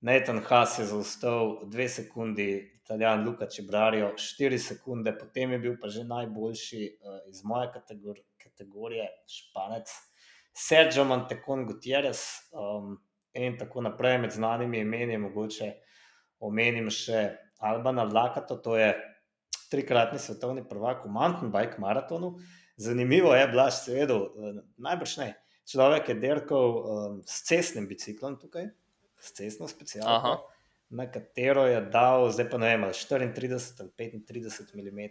Nathan 0.00 0.42
Haas 0.42 0.78
je 0.82 0.90
zaostal 0.90 1.68
2 1.70 1.88
sekundi, 2.00 2.50
italijan 2.82 3.22
Luka 3.28 3.46
Čebrarijo 3.46 4.16
4 4.18 4.58
sekunde, 4.58 5.14
potem 5.14 5.54
je 5.54 5.64
bil 5.68 5.78
pa 5.78 5.88
že 5.88 6.02
najboljši 6.02 6.84
uh, 6.98 7.18
iz 7.30 7.44
moje 7.44 7.70
kategor 7.78 8.18
kategorije, 8.42 9.06
španec. 9.28 10.09
Sergio 10.52 11.04
Montecon 11.04 11.66
Gutierrez, 11.66 12.24
um, 12.52 12.98
in 13.32 13.58
tako 13.58 13.80
naprej. 13.80 14.18
Med 14.18 14.32
znanimi 14.32 14.78
imeni 14.78 15.18
mogoče 15.18 15.72
omenim 16.40 16.90
še 16.90 17.28
Albana 17.58 18.04
Lakato, 18.04 18.56
to 18.56 18.76
je 18.76 18.94
trikratni 19.70 20.18
svetovni 20.18 20.64
prvak 20.68 21.04
v 21.04 21.12
mountain 21.14 21.52
bike 21.52 21.78
maratonu. 21.78 22.36
Zanimivo 22.80 23.34
je, 23.36 23.48
blaž 23.52 23.82
se 23.84 23.94
vedel, 23.94 24.24
najbrž 24.80 25.16
ne. 25.20 25.34
Človek 25.70 26.08
je 26.08 26.14
derkal 26.18 26.78
um, 26.78 27.18
s 27.28 27.44
cestnim 27.46 27.86
biciklom 27.86 28.38
tukaj, 28.40 28.70
s 29.20 29.34
cestno 29.36 29.68
specialko, 29.68 30.40
na 30.90 31.06
katero 31.06 31.66
je 31.68 31.82
dal, 31.92 32.24
zdaj 32.32 32.48
pa 32.50 32.58
ne 32.58 32.72
vem, 32.72 32.86
34 32.90 33.84
ali 33.84 33.92
35 34.24 34.72
mm 34.74 35.02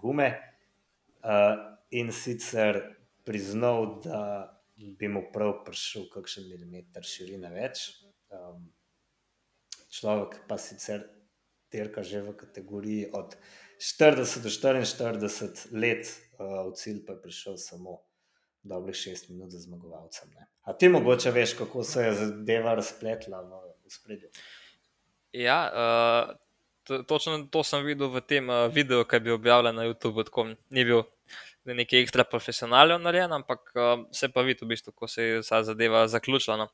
gume 0.00 0.32
uh, 0.32 1.76
in 1.94 2.10
sicer 2.10 2.80
priznal, 3.28 4.00
da 4.02 4.57
bi 4.78 5.08
mu 5.08 5.22
prav 5.32 5.62
prišel 5.66 6.08
kakšen 6.12 6.48
milimeter 6.48 7.04
širine 7.04 7.50
več. 7.52 7.90
Um, 8.30 8.68
človek 9.90 10.42
pa 10.48 10.58
sicer 10.60 11.06
dirka 11.72 12.02
že 12.02 12.22
v 12.22 12.36
kategoriji 12.36 13.10
od 13.12 13.34
40 13.78 14.42
do 14.42 14.50
44 14.50 15.72
let, 15.72 16.10
uh, 16.38 16.68
v 16.70 16.74
cilj 16.78 17.04
pa 17.06 17.16
je 17.16 17.22
prišel 17.22 17.58
samo 17.58 18.00
dobrih 18.62 18.96
6 18.96 19.30
minut 19.30 19.50
za 19.50 19.60
zmagovalcem. 19.60 20.30
Ne. 20.34 20.48
A 20.62 20.72
ti 20.72 20.88
mogoče 20.88 21.30
veš, 21.30 21.54
kako 21.58 21.84
se 21.84 22.02
je 22.04 22.14
zadeva 22.14 22.74
razpletla 22.74 23.40
v, 23.40 23.60
v 23.84 23.92
spredju? 23.92 24.28
Ja, 25.32 25.58
uh, 25.72 26.36
to, 26.82 27.02
točno 27.02 27.46
to 27.50 27.62
sem 27.64 27.84
videl 27.86 28.10
v 28.10 28.20
tem 28.20 28.50
uh, 28.50 28.66
videu, 28.72 29.04
ki 29.04 29.16
je 29.16 29.20
bil 29.20 29.34
objavljen 29.38 29.76
na 29.76 29.86
YouTubu. 29.88 30.24
Tako 30.24 30.44
ni 30.70 30.84
bil 30.84 31.04
nekaj 31.74 32.00
ekstra 32.04 32.24
profesionalno 32.24 32.98
narejen, 33.02 33.32
ampak 33.32 33.74
uh, 33.74 34.06
se 34.14 34.30
pa 34.32 34.44
vidi, 34.46 34.64
v 34.64 34.72
bistvu, 34.72 34.94
ko 34.96 35.08
se 35.08 35.24
je 35.24 35.42
ta 35.42 35.62
zadeva 35.66 36.06
zaključila. 36.08 36.56
No. 36.56 36.68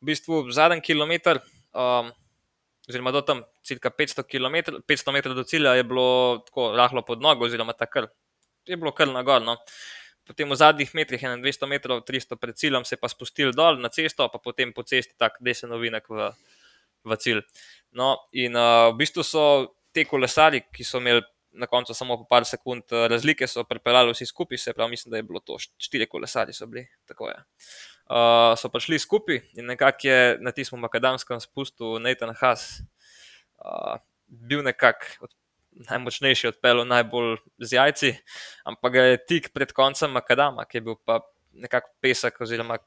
V 0.00 0.12
bistvu 0.12 0.46
zadnji 0.54 0.84
kilometr. 0.84 1.42
Um, 1.76 2.12
oziroma 2.88 3.12
do 3.12 3.20
tam, 3.20 3.42
cirka 3.62 3.90
500, 3.92 4.24
km, 4.24 4.80
500 4.88 5.12
metrov 5.12 5.36
do 5.36 5.44
cilja, 5.44 5.74
je 5.76 5.84
bilo 5.84 6.40
tako 6.46 6.72
rahlo 6.76 7.02
pod 7.04 7.20
nogo, 7.20 7.44
oziroma 7.44 7.76
tako 7.76 8.08
je 8.66 8.76
bilo 8.76 8.92
kar 8.92 9.08
na 9.08 9.22
gor. 9.22 9.42
No. 9.44 9.58
Potem 10.28 10.48
v 10.48 10.56
zadnjih 10.56 10.92
metrih, 10.94 11.20
200 11.20 11.68
metrov, 11.68 12.02
300 12.04 12.36
pred 12.36 12.56
ciljem, 12.56 12.84
se 12.84 12.96
je 12.96 13.00
pa 13.00 13.08
spustil 13.08 13.52
dol 13.56 13.80
na 13.80 13.88
cesto, 13.88 14.28
pa 14.28 14.40
potem 14.40 14.72
po 14.72 14.84
cesti 14.84 15.16
tako 15.16 15.40
desen 15.44 15.72
novinek 15.72 16.08
v, 16.08 16.28
v 17.04 17.16
cilj. 17.16 17.40
No, 17.96 18.16
in 18.36 18.56
uh, 18.56 18.92
v 18.92 19.00
bistvu 19.00 19.24
so 19.24 19.44
te 19.92 20.04
kolesari, 20.04 20.60
ki 20.68 20.84
so 20.84 21.00
imeli 21.00 21.24
na 21.58 21.66
koncu 21.66 21.94
samo 21.94 22.16
po 22.20 22.24
par 22.30 22.46
sekund 22.46 22.94
razlike, 23.10 23.46
so 23.50 23.64
pripeljali 23.66 24.14
vsi 24.14 24.26
skupaj, 24.26 24.58
se 24.58 24.72
pravi, 24.72 24.94
mislim, 24.94 25.10
da 25.10 25.20
je 25.20 25.26
bilo 25.26 25.40
to 25.40 25.58
štiri 25.58 26.06
kolesari, 26.06 26.54
so 26.54 26.66
bili 26.66 26.86
tako. 27.06 27.28
Je 27.28 27.38
uh, 28.08 28.58
so 28.58 28.68
prišli 28.68 28.98
skupaj 28.98 29.40
in 29.56 29.66
nekako 29.66 30.08
je 30.08 30.38
na 30.40 30.52
tistem 30.52 30.80
makadamskem 30.80 31.40
spustu 31.40 31.98
Nathan 31.98 32.34
Haas 32.40 32.80
uh, 33.58 34.00
bil 34.26 34.62
nekako 34.62 35.28
najmočnejši, 35.88 36.48
odpeljal 36.48 36.86
najbolj 36.88 37.36
z 37.62 37.76
jajci, 37.76 38.14
ampak 38.66 38.94
je 38.94 39.18
tik 39.26 39.52
pred 39.54 39.72
koncem 39.72 40.10
makadama, 40.10 40.64
ki 40.64 40.80
je 40.80 40.86
bil 40.88 40.96
pa 41.06 41.20
nekako 41.52 41.92
pesek, 42.02 42.40
oziroma 42.40 42.80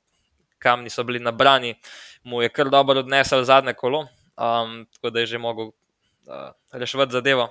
kamni 0.59 0.91
so 0.91 1.03
bili 1.03 1.19
nabrani, 1.19 1.77
mu 2.23 2.41
je 2.41 2.49
kar 2.49 2.69
dobro 2.69 2.99
odnesel 2.99 3.45
zadnje 3.47 3.73
kolo, 3.73 4.05
um, 4.35 4.83
tako 4.91 5.09
da 5.09 5.23
je 5.23 5.31
že 5.31 5.37
mogel 5.37 5.71
uh, 5.71 6.51
rešiti 6.71 7.11
zadevo. 7.15 7.47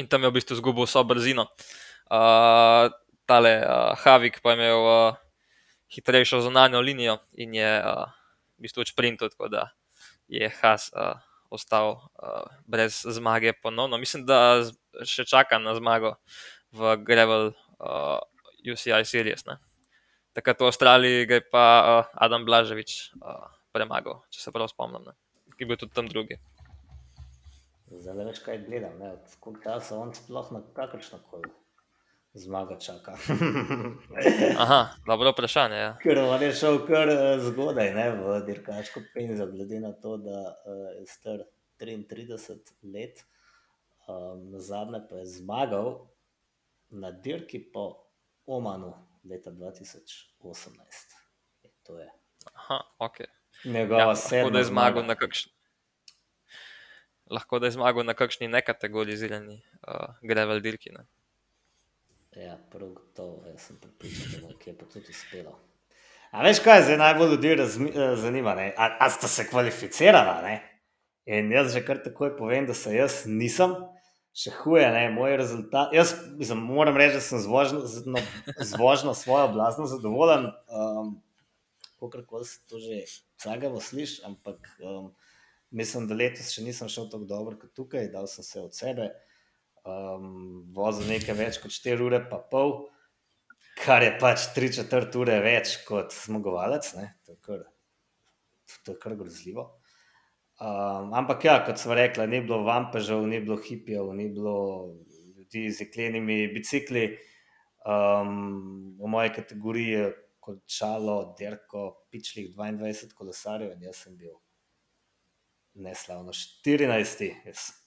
In 0.00 0.08
tam 0.08 0.24
je 0.24 0.32
v 0.32 0.36
bistvu 0.40 0.56
izgubil 0.56 0.88
vso 0.88 1.04
brzino. 1.04 1.44
Uh, 2.08 2.88
tale 3.28 3.60
uh, 3.60 3.92
Havik 4.00 4.40
pa 4.40 4.56
je 4.56 4.56
imel 4.56 4.80
uh, 4.80 5.18
hitrejšo 5.92 6.40
zunanjo 6.40 6.80
linijo 6.80 7.20
in 7.36 7.54
je 7.54 7.68
uh, 7.84 8.08
v 8.56 8.64
bistvu 8.64 8.88
sprintil, 8.88 9.28
tako 9.28 9.52
da 9.52 9.68
je 10.24 10.48
Has 10.62 10.88
uh, 10.96 11.20
ostal 11.50 12.00
uh, 12.16 12.48
brez 12.66 13.04
zmage 13.04 13.52
ponovno. 13.52 13.98
Mislim, 13.98 14.24
da 14.26 14.64
še 15.04 15.26
čaka 15.28 15.58
na 15.60 15.74
zmago 15.76 16.16
v 16.72 16.96
Gravel 17.04 17.52
uh, 17.52 18.18
UCI 18.64 19.04
Series. 19.04 19.44
Ne? 19.46 19.58
Takrat 20.32 20.62
v 20.62 20.70
Avstraliji 20.70 21.26
ga 21.26 21.40
je 21.40 21.44
pa 21.44 21.64
uh, 21.82 22.12
Adam 22.14 22.46
Blaževič 22.46 23.12
uh, 23.18 23.50
premagal, 23.74 24.22
če 24.30 24.46
se 24.46 24.54
prav 24.54 24.70
spomnim, 24.70 25.04
ne? 25.10 25.14
ki 25.58 25.66
je 25.66 25.68
bil 25.68 25.76
tudi 25.76 25.92
tam 25.92 26.08
drugi. 26.08 26.38
Zdaj 27.90 28.14
le 28.14 28.24
več 28.28 28.38
kaj 28.44 28.60
gledam, 28.68 29.00
koliko 29.42 29.62
časa 29.64 29.98
on 29.98 30.14
sploh 30.14 30.52
na 30.54 30.62
kakršno 30.74 31.18
koli 31.30 31.50
zmaga 32.34 32.78
čaka. 32.78 33.16
Aha, 34.62 34.88
dobro 35.06 35.30
vprašanje. 35.30 35.76
Ja. 35.76 35.96
Ker 36.02 36.18
on 36.22 36.42
je 36.42 36.52
šel 36.54 36.78
kar 36.86 37.10
eh, 37.10 37.40
zgodaj 37.42 37.90
ne, 37.94 38.06
v 38.20 38.36
dirkaško 38.46 39.02
penzo, 39.14 39.48
glede 39.50 39.80
na 39.82 39.92
to, 39.92 40.16
da 40.22 40.38
uh, 40.38 40.84
je 41.00 41.06
star 41.10 41.42
33 41.82 42.38
let. 42.94 43.24
Um, 44.06 44.50
na 44.50 44.58
zadnje 44.58 45.02
pa 45.10 45.20
je 45.22 45.26
zmagal 45.26 45.90
na 46.90 47.10
dirki 47.10 47.60
po 47.72 47.92
Omanu 48.46 48.94
leta 49.24 49.50
2018. 49.50 51.18
Je, 51.62 51.70
to 51.86 51.98
je. 51.98 52.08
Aha, 52.54 52.80
ok. 52.98 53.20
Njegova 53.64 54.00
ja, 54.00 54.16
sedma. 54.16 54.50
Da 54.50 54.58
je 54.58 54.64
zmagal 54.64 55.06
na 55.06 55.14
kakšni. 55.14 55.52
Lahko 57.30 57.58
da 57.58 57.66
je 57.66 57.76
zmagal 57.78 58.04
na 58.04 58.14
kakšni 58.14 58.48
nekategorizirani 58.50 59.60
uh, 59.86 60.14
grevel 60.22 60.60
dirki. 60.60 60.90
Ne? 60.90 61.06
Ja, 62.36 62.56
prav 62.70 62.92
gotovo, 62.94 63.42
jaz 63.46 63.68
sem 63.68 63.76
pripričan, 63.76 64.40
da 64.42 64.54
je 64.66 64.78
pa 64.78 64.86
tudi 64.86 65.10
uspelo. 65.10 65.58
A 66.30 66.44
veš, 66.46 66.60
kaj 66.62 66.78
je 66.78 66.82
zdaj 66.84 66.98
najbolj 66.98 67.30
ljudi 67.30 67.48
eh, 67.52 67.66
zanima? 68.16 68.54
A, 68.76 68.90
a 69.00 69.10
sta 69.10 69.28
se 69.28 69.46
kvalificirala? 69.50 70.42
Ne? 70.42 70.60
In 71.26 71.50
jaz 71.52 71.72
že 71.74 71.82
kar 71.86 71.98
takoj 72.02 72.36
povem, 72.36 72.66
da 72.66 72.74
se 72.74 72.94
jaz 72.94 73.24
nisem, 73.26 73.74
še 74.34 74.52
huje, 74.60 74.86
ne? 74.94 75.08
moj 75.14 75.36
rezultat. 75.40 75.94
Jaz 75.94 76.14
mislim, 76.38 76.62
moram 76.70 76.96
reči, 76.96 77.18
da 77.18 77.24
sem 77.24 77.42
z 77.42 77.50
vožnjo, 77.50 77.82
z, 77.86 78.06
no, 78.06 79.14
svojo 79.14 79.48
blazno 79.54 79.86
zadovoljen. 79.90 80.52
Um, 80.70 81.18
Kakorkoli 82.00 82.46
se 82.46 82.62
to 82.70 82.78
že 82.80 83.02
vsakega 83.36 83.80
sliši, 83.80 84.22
ampak 84.24 84.70
um, 84.80 85.10
mislim, 85.70 86.06
da 86.10 86.18
letos 86.18 86.52
še 86.54 86.64
nisem 86.66 86.88
šel 86.90 87.10
tako 87.12 87.26
dobro 87.30 87.58
kot 87.60 87.74
tukaj, 87.76 88.08
dal 88.12 88.28
sem 88.30 88.44
se 88.46 88.62
od 88.62 88.74
sebe 88.76 89.10
um, 89.84 90.64
vozil 90.76 91.08
nekaj 91.10 91.36
več 91.38 91.60
kot 91.62 91.74
4 91.74 92.06
ure, 92.06 92.22
pa 92.30 92.40
pol, 92.52 92.74
kar 93.80 94.04
je 94.04 94.14
pač 94.20 94.50
3 94.56 94.72
četrt 94.80 95.16
ure 95.20 95.38
več 95.44 95.78
kot 95.88 96.14
zmagovalec. 96.16 96.90
To 97.26 97.36
je 97.36 97.38
kar, 97.46 97.62
to 98.84 98.96
je 98.96 99.02
kar 99.02 99.16
grozljivo. 99.18 99.68
Um, 100.60 101.14
ampak 101.16 101.46
ja, 101.48 101.60
kot 101.64 101.80
smo 101.80 101.96
rekli, 101.96 102.26
ni 102.28 102.42
bilo 102.44 102.60
vampežev, 102.66 103.22
ni 103.28 103.40
bilo 103.40 103.56
hipijev, 103.64 104.10
ni 104.12 104.28
bilo 104.28 104.56
ljudi 105.38 105.70
z 105.72 105.86
jeklenimi 105.86 106.42
bicikli. 106.52 107.06
Um, 107.88 108.92
v 109.00 109.08
moji 109.08 109.32
kategoriji 109.38 109.94
je 109.94 110.10
končalo 110.40 111.34
derko 111.38 112.04
pičlih 112.12 112.50
22 112.52 113.14
kolesarjev 113.16 113.72
in 113.72 113.88
jaz 113.88 114.02
sem 114.04 114.18
bil 114.20 114.34
neslavno 115.74 116.32
14. 116.32 117.34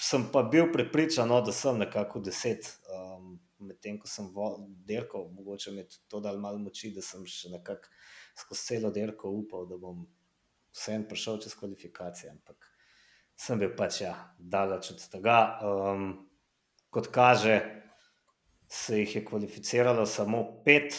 Sem 0.02 0.26
pa 0.32 0.44
bil 0.44 0.72
prepričan, 0.72 1.28
no, 1.30 1.42
da 1.42 1.52
sem 1.52 1.78
nekako 1.78 2.20
10. 2.20 2.70
Um, 2.90 3.40
Medtem 3.64 3.96
ko 3.96 4.10
sem 4.12 4.26
dirkal, 4.84 5.30
mogoče 5.32 5.72
mi 5.72 5.78
je 5.86 6.02
to 6.12 6.20
dal 6.20 6.36
malo 6.40 6.60
moči, 6.60 6.90
da 6.92 7.02
sem 7.02 7.24
še 7.24 7.54
nekako 7.54 7.88
skozi 8.36 8.66
celo 8.68 8.92
dirko 8.92 9.32
upal, 9.32 9.64
da 9.70 9.78
bom 9.80 10.02
vsem 10.76 11.06
prišel 11.08 11.40
čez 11.46 11.56
kvalifikacije. 11.56 12.34
Ampak 12.34 12.68
sem 13.40 13.62
bil 13.62 13.72
pač 13.78 14.02
ja, 14.04 14.14
daleč 14.38 14.92
od 14.92 15.06
tega. 15.14 15.38
Um, 15.64 16.10
kot 16.92 17.08
kaže, 17.14 17.62
se 18.68 19.00
jih 19.00 19.16
je 19.16 19.26
kvalificiralo 19.26 20.06
samo 20.06 20.44
pet, 20.66 20.98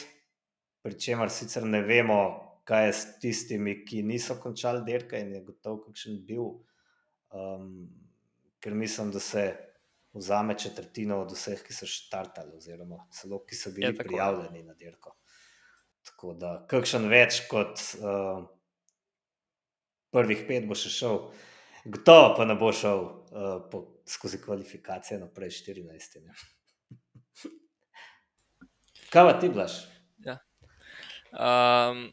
pri 0.83 0.97
čemer 1.01 1.31
sicer 1.33 1.67
ne 1.69 1.83
vemo, 1.85 2.23
kaj 2.65 2.87
je 2.87 2.93
s 2.93 3.07
tistimi, 3.21 3.83
ki 3.85 4.03
niso 4.03 4.37
končali 4.41 4.85
dirka 4.87 5.19
in 5.21 5.35
je 5.35 5.43
gotovo, 5.45 5.83
kakšen 5.89 6.23
bil 6.25 6.55
um, 7.35 7.89
ker 8.61 8.75
mislim, 8.75 9.11
da 9.11 9.21
se 9.21 9.57
vzame 10.13 10.59
četrtino 10.59 11.21
od 11.21 11.33
vseh, 11.33 11.63
ki 11.63 11.75
so 11.75 11.87
štartali, 11.87 12.57
oziroma 12.57 13.03
celo 13.13 13.41
ki 13.45 13.57
so 13.59 13.71
bili 13.75 13.91
ja, 13.91 13.99
prijavljeni 13.99 14.63
na 14.63 14.75
dirko. 14.75 15.17
Tako 16.05 16.35
da, 16.39 16.53
kakšen 16.71 17.09
več 17.11 17.43
kot 17.51 17.81
uh, 17.99 18.45
prvih 20.15 20.45
pet 20.49 20.69
bo 20.69 20.77
še 20.79 20.93
šel, 20.93 21.19
gotovo 21.85 22.35
pa 22.39 22.47
ne 22.47 22.55
bo 22.61 22.71
šel 22.73 23.03
uh, 23.03 23.59
po, 23.71 23.83
skozi 24.07 24.39
kvalifikacije 24.45 25.19
naprej 25.21 25.57
14. 25.65 26.19
Kaj 29.11 29.29
pa 29.31 29.35
ti, 29.41 29.49
Blaž? 29.49 29.79
Ja. 30.27 30.39
Um, 31.35 32.07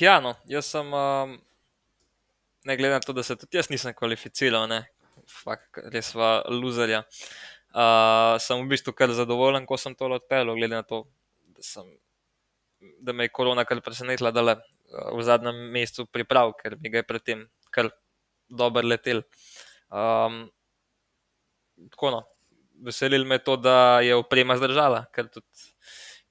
ja, 0.00 0.18
no, 0.24 0.36
jaz 0.48 0.72
sem. 0.74 0.92
Um 0.92 1.38
ne 2.64 2.76
glede 2.76 2.94
na 2.94 3.00
to, 3.04 3.12
da 3.12 3.22
se 3.22 3.36
tudi 3.36 3.58
jaz 3.58 3.70
nisem 3.70 3.94
kvalificiral, 3.94 4.66
ne, 4.70 4.82
res 5.92 6.12
pa 6.16 6.38
luzerja. 6.50 7.04
Uh, 7.68 8.38
sem 8.40 8.60
v 8.62 8.70
bistvu 8.70 8.94
kar 8.96 9.12
zadovoljen, 9.12 9.66
ko 9.68 9.76
sem 9.76 9.94
to 9.94 10.08
odpeljal, 10.08 10.56
glede 10.56 10.78
na 10.78 10.82
to, 10.82 11.04
da, 11.52 11.62
sem, 11.62 11.88
da 13.04 13.12
me 13.12 13.28
je 13.28 13.34
korona 13.36 13.66
kar 13.68 13.82
presenetila, 13.84 14.32
da 14.32 14.44
le 14.44 14.56
v 14.88 15.22
zadnjem 15.22 15.58
mesecu 15.74 16.06
priprav, 16.08 16.54
ker 16.56 16.78
mi 16.80 16.90
ga 16.90 17.02
je 17.02 17.08
predtem 17.08 17.44
kar 17.74 17.90
dobro 18.48 18.86
letel. 18.88 19.20
Um, 19.92 20.46
tako 21.92 22.12
no, 22.16 22.22
veselil 22.84 23.26
me 23.28 23.38
to, 23.38 23.56
da 23.60 24.00
je 24.00 24.16
oprema 24.16 24.56
zdržala, 24.56 25.04
ker 25.12 25.28
tudi 25.28 25.68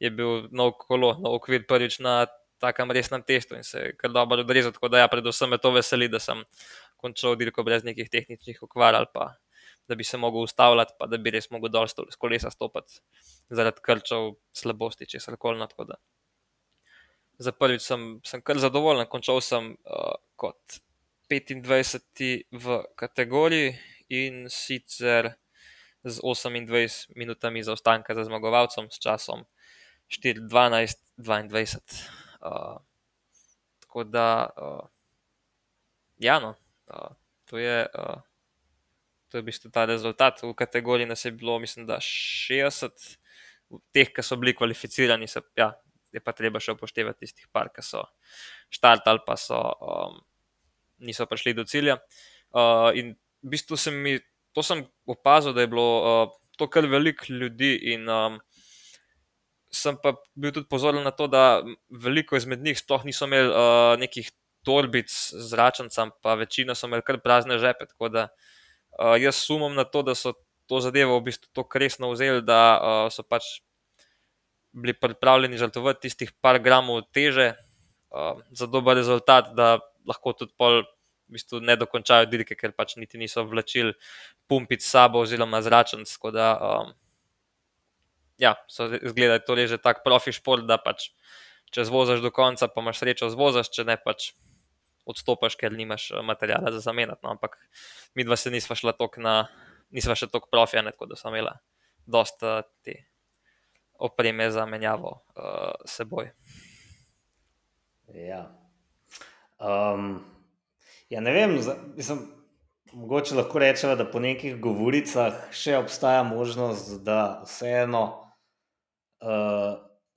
je 0.02 0.10
bil 0.14 0.48
nov 0.54 0.76
kolo, 0.82 1.14
nov 1.22 1.38
okvir 1.40 1.66
prvič 1.70 2.00
na 2.06 2.26
takem 2.60 2.92
resnem 2.92 3.24
testu 3.24 3.56
in 3.56 3.64
se 3.64 3.92
kar 3.98 4.12
dobro 4.12 4.42
odrezal. 4.42 4.74
Tako 4.76 4.90
da 4.94 5.04
ja, 5.04 5.10
predvsem 5.12 5.50
me 5.50 5.60
to 5.62 5.72
veseli, 5.72 6.10
da 6.10 6.20
sem 6.20 6.44
končal 6.98 7.38
dirko 7.38 7.64
brez 7.64 7.86
nekih 7.86 8.10
tehničnih 8.10 8.64
okvar 8.64 8.96
ali 8.96 9.10
pa 9.14 9.36
da 9.88 9.96
bi 9.96 10.04
se 10.04 10.18
mogel 10.18 10.42
ustavljati, 10.42 10.94
pa 11.00 11.08
da 11.08 11.18
bi 11.18 11.32
res 11.32 11.50
mogel 11.50 11.72
dol 11.72 11.88
s 11.88 12.20
kolesa 12.20 12.52
stopiti 12.52 13.00
zaradi 13.50 13.82
krčev, 13.84 14.34
slabosti, 14.52 15.08
če 15.08 15.20
se 15.20 15.32
na 15.32 15.68
tako. 15.68 15.96
Za 17.40 17.54
prvič 17.54 17.86
sem, 17.86 18.20
sem 18.26 18.42
kar 18.42 18.60
zadovoljen, 18.60 19.08
končal 19.08 19.40
sem 19.42 19.78
uh, 19.86 20.18
kot 20.36 20.82
25 21.30 22.44
v 22.52 22.84
kategoriji 22.96 23.78
in 24.10 24.50
sicer 24.50 25.36
z 26.04 26.20
28 26.24 27.16
minutami 27.16 27.64
zaostanka 27.64 28.16
za 28.16 28.24
zmagovalcem 28.24 28.92
s 28.92 29.00
časom 29.00 29.46
4-12-22. 30.10 32.27
Uh, 32.42 32.78
tako 33.86 34.04
da, 34.04 34.50
uh, 34.58 34.88
ja, 36.18 36.40
no, 36.40 36.56
uh, 36.94 37.14
to 37.46 37.58
je. 37.58 37.86
Uh, 37.94 38.22
To 39.28 39.38
je 39.38 39.42
v 39.44 39.52
bistvu 39.52 39.70
ta 39.72 39.84
rezultat. 39.86 40.40
V 40.40 40.54
kategoriji 40.56 41.08
nas 41.08 41.26
je 41.26 41.32
bilo, 41.36 41.60
mislim, 41.60 41.86
da 41.86 42.00
60, 42.00 43.18
teh, 43.92 44.12
ki 44.14 44.24
so 44.24 44.38
bili 44.40 44.56
kvalificirani, 44.56 45.28
se, 45.28 45.42
ja, 45.60 45.74
je 46.16 46.22
pa 46.24 46.32
treba 46.36 46.62
še 46.64 46.78
upoštevati 46.78 47.26
tistih 47.26 47.50
par, 47.52 47.70
ki 47.76 47.84
so 47.84 48.06
štartali, 48.74 49.24
pa 49.28 49.36
so, 49.40 49.60
um, 49.84 50.22
niso 51.04 51.28
prišli 51.28 51.56
do 51.58 51.68
cilja. 51.68 52.00
Uh, 52.56 52.96
in 52.96 53.16
v 53.44 53.52
bistvu 53.56 53.80
sem 53.80 54.00
mi, 54.00 54.16
to 54.56 54.64
sem 54.64 54.86
opazil, 55.06 55.52
da 55.56 55.66
je 55.66 55.72
bilo 55.76 55.88
uh, 56.00 56.36
to 56.58 56.70
kar 56.72 56.88
veliko 56.88 57.28
ljudi, 57.28 57.76
in 57.94 58.08
um, 58.10 58.40
sem 59.72 59.98
pa 60.00 60.16
bil 60.36 60.54
tudi 60.56 60.68
pozoren 60.70 61.04
na 61.04 61.12
to, 61.12 61.28
da 61.28 61.62
veliko 61.90 62.38
izmed 62.38 62.64
njih 62.64 62.80
sploh 62.80 63.06
niso 63.06 63.28
imeli 63.28 63.50
uh, 63.52 63.96
nekih 64.00 64.32
torbic 64.68 65.12
z 65.32 65.54
računcem, 65.54 66.12
pa 66.22 66.36
večina 66.36 66.76
so 66.76 66.88
imeli 66.88 67.06
kar 67.06 67.20
prazne 67.24 67.60
žepe. 67.60 67.88
Tako 67.88 68.10
da 68.10 68.28
uh, 68.28 69.16
jaz 69.20 69.36
sumim 69.36 69.76
na 69.76 69.84
to, 69.84 70.04
da 70.04 70.16
so 70.16 70.34
to 70.68 70.82
zadevo 70.84 71.20
v 71.20 71.30
bistvu 71.30 71.52
tako 71.56 71.80
resno 71.80 72.12
vzeli, 72.12 72.44
da 72.44 72.62
uh, 72.76 73.08
so 73.12 73.24
pač 73.24 73.62
bili 74.72 74.94
pripravljeni 74.94 75.58
žrtvovati 75.58 76.08
tistih 76.08 76.32
par 76.42 76.60
gramov 76.64 77.02
teže 77.16 77.54
uh, 78.12 78.40
za 78.52 78.68
dober 78.68 78.98
rezultat, 78.98 79.54
da 79.56 79.80
lahko 80.08 80.34
tudi 80.34 80.56
pol. 80.58 80.84
V 81.28 81.36
bistvu 81.36 81.60
ne 81.60 81.74
dokončajo 81.76 82.24
dirke, 82.32 82.56
ker 82.56 82.72
pač 82.72 82.94
niti 82.96 83.20
niso 83.20 83.42
vlačili 83.44 83.92
pumpic 84.48 84.80
s 84.80 84.94
sabo, 84.94 85.20
oziroma 85.26 85.60
zračen. 85.60 86.06
Tako 86.08 86.32
da, 86.32 86.46
um, 86.56 86.94
ja, 88.38 88.56
so 88.68 88.88
zgleda, 88.90 89.38
da 89.38 89.40
je 89.40 89.46
to 89.46 89.56
že 89.68 89.78
tako 89.82 90.06
profi 90.06 90.32
šport, 90.32 90.66
da 90.68 90.78
pač 90.78 91.10
če 91.74 91.88
zvozaš 91.88 92.22
do 92.24 92.32
konca, 92.32 92.70
pa 92.72 92.82
imaš 92.82 93.02
srečo 93.02 93.30
zvozaš, 93.34 93.72
če 93.74 93.88
ne 93.88 93.98
pač 94.00 94.32
odstopiš, 95.08 95.56
ker 95.60 95.72
nimaš 95.72 96.10
materijala 96.24 96.72
za 96.76 96.84
zamenjati. 96.84 97.24
No, 97.24 97.36
ampak 97.36 97.58
mi 98.16 98.28
dva 98.28 98.38
se 98.40 98.52
nisva 98.52 98.76
šla 98.76 98.96
tok 98.98 99.20
na, 99.24 99.48
nisva 99.92 100.16
še 100.16 100.30
tako 100.32 100.52
profija, 100.52 100.84
tako 100.88 101.10
da 101.12 101.20
sem 101.20 101.32
imela 101.36 101.58
dosta 102.08 102.62
te 102.84 103.04
opreme 104.00 104.50
za 104.52 104.66
menjavo 104.70 105.18
uh, 105.36 105.74
seboj. 105.90 106.32
Ja. 108.14 108.46
Um, 109.58 110.22
ja, 111.10 111.24
ne 111.24 111.34
vem, 111.34 111.58
mislim, 111.98 112.22
mogoče 112.94 113.36
lahko 113.36 113.60
rečemo, 113.60 113.96
da 113.96 114.06
po 114.08 114.22
nekih 114.24 114.60
govoricah 114.62 115.50
še 115.52 115.80
obstaja 115.80 116.24
možnost, 116.24 117.00
da 117.04 117.42
vseeno 117.48 118.27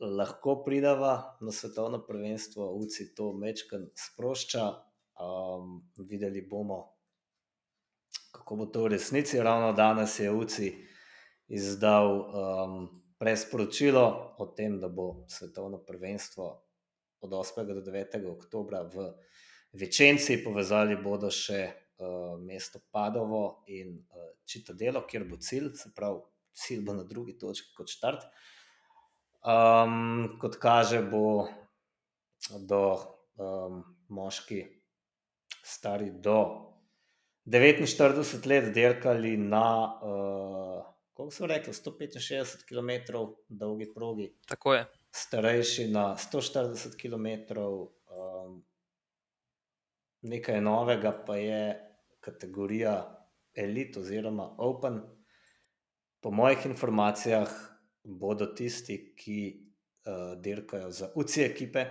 lahko 0.01 0.62
pridava 0.64 1.36
na 1.40 1.53
svetovno 1.53 2.03
prvenstvo, 2.07 2.74
UCI 2.74 3.14
to 3.14 3.32
mečkan 3.32 3.88
sprošča. 3.94 4.68
Um, 5.20 5.82
videli 6.09 6.40
bomo, 6.40 6.96
kako 8.32 8.57
bo 8.57 8.66
to 8.66 8.84
v 8.86 8.94
resnici. 8.96 9.40
Ravno 9.40 9.72
danes 9.72 10.18
je 10.18 10.32
UCI 10.32 10.70
izdal 11.48 12.09
um, 12.09 12.88
presporočilo 13.18 14.36
o 14.38 14.46
tem, 14.57 14.80
da 14.80 14.88
bo 14.88 15.24
svetovno 15.28 15.82
prvenstvo 15.84 16.46
od 17.20 17.30
8. 17.30 17.66
do 17.74 17.82
9. 17.84 18.30
oktobra 18.30 18.82
v 18.82 19.12
Večenci, 19.72 20.40
povezali 20.44 20.96
bodo 20.96 21.28
še 21.30 21.61
uh, 21.68 22.40
mesto 22.40 22.80
Padovo 22.90 23.62
in 23.68 23.92
uh, 23.98 24.32
Čitadelo, 24.48 25.05
kjer 25.07 25.28
bo 25.28 25.36
cilj, 25.36 25.74
se 25.76 25.92
pravi, 25.94 26.24
cilj 26.57 26.80
bo 26.86 26.96
na 26.96 27.05
drugi 27.05 27.36
točki 27.38 27.74
kot 27.76 27.92
štart. 27.92 28.24
Um, 29.41 30.36
kot 30.41 30.59
kaže, 30.61 31.01
bo 31.03 31.49
do 32.59 32.82
um, 33.41 33.82
moški, 34.09 34.64
stari 35.64 36.11
do 36.11 36.70
49 37.47 38.47
let, 38.47 38.74
dirkali 38.74 39.36
na 39.36 39.66
uh, 40.03 40.91
kako 41.20 41.30
so 41.30 41.47
rekli, 41.47 41.72
165 41.72 42.64
km 42.68 43.12
dolgi 43.49 43.93
progi. 43.95 44.32
Tako 44.49 44.74
je. 44.74 44.86
Starejši 45.11 45.88
na 45.88 46.16
140 46.16 46.97
km. 46.97 47.61
Um, 47.61 48.64
nekaj 50.22 50.61
novega 50.61 51.12
pa 51.26 51.36
je 51.36 51.80
kategorija 52.20 53.26
Elite 53.55 54.01
oziroma 54.01 54.55
Open. 54.59 55.01
Po 56.20 56.30
mojih 56.30 56.66
informacijah 56.66 57.70
bodo 58.05 58.46
tisti, 58.57 59.14
ki 59.16 59.40
uh, 60.07 60.40
dirkajo 60.40 60.90
za 60.90 61.11
UCI 61.14 61.42
ekipe, 61.44 61.84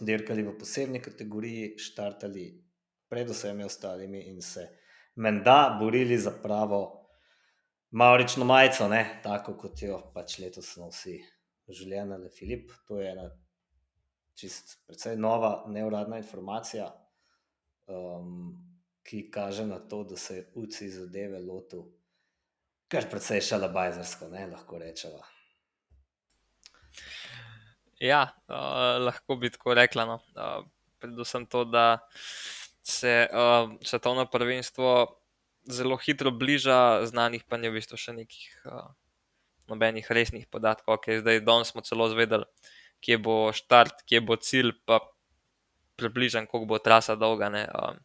dirkali 0.00 0.42
v 0.42 0.56
posebni 0.58 1.02
kategoriji, 1.02 1.74
štartali 1.78 2.46
pred 3.08 3.30
vsemi 3.30 3.64
ostalimi 3.64 4.24
in 4.30 4.42
se 4.42 4.68
menda 5.16 5.76
borili 5.80 6.18
za 6.18 6.32
pravo 6.42 7.00
Maurično 7.94 8.44
majico, 8.44 8.88
ne? 8.88 9.20
tako 9.22 9.52
kot 9.54 9.82
jo 9.82 10.00
pač 10.14 10.40
letos 10.42 10.72
smo 10.72 10.88
vsi 10.90 11.20
življenji, 11.68 12.14
ali 12.16 12.30
Filip. 12.34 12.72
To 12.88 12.98
je 12.98 13.10
ena 13.12 13.28
čist 14.34 14.80
precej 14.88 15.14
nova, 15.16 15.52
neuradna 15.70 16.18
informacija, 16.18 16.88
um, 17.86 18.50
ki 19.06 19.28
kaže 19.30 19.66
na 19.68 19.78
to, 19.78 20.02
da 20.10 20.18
se 20.18 20.40
je 20.40 20.46
UCI 20.58 20.88
zadeve 20.90 21.38
lotil, 21.38 21.84
kar 22.88 23.08
precej 23.10 23.42
šalabajzersko, 23.44 24.28
ne 24.32 24.46
lahko 24.52 24.78
rečemo. 24.78 25.22
Ja, 28.02 28.34
uh, 28.48 29.00
lahko 29.00 29.36
bi 29.40 29.50
tako 29.50 29.74
rekla. 29.74 30.06
No. 30.08 30.20
Uh, 30.34 30.66
predvsem 31.00 31.46
to, 31.46 31.64
da 31.64 31.98
se 32.82 33.28
uh, 33.32 33.72
svetovno 33.82 34.26
prvenstvo 34.30 35.20
zelo 35.64 35.96
hitro 35.96 36.30
bliža, 36.30 37.06
znanih 37.06 37.44
pa 37.48 37.56
ni 37.56 37.70
v 37.70 37.78
bistvu 37.80 37.96
še 37.96 38.12
nekih 38.12 38.48
uh, 38.68 38.92
nobenih 39.72 40.10
resnih 40.10 40.46
podatkov. 40.50 41.00
Okay, 41.00 41.22
zdaj, 41.24 41.40
danes 41.44 41.72
smo 41.72 41.84
celo 41.84 42.10
zvedeli, 42.12 42.44
kje 43.00 43.18
bo 43.24 43.36
štart, 43.56 44.04
kje 44.04 44.20
bo 44.20 44.36
cilj, 44.36 44.74
pa 44.84 45.00
približen, 45.96 46.48
koliko 46.50 46.74
bo 46.76 46.82
trasa 46.82 47.16
dolga. 47.16 47.48
Um, 47.48 48.00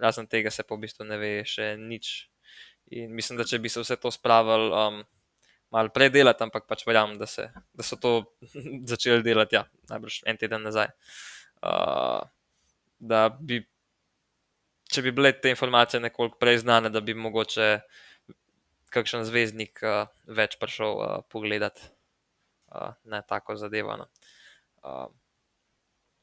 razen 0.00 0.26
tega 0.26 0.50
se 0.50 0.64
pa 0.64 0.74
v 0.74 0.86
bistvu 0.86 1.04
ne 1.04 1.20
ve 1.20 1.32
še 1.44 1.74
nič. 1.76 2.31
In 2.98 3.14
mislim, 3.16 3.38
da 3.40 3.46
če 3.48 3.60
bi 3.62 3.72
se 3.72 3.82
vse 3.82 3.96
to 4.00 4.12
spravili. 4.14 4.70
Um, 4.76 5.02
Malo 5.72 5.88
predelati, 5.88 6.44
ampak 6.44 6.66
pač 6.68 6.82
verjamem, 6.84 7.14
da, 7.16 7.24
da 7.72 7.84
so 7.86 7.96
to 7.96 8.10
začeli 8.90 9.24
delati, 9.24 9.56
ja, 9.56 9.62
najbrž 9.88 10.18
en 10.28 10.36
teden 10.36 10.66
nazaj. 10.68 10.90
Uh, 11.64 12.20
da 13.00 13.22
bi 13.32 13.62
če 14.92 15.04
bi 15.06 15.12
bile 15.16 15.32
te 15.40 15.52
informacije 15.52 16.00
nekoliko 16.00 16.38
prej 16.40 16.62
znane, 16.62 16.90
da 16.92 17.00
bi 17.00 17.14
mogoče 17.16 17.68
kakšen 18.92 19.24
zvezdnik 19.24 19.80
uh, 19.86 20.04
več 20.28 20.58
prišel 20.60 20.92
uh, 20.92 21.14
pogledat 21.32 21.80
uh, 21.80 22.92
na 23.08 23.22
tako 23.24 23.56
zadevo. 23.56 23.96
No. 23.96 24.08
Uh, 24.84 25.06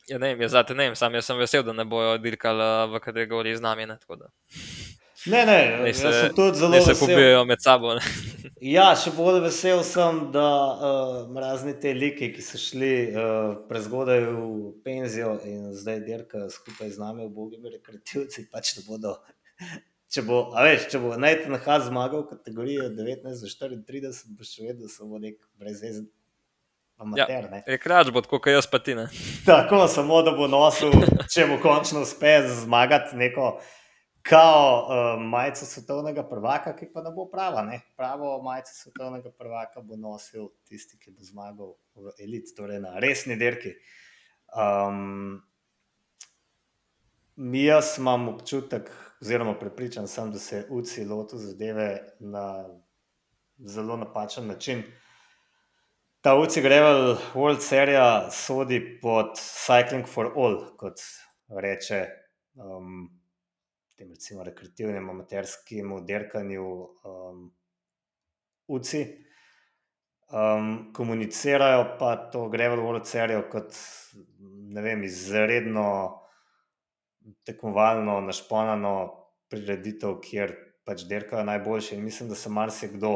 ja, 0.05 0.20
ne 0.22 0.34
vem, 0.34 0.45
jaz, 0.45 0.53
zate, 0.53 0.78
ne 0.78 0.89
vem, 0.89 0.99
sam 0.99 1.17
sem 1.26 1.41
vesel, 1.41 1.65
da 1.65 1.74
ne 1.74 1.88
bojo 1.89 2.17
dirkali 2.22 2.65
uh, 2.65 2.86
v 2.93 3.01
kategoriji 3.01 3.57
z 3.57 3.65
nami. 3.65 3.89
Ne, 5.26 5.45
ne, 5.45 5.78
ne, 5.84 5.93
se, 5.93 6.05
jaz 6.07 6.15
sem 6.15 6.36
tudi 6.36 6.57
zelo 6.57 6.72
vesel. 6.72 6.95
Se 6.95 7.05
pobijajo 7.05 7.45
med 7.45 7.61
sabo. 7.61 7.95
Ja, 8.59 8.89
še 8.99 9.13
bolj 9.15 9.38
vesel 9.39 9.80
sem, 9.88 10.17
da 10.34 10.47
uh, 10.76 11.38
razni 11.39 11.72
te 11.80 11.93
like, 11.95 12.28
ki 12.36 12.43
so 12.43 12.59
šli 12.59 12.89
uh, 13.07 13.53
prezgodaj 13.70 14.26
v 14.26 14.74
penzijo 14.84 15.38
in 15.47 15.70
zdaj 15.80 16.01
dirkajo 16.03 16.49
skupaj 16.51 16.91
z 16.91 16.99
nami, 16.99 17.24
v 17.30 17.32
Bogi, 17.38 17.59
rekreativci, 17.63 18.49
pač 18.51 18.74
ne 18.76 18.84
bodo. 18.88 19.15
Če 20.11 20.26
bo, 20.26 20.41
veš, 20.57 20.89
če 20.89 20.99
bo 21.03 21.13
Nathan 21.22 21.55
Haas 21.61 21.84
zmagal 21.86 22.24
v 22.24 22.32
kategoriji 22.34 22.88
19-34, 22.97 24.34
bo 24.34 24.47
še 24.47 24.65
vedno 24.65 24.89
samo 24.89 25.22
nek 25.22 25.38
brezvezen. 25.61 26.09
amater. 26.97 27.45
Ja, 27.51 27.59
je 27.67 27.78
krač 27.80 28.09
bo, 28.11 28.24
kot 28.26 28.49
jaz 28.49 28.67
pa 28.67 28.82
ti 28.84 28.95
ne. 28.97 29.05
Tako, 29.47 29.86
samo 29.88 30.24
da 30.26 30.34
bo 30.36 30.49
nosil, 30.51 30.91
če 31.32 31.45
mu 31.47 31.59
končno 31.61 32.01
uspe 32.03 32.41
zmagati 32.49 33.22
neko 33.22 33.59
kao 34.22 34.86
uh, 34.86 35.22
majico 35.22 35.65
svetovnega 35.65 36.24
prvaka, 36.30 36.76
ki 36.76 36.91
pa 36.93 37.01
ne 37.01 37.11
bo 37.15 37.26
prava. 37.32 37.61
Ne? 37.65 37.82
Pravo 37.97 38.41
majico 38.43 38.74
svetovnega 38.74 39.32
prvaka 39.38 39.82
bo 39.82 39.95
nosil 39.95 40.49
tisti, 40.67 40.99
ki 40.99 41.11
bo 41.11 41.24
zmagal 41.24 41.76
v 41.95 42.13
elit, 42.24 42.51
torej 42.57 42.82
na 42.84 42.99
resni 42.99 43.38
dirki. 43.39 43.74
Um, 44.55 45.41
jaz 47.38 47.97
imam 47.97 48.28
občutek, 48.34 48.91
oziroma 49.22 49.55
prepričan 49.59 50.07
sem, 50.07 50.32
da 50.32 50.39
se 50.39 50.57
je 50.57 50.65
UCI 50.70 51.05
lotil 51.05 51.39
zadeve 51.39 51.89
na 52.20 52.65
zelo 53.57 53.97
napačen 53.97 54.47
način. 54.47 54.84
Ta 56.22 56.36
UCI 56.36 56.61
Gravel 56.61 57.17
World 57.34 57.61
Series 57.61 58.36
sodi 58.36 58.99
pod 59.01 59.26
Cycling 59.36 60.07
for 60.07 60.32
All, 60.36 60.76
kot 60.78 60.99
reče 61.47 62.05
um, 62.55 63.18
tem 64.00 64.12
recimo 64.16 64.43
rekreativnem 64.47 65.10
amaterskim 65.12 65.91
derkanju 66.08 66.68
um, 67.04 67.41
UCI. 68.72 69.04
Um, 70.30 70.91
komunicirajo 70.93 71.97
pa 72.00 72.14
to 72.32 72.45
Gravel 72.54 72.84
World 72.86 73.08
Series 73.10 73.47
kot 73.52 73.74
vem, 74.78 75.04
izredno 75.04 75.86
tekmovalno, 77.45 78.20
našponano 78.22 78.93
prireditev, 79.50 80.20
kjer 80.24 80.54
pač 80.86 81.04
derkajo 81.10 81.43
najboljši. 81.50 81.97
In 81.97 82.06
mislim, 82.06 82.30
da 82.30 82.38
se 82.38 82.50
marsikdo 82.54 83.12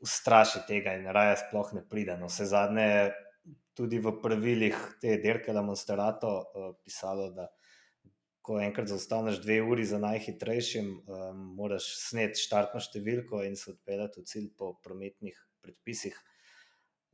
ustraši 0.00 0.64
tega 0.68 0.96
in 0.96 1.06
raje 1.12 1.36
sploh 1.44 1.70
ne 1.76 1.84
pride. 1.86 2.16
No, 2.18 2.32
vse 2.32 2.48
zadnje 2.50 2.88
je 2.88 3.06
tudi 3.76 4.00
v 4.02 4.16
pravilih 4.22 4.80
te 5.00 5.20
derke 5.22 5.52
na 5.52 5.62
Monsterato 5.62 6.32
uh, 6.40 6.72
pisalo, 6.82 7.30
da 7.36 7.46
ko 8.46 8.60
enkrat 8.62 8.86
zaustaviš 8.86 9.40
dve 9.42 9.58
uri 9.66 9.84
za 9.84 9.98
najhitrejšim, 9.98 10.90
um, 11.10 11.38
moraš 11.58 11.88
sneti 11.98 12.38
štartno 12.38 12.78
številko 12.82 13.42
in 13.42 13.58
se 13.58 13.72
odpeljati 13.72 14.22
v 14.22 14.30
cilj 14.30 14.50
po 14.58 14.76
prometnih 14.84 15.38
predpisih. 15.64 16.14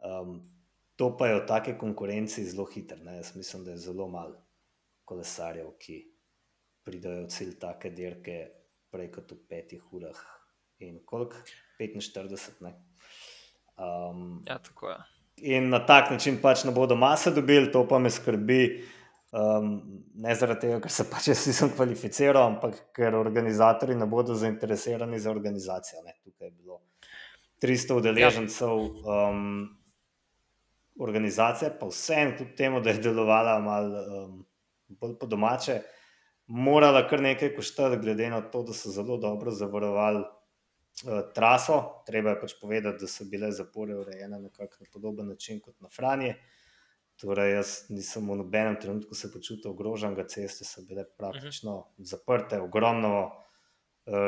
Um, 0.05 0.43
to 1.01 1.09
pa 1.17 1.31
je 1.31 1.39
v 1.41 1.47
taki 1.49 1.77
konkurenci 1.81 2.45
zelo 2.45 2.67
hiter. 2.69 3.01
Ne? 3.01 3.17
Jaz 3.23 3.33
mislim, 3.39 3.65
da 3.65 3.73
je 3.73 3.85
zelo 3.87 4.11
malo 4.13 4.37
kolesarjev, 5.09 5.73
ki 5.81 6.03
pridajo 6.85 7.25
v 7.25 7.33
cilj 7.33 7.57
take 7.63 7.95
dirke 7.97 8.39
prej 8.93 9.09
kot 9.15 9.33
v 9.33 9.41
petih 9.49 9.89
urah. 9.97 10.21
In 10.85 11.01
koliko? 11.07 11.41
45. 11.81 12.77
Um, 13.81 14.43
ja, 14.47 14.59
tako 14.61 14.93
je. 14.93 14.99
In 15.57 15.71
na 15.73 15.81
tak 15.87 16.11
način 16.13 16.37
pač 16.43 16.67
ne 16.69 16.75
bodo 16.77 16.95
mase 16.99 17.33
dobili, 17.33 17.73
to 17.73 17.87
pa 17.89 17.99
me 17.99 18.11
skrbi. 18.13 18.85
Um, 19.33 19.69
ne 20.15 20.35
zaradi 20.37 20.67
tega, 20.67 20.79
ker 20.85 20.93
se 20.93 21.07
pač 21.09 21.31
jaz 21.31 21.47
nisem 21.49 21.71
kvalificiral, 21.73 22.51
ampak 22.51 22.75
ker 22.93 23.15
organizatori 23.17 23.95
ne 23.97 24.05
bodo 24.05 24.35
zainteresirani 24.37 25.21
za 25.21 25.31
organizacijo. 25.33 26.03
Ne. 26.05 26.19
Tukaj 26.21 26.51
je 26.51 26.51
bilo 26.51 26.83
300 27.65 27.97
udeležencev 27.97 28.75
um, 28.77 29.47
organizacije, 31.01 31.73
pa 31.81 31.89
vsem, 31.89 32.37
kljub 32.37 32.53
temu, 32.59 32.85
da 32.85 32.93
je 32.93 33.01
delovala 33.09 33.57
malo 33.65 34.05
um, 34.05 34.37
bolj 35.01 35.17
po 35.19 35.27
domače, 35.27 35.81
morala 36.47 37.07
kar 37.09 37.25
nekaj 37.25 37.55
koštati, 37.57 38.03
glede 38.05 38.29
na 38.31 38.43
to, 38.53 38.67
da 38.69 38.77
so 38.77 38.93
zelo 38.93 39.17
dobro 39.17 39.51
zavarovali 39.51 40.27
uh, 40.27 41.21
traso. 41.35 41.79
Treba 42.07 42.37
je 42.37 42.41
pač 42.45 42.59
povedati, 42.61 43.07
da 43.07 43.09
so 43.09 43.25
bile 43.25 43.49
zapore 43.53 43.97
urejene 43.97 44.45
na 44.45 44.69
podoben 44.93 45.33
način 45.33 45.61
kot 45.61 45.81
na 45.81 45.89
Franje. 45.89 46.35
Torej, 47.23 47.53
jaz 47.55 47.71
nisem 47.95 48.27
v 48.27 48.37
nobenem 48.41 48.77
trenutku 48.83 49.15
se 49.15 49.31
počutil 49.31 49.71
ogrožen, 49.71 50.17
ceste 50.27 50.65
so 50.67 50.83
bile 50.83 51.05
praktično 51.19 51.77
uh 51.77 51.85
-huh. 51.85 52.05
zaprte, 52.05 52.61
ogromno 52.61 53.27
uh, 53.27 53.33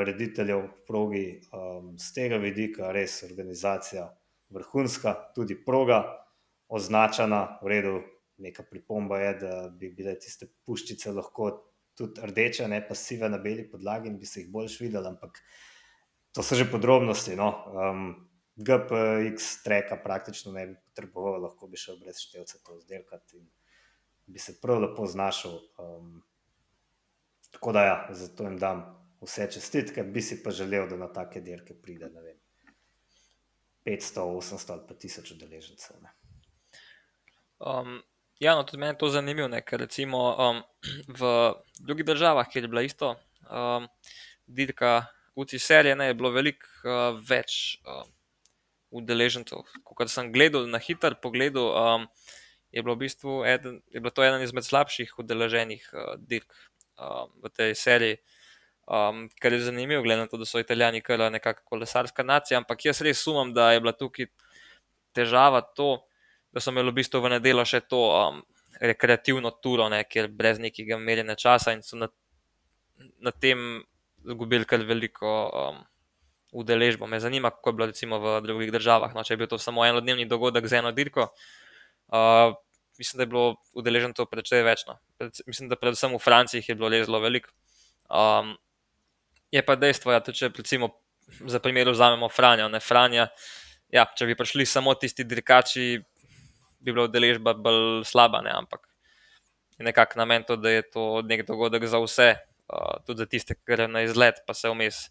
rediteljev 0.07 0.59
v 0.59 0.71
progi, 0.87 1.41
um, 1.53 1.99
z 1.99 2.13
tega 2.15 2.37
vidika 2.37 2.93
res 2.93 3.23
organizacija 3.23 4.15
vrhunska, 4.49 5.15
tudi 5.35 5.65
proga 5.65 6.27
označena, 6.69 7.59
v 7.63 7.69
redu. 7.69 8.03
Neka 8.39 8.63
pripomba 8.71 9.19
je, 9.19 9.35
da 9.35 9.69
bi 9.71 9.93
bile 9.95 10.19
tiste 10.19 10.47
puščice 10.67 11.13
lahko 11.13 11.51
tudi 11.95 12.21
rdeče, 12.23 12.69
ne 12.69 12.81
pa 12.89 12.95
sive 12.95 13.29
na 13.29 13.39
beli 13.39 13.71
podlagi 13.71 14.09
in 14.09 14.19
bi 14.19 14.27
se 14.27 14.41
jih 14.41 14.49
bolj 14.51 14.67
videli, 14.81 15.07
ampak 15.07 15.39
to 16.33 16.43
so 16.43 16.55
že 16.55 16.71
podrobnosti. 16.71 17.37
No. 17.37 17.65
Um, 17.71 18.29
GPX 18.57 19.63
treka 19.65 19.97
praktično 20.05 20.53
ne 20.53 20.67
bi 20.67 20.75
potreboval, 20.75 21.43
lahko 21.43 21.67
bi 21.67 21.77
šel 21.77 21.99
brez 21.99 22.21
števca 22.23 22.59
to 22.67 22.79
zdelkati 22.81 23.39
in 23.39 23.49
bi 24.27 24.39
se 24.39 24.61
prav 24.63 24.81
lepo 24.83 25.07
znašel. 25.07 25.59
Um, 25.79 26.23
tako 27.51 27.73
da, 27.73 27.85
ja, 27.85 28.09
zato 28.11 28.45
jim 28.45 28.59
dam 28.59 28.85
vse 29.21 29.51
čestitke, 29.51 30.03
bi 30.03 30.23
si 30.23 30.43
pa 30.43 30.51
želel, 30.51 30.89
da 30.89 30.97
na 30.97 31.13
take 31.13 31.41
dirke 31.41 31.75
pride 31.83 32.09
vem, 32.09 32.39
500, 33.85 34.21
800 34.21 34.73
ali 34.73 34.87
pa 34.89 34.95
1000 34.95 35.35
udeležencev. 35.35 35.97
Um, 37.59 38.03
ja, 38.39 38.55
no, 38.55 38.63
tudi 38.63 38.81
meni 38.81 38.93
je 38.93 38.99
to 38.99 39.09
zanimivo, 39.09 39.49
ne, 39.49 39.63
ker 39.63 39.81
recimo 39.81 40.23
um, 40.35 40.63
v 41.09 41.53
drugih 41.81 42.07
državah, 42.07 42.49
kjer 42.49 42.65
je 42.65 42.69
bila 42.69 42.83
isto 42.83 43.15
um, 43.51 43.89
dirka 44.47 45.07
UCI 45.35 45.59
serije 45.59 45.97
ne, 45.97 46.07
je 46.07 46.15
bilo 46.15 46.31
veliko 46.31 46.67
uh, 46.85 47.21
več 47.29 47.79
uh, 47.87 48.05
udeležencev. 48.95 49.67
Ko 49.85 50.07
sem 50.07 50.31
gledal 50.33 50.69
na 50.71 50.79
hiter 50.79 51.19
pogled, 51.21 51.59
um, 51.59 52.07
je, 52.71 52.83
bilo 52.83 52.95
v 52.95 53.07
bistvu 53.07 53.43
eden, 53.49 53.83
je 53.91 54.01
bilo 54.01 54.15
to 54.15 54.25
eden 54.25 54.43
izmed 54.43 54.67
slabših 54.67 55.19
udeleženih 55.19 55.83
uh, 55.93 56.15
dirk 56.19 56.49
uh, 56.99 57.27
v 57.43 57.51
tej 57.51 57.75
seriji. 57.75 58.17
Um, 58.85 59.31
kar 59.41 59.53
je 59.53 59.65
zanimivo, 59.65 60.03
glede 60.05 60.27
na 60.27 60.29
to, 60.29 60.37
da 60.37 60.45
so 60.45 60.61
Italijani 60.61 61.01
kar 61.01 61.23
nekakšna 61.33 61.65
kolesarska 61.65 62.23
nacija, 62.23 62.59
ampak 62.61 62.85
jaz 62.85 63.01
res 63.01 63.23
sumam, 63.25 63.55
da 63.57 63.73
je 63.73 63.81
bila 63.81 63.95
tukaj 63.97 64.29
težava 65.17 65.63
to, 65.65 66.05
da 66.53 66.61
so 66.61 66.71
imeli 66.71 66.93
v 66.93 66.99
bistvu 67.01 67.23
v 67.25 67.33
nedeljo 67.39 67.65
še 67.65 67.81
to 67.89 68.03
um, 68.13 68.43
rekreativno 68.81 69.55
turo, 69.65 69.89
ne, 69.89 70.03
kjer 70.05 70.29
brez 70.29 70.61
nekega 70.61 70.99
merjenja 71.01 71.37
časa 71.39 71.73
in 71.73 71.83
so 71.87 71.97
na, 71.97 72.11
na 73.23 73.33
tem 73.33 73.83
izgubili 74.25 74.69
kar 74.69 74.85
veliko 74.85 75.33
um, 75.49 75.81
udeležbo. 76.55 77.07
Me 77.11 77.21
zanima, 77.21 77.51
kako 77.51 77.71
je 77.71 77.79
bilo 77.79 77.87
recimo 77.91 78.19
v 78.23 78.41
drugih 78.47 78.73
državah. 78.73 79.15
No, 79.15 79.25
če 79.27 79.35
je 79.35 79.41
bil 79.43 79.51
to 79.51 79.59
samo 79.59 79.85
enodnevni 79.87 80.27
dogodek 80.31 80.67
z 80.71 80.81
eno 80.81 80.93
dirko, 80.95 81.29
uh, 82.15 82.55
mislim, 82.99 83.19
da 83.19 83.27
je 83.27 83.33
bilo 83.33 83.47
udeležencev 83.75 84.31
precej 84.31 84.63
več. 84.67 84.87
No. 84.89 84.99
Mislim, 85.47 85.69
da 85.69 85.79
predvsem 85.81 86.15
v 86.15 86.23
Franciji 86.23 86.63
je 86.67 86.79
bilo 86.79 86.93
res 86.93 87.09
zelo 87.09 87.21
veliko. 87.25 87.51
Um, 88.09 88.55
je 89.55 89.63
pa 89.67 89.77
dejstvo, 89.79 90.15
da 90.15 90.23
ja, 90.23 90.35
če 90.35 90.53
recimo 90.55 90.95
za 91.47 91.59
primer 91.59 91.91
vzamemo 91.91 92.29
Franjo, 92.29 92.69
ne 92.69 92.81
Franja. 92.81 93.29
Ja, 93.95 94.07
če 94.07 94.27
bi 94.27 94.37
prišli 94.39 94.67
samo 94.67 94.95
tisti 94.99 95.25
dirkači, 95.25 95.99
bi 96.81 96.93
bila 96.93 97.07
udeležba 97.09 97.55
bolj 97.55 98.05
slaba, 98.09 98.43
ne? 98.45 98.53
ampak 98.55 98.89
je 99.79 99.87
nekako 99.87 100.19
namen 100.19 100.45
to, 100.47 100.57
da 100.57 100.71
je 100.71 100.83
to 100.91 101.23
nek 101.27 101.47
dogodek 101.47 101.87
za 101.87 102.01
vse, 102.03 102.35
tudi 103.07 103.19
za 103.23 103.27
tiste, 103.27 103.55
ki 103.55 103.63
grejo 103.67 103.89
na 103.91 104.05
izlet, 104.07 104.43
pa 104.47 104.55
se 104.55 104.71
vmes 104.71 105.09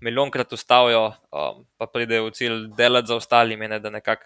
milijonkrat 0.00 0.52
ustavijo, 0.52 1.12
um, 1.32 1.64
pa 1.76 1.86
pridejo 1.86 2.28
v 2.28 2.34
cilj 2.36 2.58
delati 2.76 3.10
za 3.10 3.16
ostalimi. 3.16 3.68
Ne, 3.68 3.80
nekak, 3.80 4.24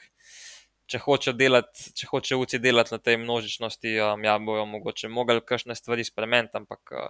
če 0.87 1.01
hoče 1.01 1.33
delati, 1.33 1.93
če 1.97 2.09
hoče 2.11 2.37
uci 2.37 2.61
delati 2.61 2.95
na 2.95 2.99
tej 2.99 3.19
množičnosti, 3.23 3.95
um, 4.01 4.25
ja, 4.25 4.39
bojo 4.39 4.67
mogoče 4.69 5.09
mogli 5.09 5.41
kakšne 5.41 5.77
stvari 5.79 6.05
spremeniti, 6.05 6.57
ampak 6.61 6.95
uh, 6.97 7.09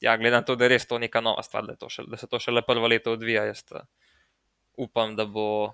ja, 0.00 0.16
glede 0.16 0.36
na 0.36 0.42
to, 0.42 0.56
da 0.56 0.66
je 0.66 0.74
res 0.74 0.86
to 0.86 0.98
neka 0.98 1.22
nova 1.24 1.42
stvar, 1.46 1.68
da, 1.68 1.90
še, 1.90 2.06
da 2.10 2.18
se 2.20 2.28
to 2.30 2.40
šele 2.42 2.64
prvo 2.66 2.90
leto 2.90 3.14
odvija, 3.16 3.46
jaz 3.50 3.62
uh, 3.72 3.86
upam, 4.76 5.16
da 5.16 5.26
bo, 5.26 5.72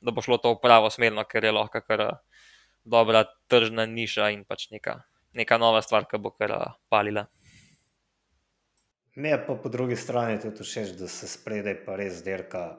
da 0.00 0.14
bo 0.14 0.24
šlo 0.24 0.38
to 0.42 0.54
v 0.54 0.62
pravo 0.62 0.90
smer, 0.90 1.12
no, 1.16 1.26
ker 1.28 1.44
je 1.44 1.54
lahko 1.54 1.82
kar 1.84 2.04
uh, 2.06 2.44
dobra 2.84 3.24
tržna 3.50 3.86
niša 3.86 4.30
in 4.36 4.44
pač 4.48 4.70
neka, 4.72 5.00
neka 5.36 5.58
nova 5.60 5.82
stvar, 5.84 6.06
ki 6.08 6.22
bo 6.22 6.32
kar 6.36 6.54
uh, 6.54 6.78
palila. 6.88 7.26
Mi 9.18 9.28
je 9.28 9.46
pa 9.46 9.54
po 9.54 9.68
drugi 9.68 9.96
strani 9.96 10.40
tudi 10.40 10.62
všeč, 10.62 10.92
da 10.94 11.08
se 11.10 11.26
spredaj 11.28 11.80
pa 11.84 11.96
res 11.98 12.20
derka 12.22 12.76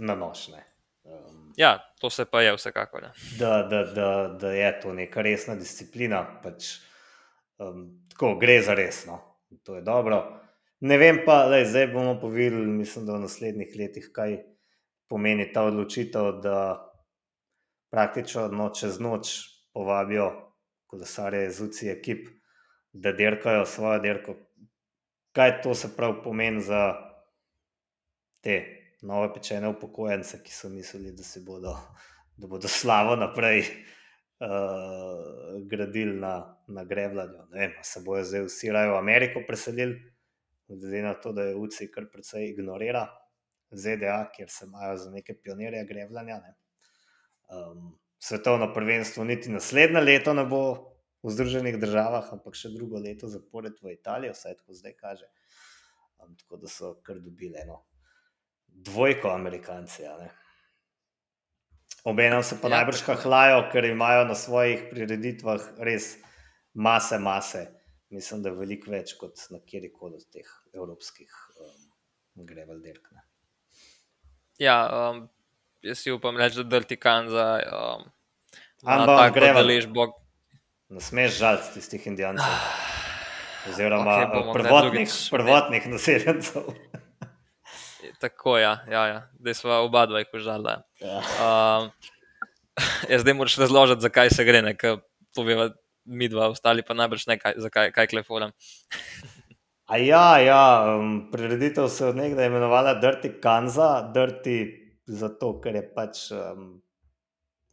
na 0.00 0.14
nošne. 0.16 0.62
Um, 1.04 1.52
ja, 1.56 1.74
to 2.00 2.10
se 2.10 2.24
pa 2.24 2.40
je 2.40 2.54
vsekakor. 2.56 3.10
Da, 3.38 3.62
da, 3.62 3.82
da, 3.84 4.06
da 4.40 4.52
je 4.52 4.70
to 4.80 4.94
neka 4.96 5.20
resna 5.22 5.54
disciplina, 5.54 6.22
pač 6.42 6.70
um, 7.60 7.82
tako 8.08 8.38
gre 8.40 8.62
za 8.64 8.72
resno. 8.74 9.18
To 9.68 9.76
je 9.76 9.82
dobro. 9.84 10.22
Ne 10.80 10.96
vem 10.98 11.20
pa, 11.26 11.42
da 11.52 11.60
zdaj 11.68 11.90
bomo 11.92 12.14
povedali, 12.20 12.66
mislim, 12.66 13.04
da 13.06 13.18
v 13.18 13.26
naslednjih 13.26 13.74
letih, 13.76 14.08
kaj 14.14 14.38
pomeni 15.12 15.50
ta 15.52 15.66
odločitev, 15.68 16.30
da 16.40 16.56
praktično 17.92 18.46
no, 18.48 18.70
čez 18.72 18.96
noč 19.04 19.34
povabijo 19.76 20.30
kolesarje 20.88 21.44
iz 21.50 21.60
UCI 21.60 21.92
ekip, 21.92 22.32
da 22.92 23.12
derkajo 23.12 23.68
svojo 23.68 24.00
derko 24.00 24.38
kaj 25.32 25.60
to 25.62 25.74
se 25.74 25.96
pravi 25.96 26.20
pomeni 26.24 26.60
za 26.60 26.94
te 28.40 28.60
nove 29.02 29.32
pečene 29.34 29.68
upokojence, 29.68 30.42
ki 30.42 30.52
so 30.52 30.68
mislili, 30.68 31.12
da 31.12 31.24
bodo 31.46 31.76
da 32.36 32.46
bodo 32.46 32.68
slavo 32.68 33.16
naprej 33.16 33.60
uh, 33.60 33.66
gradili 35.70 36.20
na, 36.20 36.56
na 36.68 36.84
grevljanju. 36.84 37.46
Ne 37.50 37.60
vem, 37.60 37.72
se 37.82 38.00
bojo 38.04 38.24
zdaj 38.24 38.46
vsi 38.46 38.72
raje 38.72 38.90
v 38.90 38.98
Ameriko 38.98 39.42
preselili, 39.46 39.98
glede 40.68 41.02
na 41.02 41.14
to, 41.14 41.32
da 41.32 41.42
je 41.42 41.56
UCI 41.56 41.90
kar 41.90 42.08
precej 42.12 42.48
ignorira 42.50 43.06
ZDA, 43.70 44.30
kjer 44.36 44.50
se 44.50 44.66
imajo 44.66 44.96
za 44.96 45.10
neke 45.10 45.34
pionirje 45.34 45.84
grevljanja. 45.84 46.40
Ne. 46.40 46.54
Um, 47.52 47.98
svetovno 48.18 48.72
prvenstvo 48.74 49.24
niti 49.24 49.50
naslednje 49.50 50.00
leto 50.00 50.34
ne 50.34 50.44
bo 50.44 50.91
v 51.22 51.30
Združenih 51.30 51.78
državah, 51.78 52.32
ampak 52.34 52.58
še 52.58 52.72
drugo 52.74 52.98
leto 52.98 53.30
zapored 53.30 53.78
v 53.82 53.94
Italiji, 53.94 54.34
vsaj 54.34 54.58
tako 54.58 54.74
zdaj 54.74 54.94
kaže. 54.98 55.28
Um, 56.18 56.34
tako 56.38 56.58
da 56.62 56.70
so 56.70 56.94
kar 57.06 57.20
dobili 57.22 57.58
eno 57.62 57.82
dvojko 58.66 59.30
Amerikanci. 59.30 60.06
Obenem 62.04 62.42
se 62.42 62.58
pa 62.58 62.68
ja, 62.68 62.80
najbrž 62.80 63.04
kahlajo, 63.06 63.68
ker 63.70 63.86
imajo 63.86 64.24
na 64.26 64.34
svojih 64.34 64.88
prireditvah 64.90 65.78
res 65.78 66.16
mase, 66.74 67.18
mase. 67.18 67.68
Mislim, 68.10 68.42
da 68.42 68.50
je 68.50 68.58
veliko 68.58 68.90
več 68.92 69.14
kot 69.16 69.38
na 69.54 69.60
kjerkoli 69.62 70.18
od 70.18 70.26
teh 70.34 70.48
evropskih 70.74 71.30
um, 71.62 71.86
grevel 72.48 72.82
dirk. 72.82 73.06
Ne. 73.14 73.22
Ja, 74.60 74.76
um, 75.12 75.22
jaz 75.86 76.02
si 76.02 76.12
upam 76.12 76.36
reči, 76.36 76.66
da 76.66 76.82
ti 76.82 76.98
kan 76.98 77.30
za 77.30 77.46
um, 77.62 78.10
tako 78.82 79.62
ležbo. 79.62 80.10
Ne 80.10 80.21
smeš 81.00 81.38
žaliti 81.38 81.74
tistih 81.74 82.06
indijancev. 82.06 82.46
Oziroma, 83.70 84.16
okay, 84.18 84.52
prvotnih, 84.52 85.10
prvotnih 85.30 85.86
naseljencev. 85.88 86.62
Tako 88.22 88.56
je, 88.56 88.62
ja, 88.62 88.78
ja, 88.90 89.06
ja. 89.06 89.20
da 89.38 89.54
smo 89.54 89.70
oba 89.86 90.06
dva 90.06 90.18
jih 90.18 90.34
užala. 90.34 90.82
Ja. 91.00 91.18
Um, 91.18 91.90
jaz 93.12 93.20
zdaj 93.22 93.34
moraš 93.34 93.56
razložiti, 93.58 94.02
zakaj 94.02 94.30
se 94.30 94.44
gre, 94.44 94.62
ker 94.78 94.98
poveva 95.34 95.70
mi 96.04 96.28
dva, 96.28 96.48
ostali 96.50 96.82
pa 96.82 96.94
najbrž 96.94 97.26
ne, 97.26 97.38
kaj, 97.38 97.54
zakaj 97.62 97.92
kaj 97.92 98.10
kleforam. 98.14 98.52
A 99.92 99.98
ja, 99.98 100.38
ja 100.38 100.96
um, 100.96 101.28
prireditev 101.32 101.88
se 101.92 102.06
je 102.06 102.14
nekdaj 102.16 102.46
imenovala 102.46 102.94
Dirty 103.00 103.28
Kanza, 103.40 104.12
Dirty 104.14 104.54
zato, 105.06 105.58
ker 105.60 105.74
je 105.76 105.82
pač 105.94 106.22
um, 106.32 106.78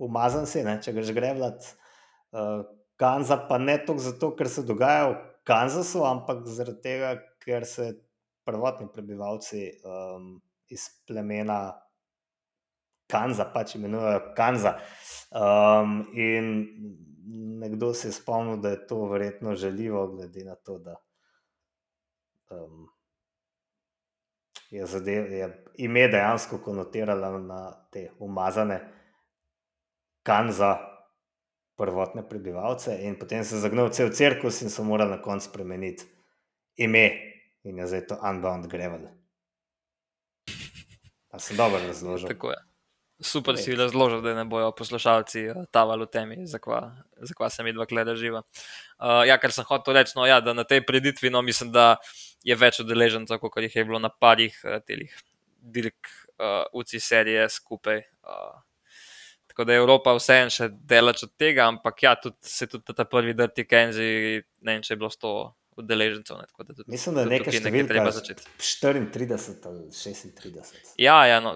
umazan 0.03 0.49
si, 0.49 0.63
ne, 0.65 0.79
če 0.83 0.91
ga 0.97 1.05
že 1.05 1.15
gre 1.15 1.29
vlad. 1.37 1.63
Uh, 2.35 2.65
Kanza 2.99 3.37
pa 3.47 3.57
ne 3.57 3.77
toliko 3.85 4.03
zato, 4.03 4.31
ker 4.35 4.49
se 4.51 4.63
dogaja 4.67 5.09
v 5.09 5.17
Kanzasu, 5.47 6.03
ampak 6.05 6.43
zaradi 6.51 6.81
tega, 6.83 7.13
ker 7.39 7.65
se 7.65 7.93
prvotni 8.45 8.89
prebivalci 8.93 9.69
um, 9.87 10.33
iz 10.67 10.89
plemena 11.07 11.61
Kanza, 13.09 13.47
pač 13.53 13.77
imenujejo 13.79 14.33
Kanza. 14.37 14.75
Um, 15.31 16.01
in 16.13 16.51
nekdo 17.61 17.93
se 17.93 18.09
je 18.09 18.17
spomnil, 18.19 18.59
da 18.61 18.75
je 18.75 18.85
to 18.87 19.05
verjetno 19.09 19.55
želivo, 19.55 20.07
glede 20.07 20.43
na 20.45 20.55
to, 20.55 20.77
da 20.83 20.95
um, 22.51 22.89
je, 24.69 24.85
zadev, 24.85 25.31
je 25.31 25.65
ime 25.77 26.07
dejansko 26.07 26.57
konotiralo 26.57 27.39
na 27.39 27.71
te 27.91 28.09
umazane 28.19 28.79
Kanza. 30.23 30.88
Prvotne 31.79 32.25
prebivalce, 32.27 32.97
in 33.07 33.15
potem 33.15 33.43
se 33.47 33.55
je 33.55 33.63
zagnal 33.63 33.93
cel 33.95 34.11
cirkus, 34.11 34.61
in 34.61 34.71
so 34.73 34.83
morali 34.83 35.15
na 35.15 35.21
koncu 35.23 35.47
spremeniti 35.47 36.07
ime 36.79 37.05
in 37.63 37.77
je 37.77 37.87
zdaj 37.87 38.07
to 38.07 38.17
unbound 38.29 38.67
gravel. 38.67 39.07
Pa 41.29 41.39
sem 41.39 41.57
dobro 41.57 41.79
razložil. 41.87 42.27
Tako 42.27 42.51
je. 42.51 42.57
Super 43.19 43.57
si 43.59 43.75
razložil, 43.75 44.21
da 44.23 44.33
ne 44.33 44.45
bojo 44.47 44.71
poslušalci 44.71 45.41
eh, 45.51 45.65
tavali 45.75 46.05
v 46.05 46.11
temi, 46.11 46.37
zakaj 46.47 47.49
se 47.51 47.63
mi 47.63 47.73
dva 47.75 47.85
gleda 47.85 48.15
živa. 48.15 48.41
Uh, 48.95 49.27
ja, 49.27 49.35
ker 49.37 49.51
sem 49.51 49.67
hotel 49.67 49.99
reči, 49.99 50.15
no, 50.15 50.23
ja, 50.23 50.39
da 50.39 50.55
na 50.55 50.63
tej 50.63 50.85
preditvi, 50.87 51.27
no, 51.29 51.41
mislim, 51.43 51.73
da 51.75 51.97
je 52.47 52.55
več 52.55 52.79
udeležencev, 52.79 53.41
kot 53.43 53.59
jih 53.59 53.75
je 53.75 53.83
bilo 53.83 53.99
na 53.99 54.07
parih 54.09 54.55
uh, 54.63 54.79
telih 54.87 55.11
dirk 55.59 56.07
uh, 56.39 56.63
UCI 56.71 57.03
serije 57.03 57.49
skupaj. 57.51 58.05
Uh, 58.23 58.55
tako 59.49 59.65
da 59.67 59.75
je 59.75 59.81
Evropa 59.81 60.13
vseeno 60.17 60.53
še 60.53 60.69
delač 60.89 61.23
od 61.25 61.33
tega, 61.39 61.67
ampak 61.67 62.03
ja, 62.05 62.13
tudi, 62.21 62.37
se 62.45 62.67
tudi 62.69 62.93
ta 62.95 63.05
prvi 63.09 63.33
dirti 63.37 63.65
Kenzi, 63.67 64.09
ne 64.61 64.75
vem, 64.75 64.85
če 64.85 64.93
je 64.93 64.99
bilo 65.01 65.09
100 65.13 65.33
udeležencev. 65.79 66.37
Ne, 66.37 66.47
da 66.57 66.73
tudi, 66.73 66.91
Mislim, 66.91 67.15
da 67.15 67.23
je 67.23 67.31
nekaj 67.33 67.55
številka, 67.55 67.89
treba 67.93 68.13
začeti. 68.13 68.45
34 68.59 69.69
ali 69.69 69.85
36. 69.95 70.93
Ja, 71.01 71.17
ja 71.29 71.39
no, 71.43 71.55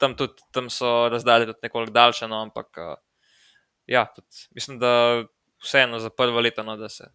tam, 0.00 0.16
tudi, 0.18 0.46
tam 0.54 0.70
so 0.72 0.92
razdalje 1.12 1.50
tudi 1.52 1.68
nekoliko 1.68 1.94
daljše, 1.94 2.28
no, 2.32 2.40
ampak 2.48 2.82
uh, 2.82 2.94
ja, 3.90 4.06
tudi, 4.16 4.46
mislim, 4.56 4.80
da 4.82 4.92
vseeno 5.64 6.00
za 6.02 6.10
prvo 6.10 6.40
leto, 6.44 6.64
no, 6.66 6.76
da, 6.80 6.88
se, 6.92 7.08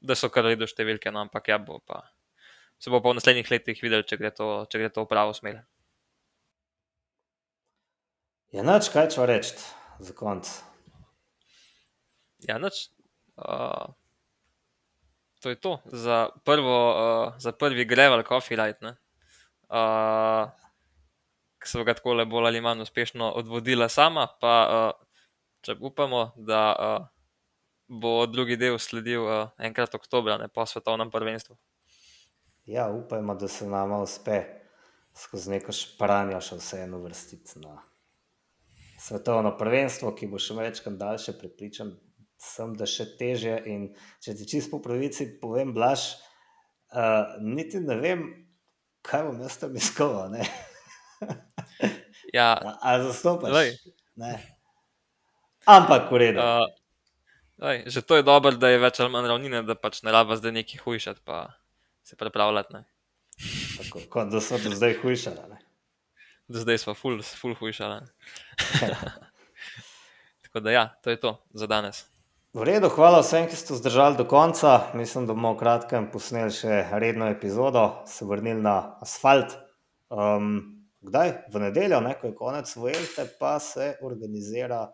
da 0.00 0.16
so 0.18 0.32
kar 0.32 0.48
redo 0.48 0.68
številke, 0.68 1.12
no, 1.14 1.26
ampak 1.28 1.52
ja, 1.52 1.60
bo 1.62 1.80
pa, 1.84 2.02
se 2.80 2.92
bo 2.92 3.02
pa 3.04 3.12
v 3.12 3.20
naslednjih 3.20 3.52
letih 3.52 3.84
videli, 3.84 4.06
če 4.08 4.20
gre 4.20 4.32
to, 4.34 4.52
če 4.72 4.82
gre 4.82 4.92
to 4.92 5.04
v 5.04 5.12
pravo 5.12 5.36
smer. 5.36 5.62
Ja, 8.48 8.62
noč, 8.64 8.86
kaj 8.88 9.10
če 9.12 9.24
reči 9.28 9.58
za 10.00 10.14
konec? 10.16 10.48
Ja, 12.48 12.56
noč. 12.56 12.86
Uh, 13.36 13.92
to 15.44 15.52
je 15.52 15.58
to, 15.60 15.74
za, 15.84 16.30
prvo, 16.48 16.78
uh, 16.90 17.34
za 17.36 17.52
prvi 17.52 17.84
Gravel 17.84 18.24
Coffee 18.24 18.56
Light, 18.56 18.80
uh, 18.82 20.48
ki 21.60 21.68
so 21.68 21.84
ga 21.84 21.92
tako 21.98 22.16
le 22.16 22.24
bolj 22.24 22.48
ali 22.48 22.62
manj 22.64 22.86
uspešno 22.86 23.28
odvodila 23.36 23.90
sama. 23.92 24.24
Pa 24.40 24.54
uh, 24.64 24.88
če 25.60 25.76
upamo, 25.84 26.30
da 26.36 26.62
uh, 26.72 27.04
bo 28.00 28.14
drugi 28.26 28.56
del 28.56 28.80
sledil 28.80 29.28
uh, 29.28 29.52
enkrat 29.60 29.92
oktober, 29.94 30.38
ne 30.40 30.48
pa 30.48 30.64
svetovnem 30.64 31.12
prvenstvu. 31.12 31.58
Ja, 32.64 32.88
upajmo, 32.88 33.36
da 33.36 33.48
se 33.48 33.68
nam 33.68 33.92
uspe 34.00 34.40
skozi 35.12 35.52
neko 35.52 35.76
špranje 35.76 36.40
še 36.48 36.60
vseeno 36.62 37.04
vrstiti 37.04 37.60
na 37.60 37.76
svetovno 38.98 39.54
prvenstvo, 39.58 40.12
ki 40.16 40.28
bo 40.30 40.40
še 40.42 40.56
večkrat 40.58 40.98
daljše, 40.98 41.36
pripričan, 41.38 41.94
sem 42.42 42.74
da 42.78 42.86
še 42.86 43.06
teže. 43.18 43.54
In 43.70 43.90
če 44.24 44.34
ti 44.38 44.48
čisto 44.48 44.76
po 44.76 44.82
pravici 44.84 45.28
povem, 45.40 45.72
blaž, 45.76 46.10
uh, 46.92 47.38
niti 47.42 47.80
ne 47.82 47.98
vem, 48.02 48.26
kaj 49.06 49.28
bom 49.28 49.38
jaz 49.46 49.60
tam 49.62 49.76
iskal. 49.78 50.18
ja, 52.38 52.50
ali 52.82 53.06
zastopaš? 53.06 53.78
Ampak, 55.68 56.10
v 56.10 56.22
redu. 56.26 56.42
Uh, 56.42 56.66
Ej, 57.58 57.90
že 57.90 58.06
to 58.06 58.14
je 58.14 58.22
dobro, 58.22 58.54
da 58.54 58.70
je 58.70 58.78
več 58.78 59.00
ali 59.02 59.10
manj 59.10 59.26
ravnine, 59.32 59.64
da 59.66 59.74
pač 59.74 60.04
ne 60.06 60.14
rabimo 60.14 60.38
zdaj 60.38 60.54
neki 60.62 60.78
hujšati, 60.78 61.24
pa 61.26 61.58
se 62.06 62.14
pripravljati. 62.14 62.70
Ne. 62.78 62.84
Tako, 63.78 64.04
kot 64.10 64.30
da 64.30 64.38
smo 64.38 64.62
do 64.62 64.70
zdaj 64.78 64.94
hujšali. 65.02 65.58
Do 66.48 66.58
zdaj 66.58 66.78
smo 66.78 66.94
full, 66.94 67.22
full 67.22 67.54
hujšali. 67.54 68.00
Tako 70.42 70.60
da 70.60 70.70
ja, 70.70 70.88
to 71.02 71.10
je 71.10 71.20
to 71.20 71.36
za 71.50 71.66
danes. 71.66 72.06
V 72.56 72.64
redu, 72.64 72.88
hvala 72.88 73.20
vsem, 73.20 73.44
ki 73.44 73.56
ste 73.56 73.76
zdržali 73.76 74.16
do 74.16 74.24
konca. 74.24 74.88
Mislim, 74.96 75.26
da 75.28 75.36
bomo 75.36 75.52
v 75.52 75.60
kratkem 75.60 76.08
posneli 76.08 76.48
še 76.56 76.86
redno 76.96 77.28
epizodo, 77.28 78.02
se 78.08 78.24
vrnili 78.24 78.64
na 78.64 78.96
asfalt. 79.04 79.52
Um, 80.08 80.80
kdaj? 81.04 81.34
V 81.52 81.60
nedeljo, 81.68 82.00
ne? 82.00 82.16
ko 82.16 82.32
je 82.32 82.38
konec 82.40 82.72
Vuelte, 82.80 83.28
pa 83.36 83.58
se 83.60 83.98
organizira 84.00 84.86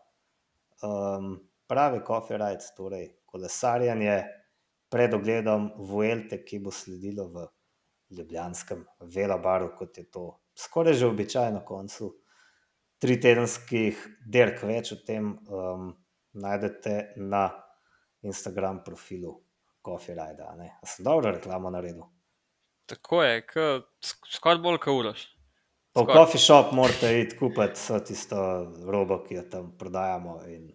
um, 0.82 1.38
pravi 1.70 2.02
coffee 2.02 2.42
ride, 2.42 2.74
torej 2.74 3.12
kolesarjanje 3.30 4.18
pred 4.90 5.14
ogledom 5.14 5.70
Vuelte, 5.78 6.42
ki 6.42 6.58
bo 6.66 6.74
sledilo 6.74 7.30
v 7.30 7.46
Ljubljanskem 8.18 8.82
velobaru, 9.14 9.70
kot 9.78 10.02
je 10.02 10.10
to 10.10 10.32
skoraj 10.58 10.94
že 10.94 11.06
običajno 11.06 11.58
na 11.58 11.64
koncu 11.64 12.14
tri 12.98 13.18
tedenskih 13.20 13.98
dirk, 14.26 14.62
več 14.64 14.92
o 14.92 14.96
tem. 15.06 15.34
Um, 15.48 15.92
najdete 16.34 17.14
na 17.16 17.46
Instagram 18.26 18.80
profilu 18.84 19.36
Coffee 19.84 20.14
Ride. 20.14 20.70
Sem 20.82 21.04
dobro 21.04 21.30
reklamo 21.30 21.70
naredil. 21.70 22.02
Tako 22.86 23.22
je, 23.22 23.42
skoraj 24.34 24.58
bolj 24.58 24.80
kot 24.82 24.98
uraš. 24.98 25.24
Po 25.94 26.02
coffee 26.08 26.42
shop 26.42 26.72
morate 26.74 27.12
iti 27.20 27.36
kupiti 27.38 27.78
vse 27.78 28.00
tisto 28.04 28.38
robo, 28.90 29.20
ki 29.22 29.36
jo 29.38 29.44
tam 29.50 29.68
prodajamo 29.78 30.40
in 30.50 30.66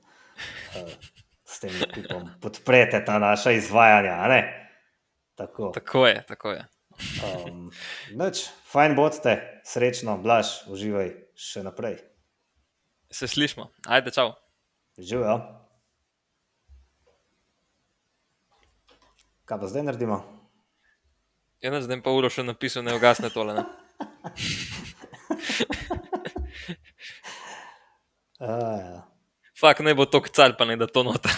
uh, 0.79 0.93
s 1.43 1.59
tem 1.59 1.75
kupom 1.95 2.29
podprete 2.41 3.01
ta 3.05 3.19
naša 3.19 3.51
izvajanja. 3.57 4.15
Tako. 5.35 5.71
tako 5.75 6.07
je, 6.07 6.23
tako 6.27 6.51
je. 6.55 6.65
Um, 7.23 7.71
noč, 8.19 8.47
fajn 8.71 8.95
bodite, 8.95 9.37
srečno, 9.67 10.17
blaž, 10.23 10.63
uživaj 10.71 11.13
še 11.39 11.63
naprej. 11.65 11.97
Se 13.11 13.27
slišmo, 13.27 13.69
ajde, 13.87 14.11
čau. 14.13 14.33
Živijo. 14.99 15.39
Kaj 19.49 19.57
pa 19.59 19.67
zdaj 19.67 19.83
naredimo? 19.87 20.21
Ja, 21.63 21.73
zdaj 21.81 22.03
pa 22.05 22.11
uro 22.13 22.29
še 22.31 22.43
napisal, 22.45 22.83
ne 22.85 22.93
ugasne 22.95 23.29
tole. 23.33 23.53
Ne? 23.57 23.63
A, 28.39 28.45
ja. 28.79 29.03
Fak 29.59 29.79
ne 29.83 29.91
bo 29.95 30.05
to 30.07 30.21
car, 30.31 30.55
pa 30.55 30.63
ne 30.65 30.77
da 30.79 30.87
to 30.87 31.03
noter. 31.03 31.35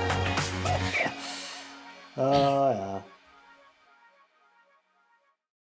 A, 2.20 2.72
ja. 2.74 2.99